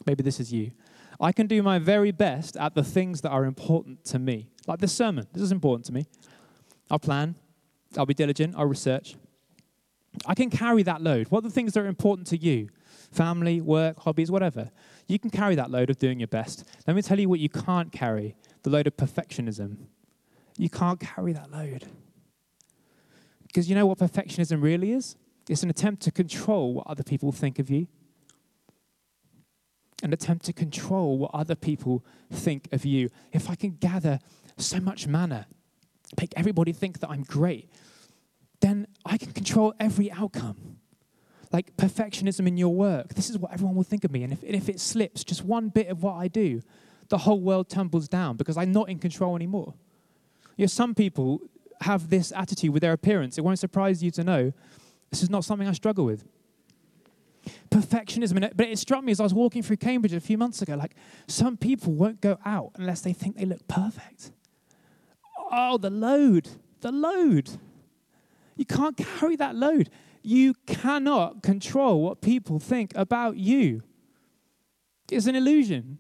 Maybe 0.06 0.24
this 0.24 0.40
is 0.40 0.52
you. 0.52 0.72
I 1.20 1.32
can 1.32 1.48
do 1.48 1.62
my 1.62 1.80
very 1.80 2.12
best 2.12 2.58
at 2.58 2.76
the 2.76 2.84
things 2.84 3.22
that 3.22 3.30
are 3.30 3.46
important 3.46 4.04
to 4.06 4.20
me. 4.20 4.50
Like 4.68 4.80
this 4.80 4.94
sermon, 4.94 5.28
this 5.32 5.44
is 5.44 5.52
important 5.52 5.86
to 5.86 5.94
me. 5.94 6.08
I'll 6.90 7.00
plan, 7.00 7.36
I'll 7.98 8.06
be 8.06 8.14
diligent, 8.14 8.56
I'll 8.58 8.66
research. 8.66 9.16
I 10.26 10.36
can 10.36 10.50
carry 10.50 10.84
that 10.84 11.02
load. 11.02 11.28
What 11.30 11.40
are 11.40 11.48
the 11.48 11.54
things 11.54 11.74
that 11.74 11.82
are 11.82 11.88
important 11.88 12.28
to 12.28 12.38
you? 12.38 12.70
Family, 13.12 13.62
work, 13.62 14.00
hobbies, 14.00 14.32
whatever. 14.32 14.72
You 15.08 15.20
can 15.20 15.30
carry 15.30 15.56
that 15.56 15.70
load 15.70 15.90
of 15.90 16.00
doing 16.00 16.20
your 16.20 16.28
best. 16.28 16.64
Let 16.88 16.96
me 16.96 17.02
tell 17.02 17.20
you 17.20 17.30
what 17.30 17.40
you 17.40 17.50
can't 17.50 17.92
carry 17.92 18.36
the 18.64 18.70
load 18.70 18.88
of 18.88 18.96
perfectionism. 18.96 19.78
You 20.58 20.70
can't 20.70 21.00
carry 21.00 21.34
that 21.34 21.52
load. 21.52 21.86
Because 23.48 23.70
you 23.70 23.76
know 23.76 23.86
what 23.86 24.00
perfectionism 24.00 24.62
really 24.62 24.92
is? 24.92 25.16
It's 25.50 25.64
an 25.64 25.70
attempt 25.70 26.02
to 26.04 26.12
control 26.12 26.74
what 26.74 26.88
other 26.88 27.04
people 27.04 27.32
think 27.32 27.60
of 27.60 27.70
you 27.70 27.88
and 30.02 30.14
attempt 30.14 30.46
to 30.46 30.54
control 30.54 31.18
what 31.18 31.32
other 31.34 31.56
people 31.56 32.04
think 32.32 32.68
of 32.72 32.86
you. 32.86 33.10
If 33.32 33.50
I 33.50 33.56
can 33.56 33.72
gather 33.72 34.20
so 34.58 34.80
much 34.80 35.08
manna, 35.08 35.48
make 36.20 36.34
everybody 36.36 36.74
think 36.74 37.00
that 37.00 37.10
I'm 37.10 37.24
great, 37.24 37.70
then 38.64 38.88
I 39.06 39.18
can 39.18 39.34
control 39.34 39.74
every 39.78 40.10
outcome. 40.10 40.78
Like 41.52 41.76
perfectionism 41.76 42.48
in 42.48 42.56
your 42.56 42.74
work, 42.74 43.14
this 43.14 43.30
is 43.30 43.38
what 43.38 43.52
everyone 43.52 43.76
will 43.76 43.84
think 43.84 44.06
of 44.06 44.12
me. 44.12 44.24
And 44.24 44.32
if, 44.32 44.42
if 44.44 44.70
it 44.70 44.80
slips 44.80 45.26
just 45.26 45.44
one 45.44 45.68
bit 45.68 45.88
of 45.88 46.02
what 46.02 46.14
I 46.14 46.30
do, 46.30 46.62
the 47.10 47.18
whole 47.20 47.42
world 47.42 47.70
tumbles 47.70 48.08
down 48.08 48.38
because 48.38 48.56
I'm 48.56 48.72
not 48.72 48.90
in 48.90 49.00
control 49.00 49.36
anymore. 49.36 49.74
You 50.56 50.64
know, 50.64 50.68
some 50.68 50.96
people 50.96 51.42
have 51.82 52.10
this 52.10 52.32
attitude 52.32 52.72
with 52.72 52.82
their 52.82 52.94
appearance. 52.94 53.38
It 53.38 53.42
won't 53.42 53.60
surprise 53.60 54.02
you 54.02 54.12
to 54.12 54.24
know 54.24 54.54
this 55.10 55.22
is 55.22 55.30
not 55.30 55.44
something 55.44 55.68
I 55.68 55.74
struggle 55.74 56.06
with 56.06 56.24
perfectionism. 57.70 58.50
But 58.56 58.68
it 58.68 58.80
struck 58.80 59.04
me 59.04 59.12
as 59.12 59.20
I 59.20 59.24
was 59.24 59.34
walking 59.34 59.62
through 59.62 59.78
Cambridge 59.78 60.14
a 60.14 60.22
few 60.22 60.38
months 60.38 60.62
ago, 60.62 60.76
like 60.76 60.96
some 61.28 61.58
people 61.58 61.92
won't 61.92 62.22
go 62.22 62.38
out 62.46 62.72
unless 62.76 63.02
they 63.02 63.12
think 63.12 63.36
they 63.36 63.46
look 63.46 63.68
perfect. 63.68 64.32
Oh, 65.52 65.78
the 65.78 65.90
load, 65.90 66.48
the 66.80 66.92
load. 66.92 67.50
You 68.56 68.66
can't 68.66 68.98
carry 68.98 69.36
that 69.38 69.56
load. 69.56 69.90
You 70.22 70.54
cannot 70.66 71.44
control 71.44 72.02
what 72.02 72.22
people 72.22 72.60
think 72.60 72.92
about 72.96 73.38
you. 73.38 73.84
It's 75.12 75.28
an 75.28 75.36
illusion. 75.36 76.00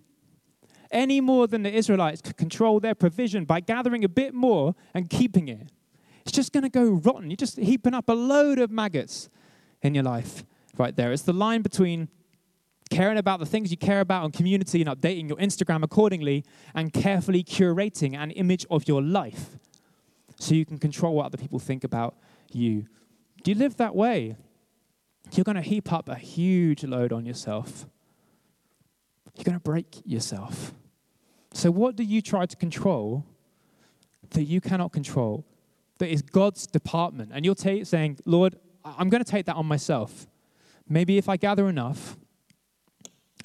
Any 0.91 1.21
more 1.21 1.47
than 1.47 1.63
the 1.63 1.73
Israelites 1.73 2.21
could 2.21 2.37
control 2.37 2.79
their 2.79 2.95
provision 2.95 3.45
by 3.45 3.59
gathering 3.59 4.03
a 4.03 4.09
bit 4.09 4.33
more 4.33 4.75
and 4.93 5.09
keeping 5.09 5.47
it. 5.47 5.71
It's 6.21 6.31
just 6.31 6.53
going 6.53 6.63
to 6.63 6.69
go 6.69 6.85
rotten. 6.85 7.29
You're 7.29 7.37
just 7.37 7.57
heaping 7.57 7.93
up 7.93 8.07
a 8.07 8.13
load 8.13 8.59
of 8.59 8.71
maggots 8.71 9.29
in 9.81 9.93
your 9.93 10.03
life 10.03 10.45
right 10.77 10.95
there. 10.95 11.11
It's 11.11 11.23
the 11.23 11.33
line 11.33 11.61
between 11.61 12.07
caring 12.89 13.17
about 13.17 13.39
the 13.39 13.45
things 13.45 13.71
you 13.71 13.77
care 13.77 14.01
about 14.01 14.23
in 14.25 14.31
community 14.31 14.81
and 14.81 14.89
updating 14.89 15.27
your 15.27 15.37
Instagram 15.37 15.83
accordingly 15.83 16.45
and 16.75 16.93
carefully 16.93 17.43
curating 17.43 18.15
an 18.15 18.31
image 18.31 18.65
of 18.69 18.87
your 18.87 19.01
life 19.01 19.57
so 20.39 20.53
you 20.53 20.65
can 20.65 20.77
control 20.77 21.15
what 21.15 21.25
other 21.25 21.37
people 21.37 21.59
think 21.59 21.83
about 21.83 22.15
you. 22.55 22.87
Do 23.43 23.51
you 23.51 23.57
live 23.57 23.77
that 23.77 23.95
way? 23.95 24.37
You're 25.31 25.43
going 25.43 25.55
to 25.55 25.61
heap 25.61 25.91
up 25.91 26.09
a 26.09 26.15
huge 26.15 26.83
load 26.83 27.11
on 27.11 27.25
yourself. 27.25 27.85
You're 29.35 29.45
going 29.45 29.57
to 29.57 29.63
break 29.63 30.01
yourself. 30.05 30.73
So, 31.53 31.71
what 31.71 31.95
do 31.95 32.03
you 32.03 32.21
try 32.21 32.45
to 32.45 32.55
control 32.55 33.25
that 34.31 34.43
you 34.43 34.61
cannot 34.61 34.91
control? 34.91 35.45
That 35.99 36.09
is 36.09 36.21
God's 36.21 36.67
department. 36.67 37.31
And 37.33 37.45
you're 37.45 37.55
t- 37.55 37.83
saying, 37.83 38.19
Lord, 38.25 38.55
I'm 38.83 39.09
going 39.09 39.23
to 39.23 39.29
take 39.29 39.45
that 39.45 39.55
on 39.55 39.65
myself. 39.65 40.27
Maybe 40.87 41.17
if 41.17 41.29
I 41.29 41.37
gather 41.37 41.69
enough, 41.69 42.17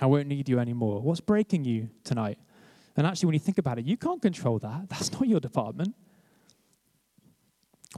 I 0.00 0.06
won't 0.06 0.26
need 0.26 0.48
you 0.48 0.58
anymore. 0.58 1.00
What's 1.00 1.20
breaking 1.20 1.64
you 1.64 1.90
tonight? 2.04 2.38
And 2.96 3.06
actually, 3.06 3.26
when 3.26 3.34
you 3.34 3.40
think 3.40 3.58
about 3.58 3.78
it, 3.78 3.84
you 3.84 3.96
can't 3.96 4.20
control 4.20 4.58
that. 4.58 4.88
That's 4.88 5.12
not 5.12 5.28
your 5.28 5.40
department. 5.40 5.94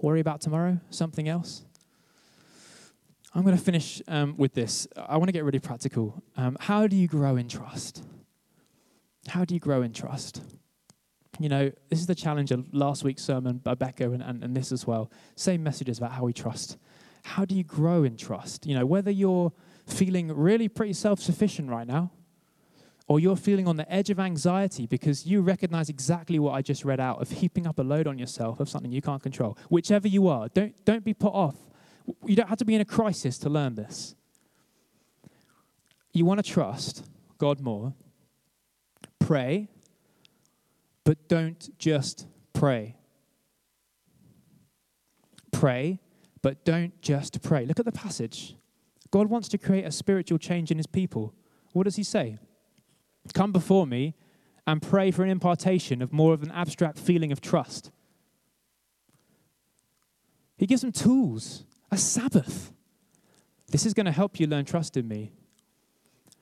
Worry 0.03 0.20
about 0.20 0.40
tomorrow, 0.40 0.80
something 0.90 1.28
else. 1.28 1.64
I'm 3.34 3.42
going 3.42 3.57
to 3.57 3.62
finish 3.62 4.03
um, 4.09 4.34
with 4.36 4.55
this. 4.55 4.88
I 4.96 5.16
want 5.16 5.28
to 5.28 5.32
get 5.32 5.44
really 5.44 5.61
practical. 5.61 6.22
Um, 6.36 6.57
how 6.61 6.86
do 6.86 6.96
you 6.96 7.07
grow 7.07 7.36
in 7.36 7.48
trust? 7.48 8.03
How 9.28 9.44
do 9.44 9.55
you 9.55 9.61
grow 9.61 9.82
in 9.82 9.92
trust? 9.92 10.42
You 11.38 11.48
know, 11.48 11.70
this 11.88 12.01
is 12.01 12.07
the 12.07 12.14
challenge 12.14 12.51
of 12.51 12.72
last 12.74 13.05
week's 13.05 13.22
sermon 13.22 13.59
by 13.59 13.74
Becca 13.74 14.11
and, 14.11 14.22
and, 14.22 14.42
and 14.42 14.57
this 14.57 14.72
as 14.72 14.86
well. 14.86 15.11
Same 15.36 15.62
messages 15.62 15.98
about 15.98 16.12
how 16.12 16.24
we 16.24 16.32
trust 16.32 16.76
how 17.24 17.44
do 17.44 17.55
you 17.55 17.64
grow 17.64 18.05
in 18.05 18.16
trust? 18.16 18.66
You 18.66 18.74
know, 18.74 18.86
whether 18.86 19.11
you're 19.11 19.53
feeling 19.86 20.32
really 20.34 20.68
pretty 20.68 20.92
self 20.92 21.20
sufficient 21.20 21.68
right 21.68 21.86
now, 21.86 22.12
or 23.11 23.19
you're 23.19 23.35
feeling 23.35 23.67
on 23.67 23.77
the 23.77 23.93
edge 23.93 24.09
of 24.09 24.21
anxiety 24.21 24.87
because 24.87 25.27
you 25.27 25.41
recognize 25.41 25.89
exactly 25.89 26.39
what 26.39 26.53
I 26.53 26.63
just 26.63 26.85
read 26.85 27.01
out 27.01 27.21
of 27.21 27.29
heaping 27.29 27.67
up 27.67 27.81
a 27.81 27.83
load 27.83 28.07
on 28.07 28.21
yourself 28.21 28.61
of 28.61 28.69
something 28.69 28.93
you 28.93 29.03
can't 29.03 29.21
control. 29.21 29.59
Whichever 29.69 30.07
you 30.07 30.29
are, 30.29 30.47
don't, 30.47 30.73
don't 30.85 31.05
be 31.05 31.13
put 31.13 31.35
off. 31.35 31.57
You 32.25 32.37
don't 32.37 32.49
have 32.49 32.59
to 32.59 32.65
be 32.65 32.77
in 32.77 32.81
a 32.81 32.85
crisis 32.85 33.37
to 33.39 33.49
learn 33.51 33.75
this. 33.75 34.15
You 36.13 36.25
want 36.25 36.39
to 36.39 36.49
trust 36.49 37.05
God 37.37 37.61
more, 37.61 37.95
pray, 39.19 39.67
but 41.03 41.27
don't 41.27 41.77
just 41.81 42.29
pray. 42.53 42.95
Pray 45.51 45.99
but 46.43 46.65
don't 46.65 47.03
just 47.03 47.43
pray. 47.43 47.67
Look 47.67 47.81
at 47.81 47.85
the 47.85 47.93
passage. 47.93 48.55
God 49.11 49.27
wants 49.27 49.49
to 49.49 49.59
create 49.59 49.85
a 49.85 49.91
spiritual 49.91 50.39
change 50.39 50.71
in 50.71 50.77
his 50.77 50.87
people. 50.87 51.35
What 51.73 51.85
does 51.85 51.97
he 51.97 52.05
say? 52.05 52.39
Come 53.35 53.53
before 53.53 53.87
me 53.87 54.14
and 54.66 54.83
pray 54.83 55.11
for 55.11 55.23
an 55.23 55.31
impartation 55.31 56.03
of 56.03 56.12
more 56.12 56.35
of 56.35 56.43
an 56.43 56.51
abstract 56.51 56.99
feeling 56.99 57.33
of 57.33 57.41
trust. 57.41 57.91
He 60.57 60.66
gives 60.66 60.83
them 60.83 60.93
tools, 60.93 61.64
a 61.91 61.97
Sabbath. 61.97 62.73
This 63.68 63.87
is 63.87 63.95
going 63.95 64.07
to 64.07 64.12
help 64.12 64.39
you 64.39 64.47
learn 64.47 64.64
trust 64.64 64.97
in 64.97 65.09
me. 65.09 65.33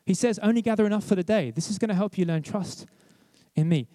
He 0.06 0.14
says, 0.14 0.38
only 0.38 0.62
gather 0.62 0.86
enough 0.86 1.04
for 1.04 1.14
the 1.14 1.22
day. 1.22 1.50
This 1.50 1.70
is 1.70 1.78
going 1.78 1.90
to 1.90 1.94
help 1.94 2.16
you 2.16 2.24
learn 2.24 2.42
trust 2.42 2.86
in 3.54 3.68
me. 3.68 3.88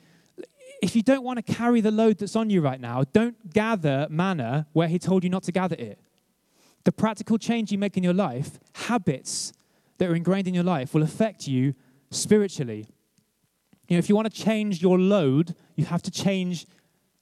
If 0.82 0.96
you 0.96 1.02
don't 1.02 1.24
want 1.24 1.46
to 1.46 1.54
carry 1.54 1.82
the 1.82 1.92
load 1.92 2.20
that's 2.20 2.36
on 2.36 2.50
you 2.50 2.62
right 2.62 2.80
now, 2.80 3.04
don't 3.14 3.52
gather 3.54 4.08
manna 4.10 4.68
where 4.74 4.88
he 4.88 5.00
told 5.00 5.24
you 5.24 5.30
not 5.30 5.44
to 5.44 5.52
gather 5.52 5.76
it. 5.78 6.00
The 6.84 6.92
practical 6.92 7.38
change 7.38 7.72
you 7.72 7.78
make 7.78 7.98
in 7.98 8.04
your 8.04 8.14
life, 8.14 8.60
habits 8.74 9.54
that 9.98 10.10
are 10.10 10.16
ingrained 10.16 10.48
in 10.48 10.54
your 10.54 10.64
life, 10.64 10.94
will 10.94 11.04
affect 11.04 11.48
you 11.48 11.74
spiritually. 12.14 12.88
You 13.88 13.98
know, 13.98 14.00
if 14.00 14.10
you 14.10 14.16
want 14.16 14.34
to 14.34 14.42
change 14.44 14.82
your 14.82 15.00
load, 15.00 15.56
you 15.76 15.86
have 15.86 16.02
to 16.04 16.12
change 16.12 16.66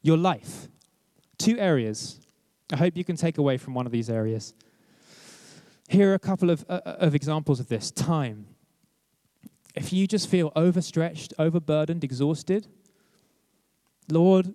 your 0.02 0.18
life. 0.18 0.68
Two 1.38 1.58
areas. 1.58 2.20
I 2.72 2.78
hope 2.78 2.96
you 2.96 3.04
can 3.04 3.16
take 3.16 3.38
away 3.38 3.58
from 3.58 3.74
one 3.74 3.86
of 3.86 3.92
these 3.92 4.10
areas. 4.10 4.54
Here 5.90 6.12
are 6.12 6.14
a 6.14 6.20
couple 6.20 6.50
of, 6.50 6.64
uh, 6.70 6.82
of 6.86 7.16
examples 7.16 7.60
of 7.60 7.68
this 7.68 7.92
time 7.92 8.48
if 9.76 9.94
you 9.94 10.08
just 10.08 10.30
feel 10.30 10.52
overstretched, 10.56 11.34
overburdened, 11.40 12.04
exhausted, 12.04 12.68
Lord, 14.10 14.54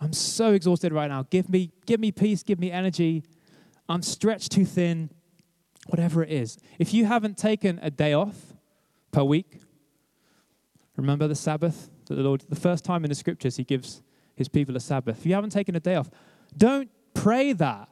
I'm 0.00 0.12
so 0.12 0.52
exhausted 0.52 0.92
right 0.92 1.08
now. 1.08 1.26
Give 1.30 1.48
me, 1.48 1.72
give 1.86 2.00
me 2.00 2.10
peace, 2.10 2.42
give 2.42 2.58
me 2.58 2.70
energy. 2.70 3.22
I'm 3.88 4.02
stretched 4.02 4.52
too 4.52 4.64
thin, 4.64 5.10
whatever 5.86 6.22
it 6.22 6.30
is. 6.30 6.58
If 6.78 6.94
you 6.94 7.04
haven't 7.04 7.36
taken 7.36 7.78
a 7.82 7.90
day 7.90 8.12
off 8.12 8.54
per 9.12 9.22
week, 9.22 9.60
remember 10.96 11.28
the 11.28 11.34
Sabbath 11.34 11.90
that 12.06 12.14
the 12.14 12.22
Lord, 12.22 12.44
the 12.48 12.56
first 12.56 12.84
time 12.84 13.04
in 13.04 13.08
the 13.08 13.14
scriptures, 13.14 13.56
He 13.56 13.64
gives 13.64 14.02
His 14.36 14.48
people 14.48 14.76
a 14.76 14.80
Sabbath. 14.80 15.18
If 15.18 15.26
you 15.26 15.34
haven't 15.34 15.50
taken 15.50 15.76
a 15.76 15.80
day 15.80 15.94
off, 15.94 16.10
don't 16.56 16.90
pray 17.14 17.52
that. 17.52 17.88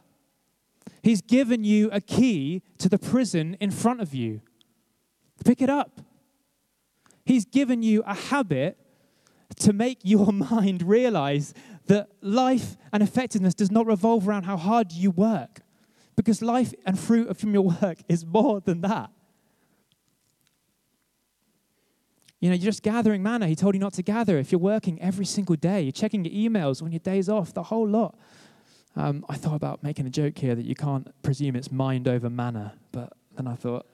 He's 1.02 1.20
given 1.20 1.64
you 1.64 1.90
a 1.92 2.00
key 2.00 2.62
to 2.78 2.88
the 2.88 2.98
prison 2.98 3.56
in 3.60 3.70
front 3.70 4.00
of 4.00 4.14
you. 4.14 4.40
Pick 5.44 5.62
it 5.62 5.70
up. 5.70 6.00
He's 7.24 7.44
given 7.44 7.82
you 7.82 8.02
a 8.06 8.14
habit 8.14 8.78
to 9.60 9.72
make 9.72 9.98
your 10.02 10.32
mind 10.32 10.82
realize 10.82 11.54
that 11.86 12.08
life 12.20 12.76
and 12.92 13.02
effectiveness 13.02 13.54
does 13.54 13.70
not 13.70 13.86
revolve 13.86 14.28
around 14.28 14.44
how 14.44 14.56
hard 14.56 14.92
you 14.92 15.10
work, 15.10 15.60
because 16.16 16.42
life 16.42 16.74
and 16.84 16.98
fruit 16.98 17.36
from 17.36 17.54
your 17.54 17.62
work 17.62 17.98
is 18.08 18.26
more 18.26 18.60
than 18.60 18.80
that. 18.82 19.10
You 22.40 22.50
know, 22.50 22.54
you're 22.54 22.66
just 22.66 22.82
gathering 22.82 23.22
manna. 23.22 23.48
He 23.48 23.56
told 23.56 23.74
you 23.74 23.80
not 23.80 23.94
to 23.94 24.02
gather. 24.02 24.38
If 24.38 24.52
you're 24.52 24.60
working 24.60 25.00
every 25.02 25.24
single 25.24 25.56
day, 25.56 25.82
you're 25.82 25.92
checking 25.92 26.24
your 26.24 26.50
emails 26.50 26.80
when 26.80 26.92
your 26.92 27.00
day's 27.00 27.28
off, 27.28 27.52
the 27.52 27.64
whole 27.64 27.88
lot. 27.88 28.16
Um, 28.94 29.24
I 29.28 29.36
thought 29.36 29.54
about 29.54 29.82
making 29.82 30.06
a 30.06 30.10
joke 30.10 30.38
here 30.38 30.54
that 30.54 30.64
you 30.64 30.74
can't 30.74 31.10
presume 31.22 31.56
it's 31.56 31.70
mind 31.70 32.06
over 32.08 32.30
manna, 32.30 32.74
but 32.92 33.12
then 33.36 33.46
I 33.46 33.54
thought, 33.54 33.86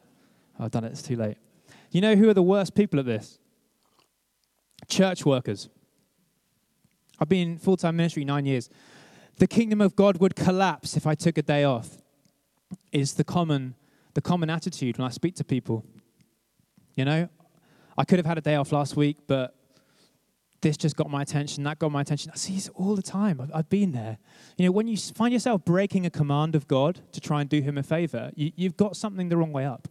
oh, 0.58 0.64
I've 0.64 0.70
done 0.70 0.84
it, 0.84 0.92
it's 0.92 1.02
too 1.02 1.16
late. 1.16 1.36
You 1.90 2.00
know 2.00 2.16
who 2.16 2.28
are 2.28 2.34
the 2.34 2.42
worst 2.42 2.74
people 2.74 2.98
at 2.98 3.06
this? 3.06 3.38
Church 4.88 5.24
workers. 5.24 5.68
I've 7.18 7.28
been 7.28 7.52
in 7.52 7.58
full 7.58 7.76
time 7.76 7.96
ministry 7.96 8.24
nine 8.24 8.46
years. 8.46 8.68
The 9.36 9.46
kingdom 9.46 9.80
of 9.80 9.96
God 9.96 10.18
would 10.18 10.36
collapse 10.36 10.96
if 10.96 11.06
I 11.06 11.14
took 11.14 11.38
a 11.38 11.42
day 11.42 11.64
off, 11.64 11.98
is 12.92 13.14
the 13.14 13.24
common, 13.24 13.74
the 14.14 14.20
common 14.20 14.50
attitude 14.50 14.98
when 14.98 15.06
I 15.06 15.10
speak 15.10 15.34
to 15.36 15.44
people. 15.44 15.84
You 16.94 17.04
know, 17.04 17.28
I 17.96 18.04
could 18.04 18.18
have 18.18 18.26
had 18.26 18.38
a 18.38 18.40
day 18.40 18.56
off 18.56 18.72
last 18.72 18.96
week, 18.96 19.18
but 19.26 19.54
this 20.60 20.76
just 20.76 20.96
got 20.96 21.10
my 21.10 21.22
attention, 21.22 21.62
that 21.64 21.78
got 21.78 21.92
my 21.92 22.00
attention. 22.00 22.30
I 22.32 22.36
see 22.36 22.54
this 22.54 22.68
all 22.70 22.96
the 22.96 23.02
time. 23.02 23.40
I've, 23.40 23.50
I've, 23.54 23.68
been 23.68 23.92
there. 23.92 24.18
You 24.56 24.66
know, 24.66 24.72
when 24.72 24.88
you 24.88 24.96
find 24.96 25.32
yourself 25.32 25.64
breaking 25.64 26.06
a 26.06 26.10
command 26.10 26.54
of 26.54 26.66
God 26.66 27.00
to 27.12 27.20
try 27.20 27.42
and 27.42 27.50
do 27.50 27.60
Him 27.60 27.76
a 27.76 27.82
favor, 27.82 28.30
you, 28.34 28.52
you've 28.56 28.76
got 28.76 28.96
something 28.96 29.28
the 29.28 29.36
wrong 29.36 29.52
way 29.52 29.66
up 29.66 29.88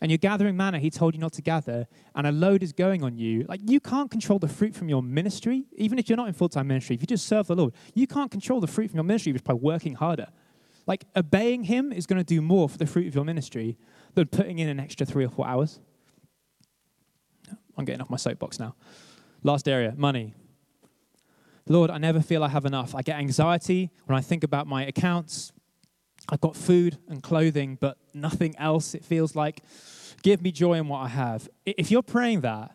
and 0.00 0.10
you're 0.10 0.18
gathering 0.18 0.56
manna 0.56 0.78
he 0.78 0.90
told 0.90 1.14
you 1.14 1.20
not 1.20 1.32
to 1.34 1.42
gather, 1.42 1.86
and 2.14 2.26
a 2.26 2.32
load 2.32 2.62
is 2.62 2.72
going 2.72 3.02
on 3.02 3.16
you, 3.16 3.44
like 3.48 3.60
you 3.64 3.80
can't 3.80 4.10
control 4.10 4.38
the 4.38 4.48
fruit 4.48 4.74
from 4.74 4.88
your 4.88 5.02
ministry, 5.02 5.64
even 5.76 5.98
if 5.98 6.08
you're 6.08 6.16
not 6.16 6.28
in 6.28 6.34
full 6.34 6.48
time 6.48 6.66
ministry, 6.68 6.94
if 6.94 7.02
you 7.02 7.06
just 7.06 7.26
serve 7.26 7.46
the 7.46 7.56
Lord, 7.56 7.72
you 7.94 8.06
can't 8.06 8.30
control 8.30 8.60
the 8.60 8.66
fruit 8.66 8.90
from 8.90 8.98
your 8.98 9.04
ministry 9.04 9.32
just 9.32 9.44
by 9.44 9.54
working 9.54 9.94
harder. 9.94 10.28
Like 10.86 11.04
obeying 11.16 11.64
him 11.64 11.92
is 11.92 12.06
going 12.06 12.18
to 12.18 12.24
do 12.24 12.40
more 12.40 12.68
for 12.68 12.78
the 12.78 12.86
fruit 12.86 13.08
of 13.08 13.14
your 13.14 13.24
ministry 13.24 13.76
than 14.14 14.26
putting 14.28 14.58
in 14.58 14.68
an 14.68 14.78
extra 14.78 15.04
three 15.04 15.24
or 15.24 15.28
four 15.28 15.46
hours. 15.46 15.80
I'm 17.76 17.84
getting 17.84 18.00
off 18.00 18.10
my 18.10 18.16
soapbox 18.16 18.58
now. 18.58 18.74
Last 19.42 19.68
area 19.68 19.94
money. 19.96 20.34
Lord, 21.68 21.90
I 21.90 21.98
never 21.98 22.20
feel 22.20 22.44
I 22.44 22.48
have 22.48 22.64
enough. 22.64 22.94
I 22.94 23.02
get 23.02 23.18
anxiety 23.18 23.90
when 24.04 24.16
I 24.16 24.20
think 24.20 24.44
about 24.44 24.66
my 24.66 24.84
accounts, 24.84 25.52
I've 26.28 26.40
got 26.40 26.56
food 26.56 26.98
and 27.08 27.22
clothing, 27.22 27.76
but 27.80 27.98
nothing 28.14 28.54
else, 28.58 28.94
it 28.94 29.04
feels 29.04 29.36
like. 29.36 29.62
Give 30.22 30.42
me 30.42 30.52
joy 30.52 30.74
in 30.74 30.88
what 30.88 30.98
I 30.98 31.08
have. 31.08 31.48
If 31.64 31.90
you're 31.90 32.02
praying 32.02 32.40
that 32.42 32.74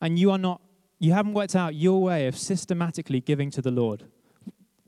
and 0.00 0.18
you 0.18 0.30
are 0.30 0.38
not, 0.38 0.60
you 0.98 1.12
haven't 1.12 1.34
worked 1.34 1.56
out 1.56 1.74
your 1.74 2.02
way 2.02 2.26
of 2.26 2.36
systematically 2.36 3.20
giving 3.20 3.50
to 3.50 3.62
the 3.62 3.70
Lord, 3.70 4.04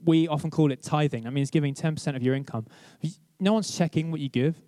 we 0.05 0.29
often 0.29 0.51
call 0.51 0.71
it 0.71 0.83
tithing. 0.83 1.25
That 1.25 1.33
means 1.33 1.51
giving 1.51 1.75
10% 1.75 2.17
of 2.17 2.23
your 2.23 2.35
income. 2.35 2.67
No 3.41 3.55
one's 3.55 3.75
checking 3.77 4.11
what 4.11 4.21
you 4.21 4.29
give. 4.29 4.61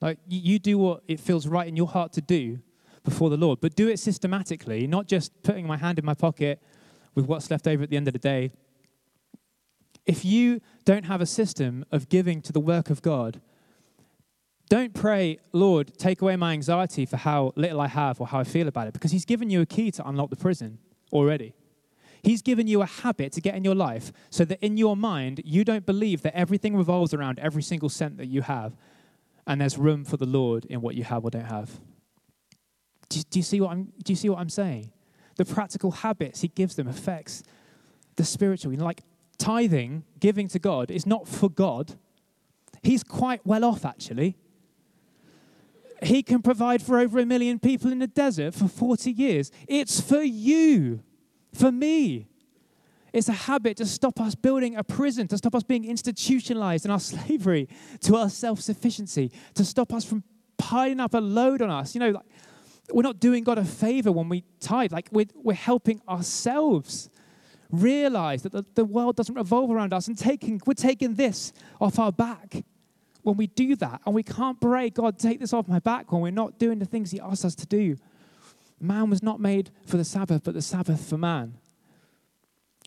Like 0.00 0.18
you 0.28 0.58
do 0.58 0.76
what 0.76 1.02
it 1.08 1.20
feels 1.20 1.46
right 1.46 1.66
in 1.66 1.76
your 1.76 1.88
heart 1.88 2.12
to 2.14 2.20
do 2.20 2.60
before 3.06 3.30
the 3.30 3.38
Lord, 3.38 3.60
but 3.62 3.74
do 3.74 3.88
it 3.88 3.98
systematically, 3.98 4.86
not 4.86 5.06
just 5.06 5.42
putting 5.42 5.66
my 5.66 5.78
hand 5.78 5.98
in 5.98 6.04
my 6.04 6.14
pocket 6.14 6.62
with 7.14 7.24
what's 7.24 7.50
left 7.50 7.66
over 7.66 7.82
at 7.82 7.88
the 7.88 7.96
end 7.96 8.06
of 8.06 8.12
the 8.12 8.18
day 8.18 8.50
if 10.06 10.24
you 10.24 10.60
don't 10.84 11.04
have 11.04 11.20
a 11.20 11.26
system 11.26 11.84
of 11.90 12.08
giving 12.08 12.40
to 12.42 12.52
the 12.52 12.60
work 12.60 12.90
of 12.90 13.02
God, 13.02 13.40
don't 14.68 14.94
pray, 14.94 15.38
Lord, 15.52 15.98
take 15.98 16.22
away 16.22 16.36
my 16.36 16.52
anxiety 16.52 17.04
for 17.06 17.16
how 17.16 17.52
little 17.56 17.80
I 17.80 17.88
have 17.88 18.20
or 18.20 18.28
how 18.28 18.38
I 18.38 18.44
feel 18.44 18.68
about 18.68 18.86
it, 18.88 18.94
because 18.94 19.10
He's 19.10 19.24
given 19.24 19.50
you 19.50 19.60
a 19.60 19.66
key 19.66 19.90
to 19.92 20.08
unlock 20.08 20.30
the 20.30 20.36
prison 20.36 20.78
already. 21.12 21.54
He's 22.22 22.42
given 22.42 22.66
you 22.66 22.82
a 22.82 22.86
habit 22.86 23.32
to 23.32 23.40
get 23.40 23.54
in 23.54 23.62
your 23.62 23.74
life 23.74 24.12
so 24.30 24.44
that 24.44 24.64
in 24.64 24.76
your 24.76 24.96
mind, 24.96 25.42
you 25.44 25.64
don't 25.64 25.86
believe 25.86 26.22
that 26.22 26.36
everything 26.36 26.76
revolves 26.76 27.14
around 27.14 27.38
every 27.38 27.62
single 27.62 27.88
cent 27.88 28.16
that 28.16 28.26
you 28.26 28.42
have 28.42 28.76
and 29.46 29.60
there's 29.60 29.78
room 29.78 30.04
for 30.04 30.16
the 30.16 30.26
Lord 30.26 30.64
in 30.64 30.80
what 30.80 30.96
you 30.96 31.04
have 31.04 31.24
or 31.24 31.30
don't 31.30 31.44
have. 31.44 31.78
Do, 33.08 33.20
do, 33.30 33.38
you, 33.38 33.42
see 33.42 33.60
what 33.60 33.72
I'm, 33.72 33.92
do 34.02 34.12
you 34.12 34.16
see 34.16 34.28
what 34.28 34.38
I'm 34.38 34.48
saying? 34.48 34.90
The 35.36 35.44
practical 35.44 35.90
habits 35.90 36.40
He 36.40 36.48
gives 36.48 36.76
them 36.76 36.88
affects 36.88 37.42
the 38.16 38.24
spiritual. 38.24 38.72
You 38.72 38.78
know, 38.78 38.84
like 38.84 39.02
tithing, 39.38 40.04
giving 40.18 40.48
to 40.48 40.58
God, 40.58 40.90
is 40.90 41.06
not 41.06 41.28
for 41.28 41.48
God. 41.48 41.94
He's 42.82 43.02
quite 43.02 43.44
well 43.44 43.64
off, 43.64 43.84
actually. 43.84 44.36
He 46.02 46.22
can 46.22 46.42
provide 46.42 46.82
for 46.82 46.98
over 46.98 47.18
a 47.18 47.26
million 47.26 47.58
people 47.58 47.90
in 47.90 47.98
the 47.98 48.06
desert 48.06 48.54
for 48.54 48.68
40 48.68 49.10
years. 49.10 49.50
It's 49.66 50.00
for 50.00 50.22
you, 50.22 51.00
for 51.52 51.72
me. 51.72 52.28
It's 53.12 53.30
a 53.30 53.32
habit 53.32 53.78
to 53.78 53.86
stop 53.86 54.20
us 54.20 54.34
building 54.34 54.76
a 54.76 54.84
prison, 54.84 55.26
to 55.28 55.38
stop 55.38 55.54
us 55.54 55.62
being 55.62 55.86
institutionalized 55.86 56.84
in 56.84 56.90
our 56.90 57.00
slavery 57.12 57.68
to 58.02 58.16
our 58.16 58.28
self 58.28 58.60
sufficiency, 58.60 59.32
to 59.54 59.64
stop 59.64 59.94
us 59.94 60.04
from 60.04 60.22
piling 60.58 61.00
up 61.00 61.14
a 61.14 61.18
load 61.18 61.62
on 61.62 61.70
us. 61.70 61.94
You 61.94 62.00
know, 62.00 62.10
like, 62.10 62.26
we're 62.92 63.02
not 63.02 63.20
doing 63.20 63.44
God 63.44 63.58
a 63.58 63.64
favor 63.64 64.12
when 64.12 64.28
we 64.28 64.44
tithe, 64.60 64.92
like, 64.92 65.08
we're, 65.10 65.26
we're 65.34 65.54
helping 65.54 66.00
ourselves 66.08 67.10
realize 67.70 68.42
that 68.42 68.52
the, 68.52 68.64
the 68.74 68.84
world 68.84 69.16
doesn't 69.16 69.34
revolve 69.34 69.70
around 69.70 69.92
us 69.92 70.08
and 70.08 70.16
taking, 70.16 70.60
we're 70.66 70.74
taking 70.74 71.14
this 71.14 71.52
off 71.80 71.98
our 71.98 72.12
back 72.12 72.64
when 73.22 73.36
we 73.36 73.48
do 73.48 73.74
that. 73.76 74.00
And 74.06 74.14
we 74.14 74.22
can't 74.22 74.60
pray, 74.60 74.90
God, 74.90 75.18
take 75.18 75.40
this 75.40 75.52
off 75.52 75.66
my 75.66 75.80
back 75.80 76.12
when 76.12 76.22
we're 76.22 76.30
not 76.30 76.58
doing 76.58 76.78
the 76.78 76.84
things 76.84 77.10
He 77.10 77.20
asks 77.20 77.44
us 77.44 77.54
to 77.56 77.66
do. 77.66 77.96
Man 78.80 79.10
was 79.10 79.22
not 79.22 79.40
made 79.40 79.70
for 79.84 79.96
the 79.96 80.04
Sabbath, 80.04 80.44
but 80.44 80.54
the 80.54 80.62
Sabbath 80.62 81.08
for 81.08 81.18
man. 81.18 81.54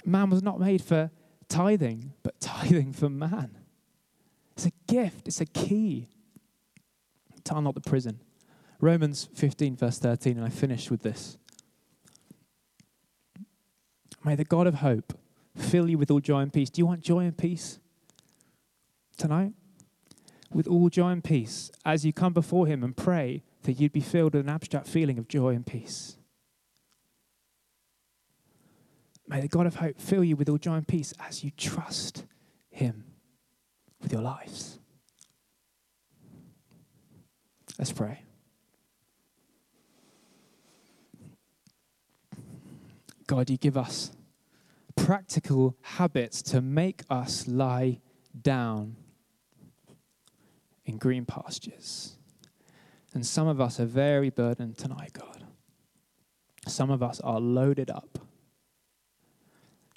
Man 0.05 0.29
was 0.29 0.41
not 0.41 0.59
made 0.59 0.81
for 0.81 1.11
tithing, 1.49 2.13
but 2.23 2.39
tithing 2.39 2.93
for 2.93 3.09
man. 3.09 3.57
It's 4.53 4.65
a 4.65 4.71
gift, 4.87 5.27
it's 5.27 5.41
a 5.41 5.45
key 5.45 6.07
to 7.45 7.57
unlock 7.57 7.75
the 7.75 7.81
prison. 7.81 8.19
Romans 8.82 9.27
15, 9.34 9.75
verse 9.75 9.99
13, 9.99 10.38
and 10.38 10.45
I 10.45 10.49
finish 10.49 10.89
with 10.89 11.01
this. 11.01 11.38
May 14.23 14.36
the 14.36 14.45
God 14.45 14.67
of 14.67 14.75
hope 14.75 15.17
fill 15.55 15.89
you 15.89 15.97
with 15.97 16.11
all 16.11 16.19
joy 16.19 16.39
and 16.39 16.53
peace. 16.53 16.69
Do 16.69 16.80
you 16.82 16.86
want 16.86 17.01
joy 17.01 17.19
and 17.19 17.38
peace 17.38 17.80
tonight? 19.17 19.53
With 20.51 20.67
all 20.67 20.89
joy 20.89 21.09
and 21.09 21.23
peace 21.23 21.71
as 21.86 22.05
you 22.05 22.13
come 22.13 22.34
before 22.34 22.67
Him 22.67 22.84
and 22.84 22.95
pray 22.95 23.43
that 23.63 23.73
you'd 23.73 23.91
be 23.91 23.99
filled 23.99 24.34
with 24.34 24.45
an 24.45 24.49
abstract 24.49 24.88
feeling 24.88 25.17
of 25.17 25.27
joy 25.27 25.49
and 25.49 25.65
peace. 25.65 26.17
May 29.27 29.41
the 29.41 29.47
God 29.47 29.67
of 29.67 29.75
hope 29.75 29.99
fill 30.01 30.23
you 30.23 30.36
with 30.36 30.49
all 30.49 30.57
joy 30.57 30.73
and 30.75 30.88
peace 30.88 31.13
as 31.19 31.43
you 31.43 31.51
trust 31.51 32.25
Him 32.71 33.03
with 34.01 34.11
your 34.11 34.21
lives. 34.21 34.80
Let's 37.77 37.91
pray. 37.91 38.23
God, 43.30 43.51
you 43.51 43.57
give 43.57 43.77
us 43.77 44.11
practical 44.95 45.77
habits 45.82 46.41
to 46.41 46.61
make 46.61 47.03
us 47.11 47.47
lie 47.47 47.99
down 48.41 48.95
in 50.84 50.97
green 50.97 51.25
pastures. 51.25 52.17
And 53.13 53.23
some 53.23 53.47
of 53.47 53.61
us 53.61 53.80
are 53.80 53.86
very 53.86 54.32
burdened 54.32 54.80
tonight, 54.80 55.13
God. 55.13 55.43
Some 56.65 56.89
of 56.89 57.03
us 57.03 57.21
are 57.21 57.39
loaded 57.39 57.91
up. 57.91 58.17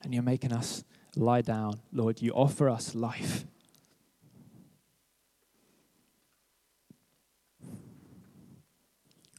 And 0.02 0.12
you're 0.12 0.22
making 0.22 0.52
us 0.52 0.84
lie 1.16 1.40
down. 1.40 1.80
Lord, 1.90 2.20
you 2.20 2.32
offer 2.32 2.68
us 2.68 2.94
life. 2.94 3.46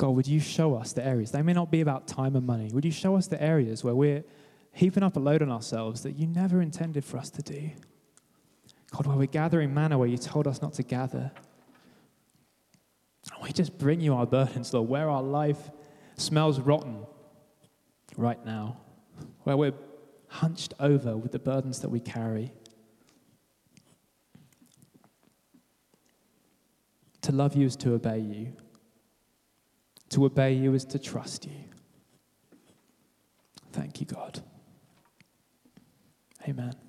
God, 0.03 0.17
would 0.17 0.27
you 0.27 0.41
show 0.41 0.75
us 0.75 0.91
the 0.91 1.05
areas? 1.05 1.31
They 1.31 1.41
may 1.41 1.53
not 1.53 1.71
be 1.71 1.79
about 1.79 2.09
time 2.09 2.35
and 2.35 2.45
money. 2.45 2.69
Would 2.73 2.83
you 2.83 2.91
show 2.91 3.15
us 3.15 3.27
the 3.27 3.41
areas 3.41 3.85
where 3.85 3.95
we're 3.95 4.25
heaping 4.73 5.01
up 5.01 5.15
a 5.15 5.19
load 5.21 5.41
on 5.41 5.49
ourselves 5.49 6.03
that 6.03 6.17
you 6.17 6.27
never 6.27 6.61
intended 6.61 7.05
for 7.05 7.17
us 7.17 7.29
to 7.29 7.41
do? 7.41 7.69
God, 8.91 9.07
where 9.07 9.15
we're 9.15 9.27
gathering 9.27 9.73
manna 9.73 9.97
where 9.97 10.09
you 10.09 10.17
told 10.17 10.45
us 10.45 10.61
not 10.61 10.73
to 10.73 10.83
gather. 10.83 11.31
We 13.41 13.53
just 13.53 13.77
bring 13.77 14.01
you 14.01 14.13
our 14.15 14.25
burdens, 14.25 14.73
Lord, 14.73 14.89
where 14.89 15.09
our 15.09 15.23
life 15.23 15.71
smells 16.17 16.59
rotten 16.59 17.05
right 18.17 18.45
now, 18.45 18.75
where 19.43 19.55
we're 19.55 19.73
hunched 20.27 20.73
over 20.81 21.15
with 21.15 21.31
the 21.31 21.39
burdens 21.39 21.79
that 21.79 21.87
we 21.87 22.01
carry. 22.01 22.51
To 27.21 27.31
love 27.31 27.55
you 27.55 27.67
is 27.67 27.77
to 27.77 27.93
obey 27.93 28.19
you. 28.19 28.57
To 30.13 30.25
obey 30.25 30.53
you 30.53 30.75
is 30.75 30.85
to 30.85 30.99
trust 30.99 31.45
you. 31.45 31.63
Thank 33.71 33.99
you, 33.99 34.05
God. 34.05 34.43
Amen. 36.47 36.82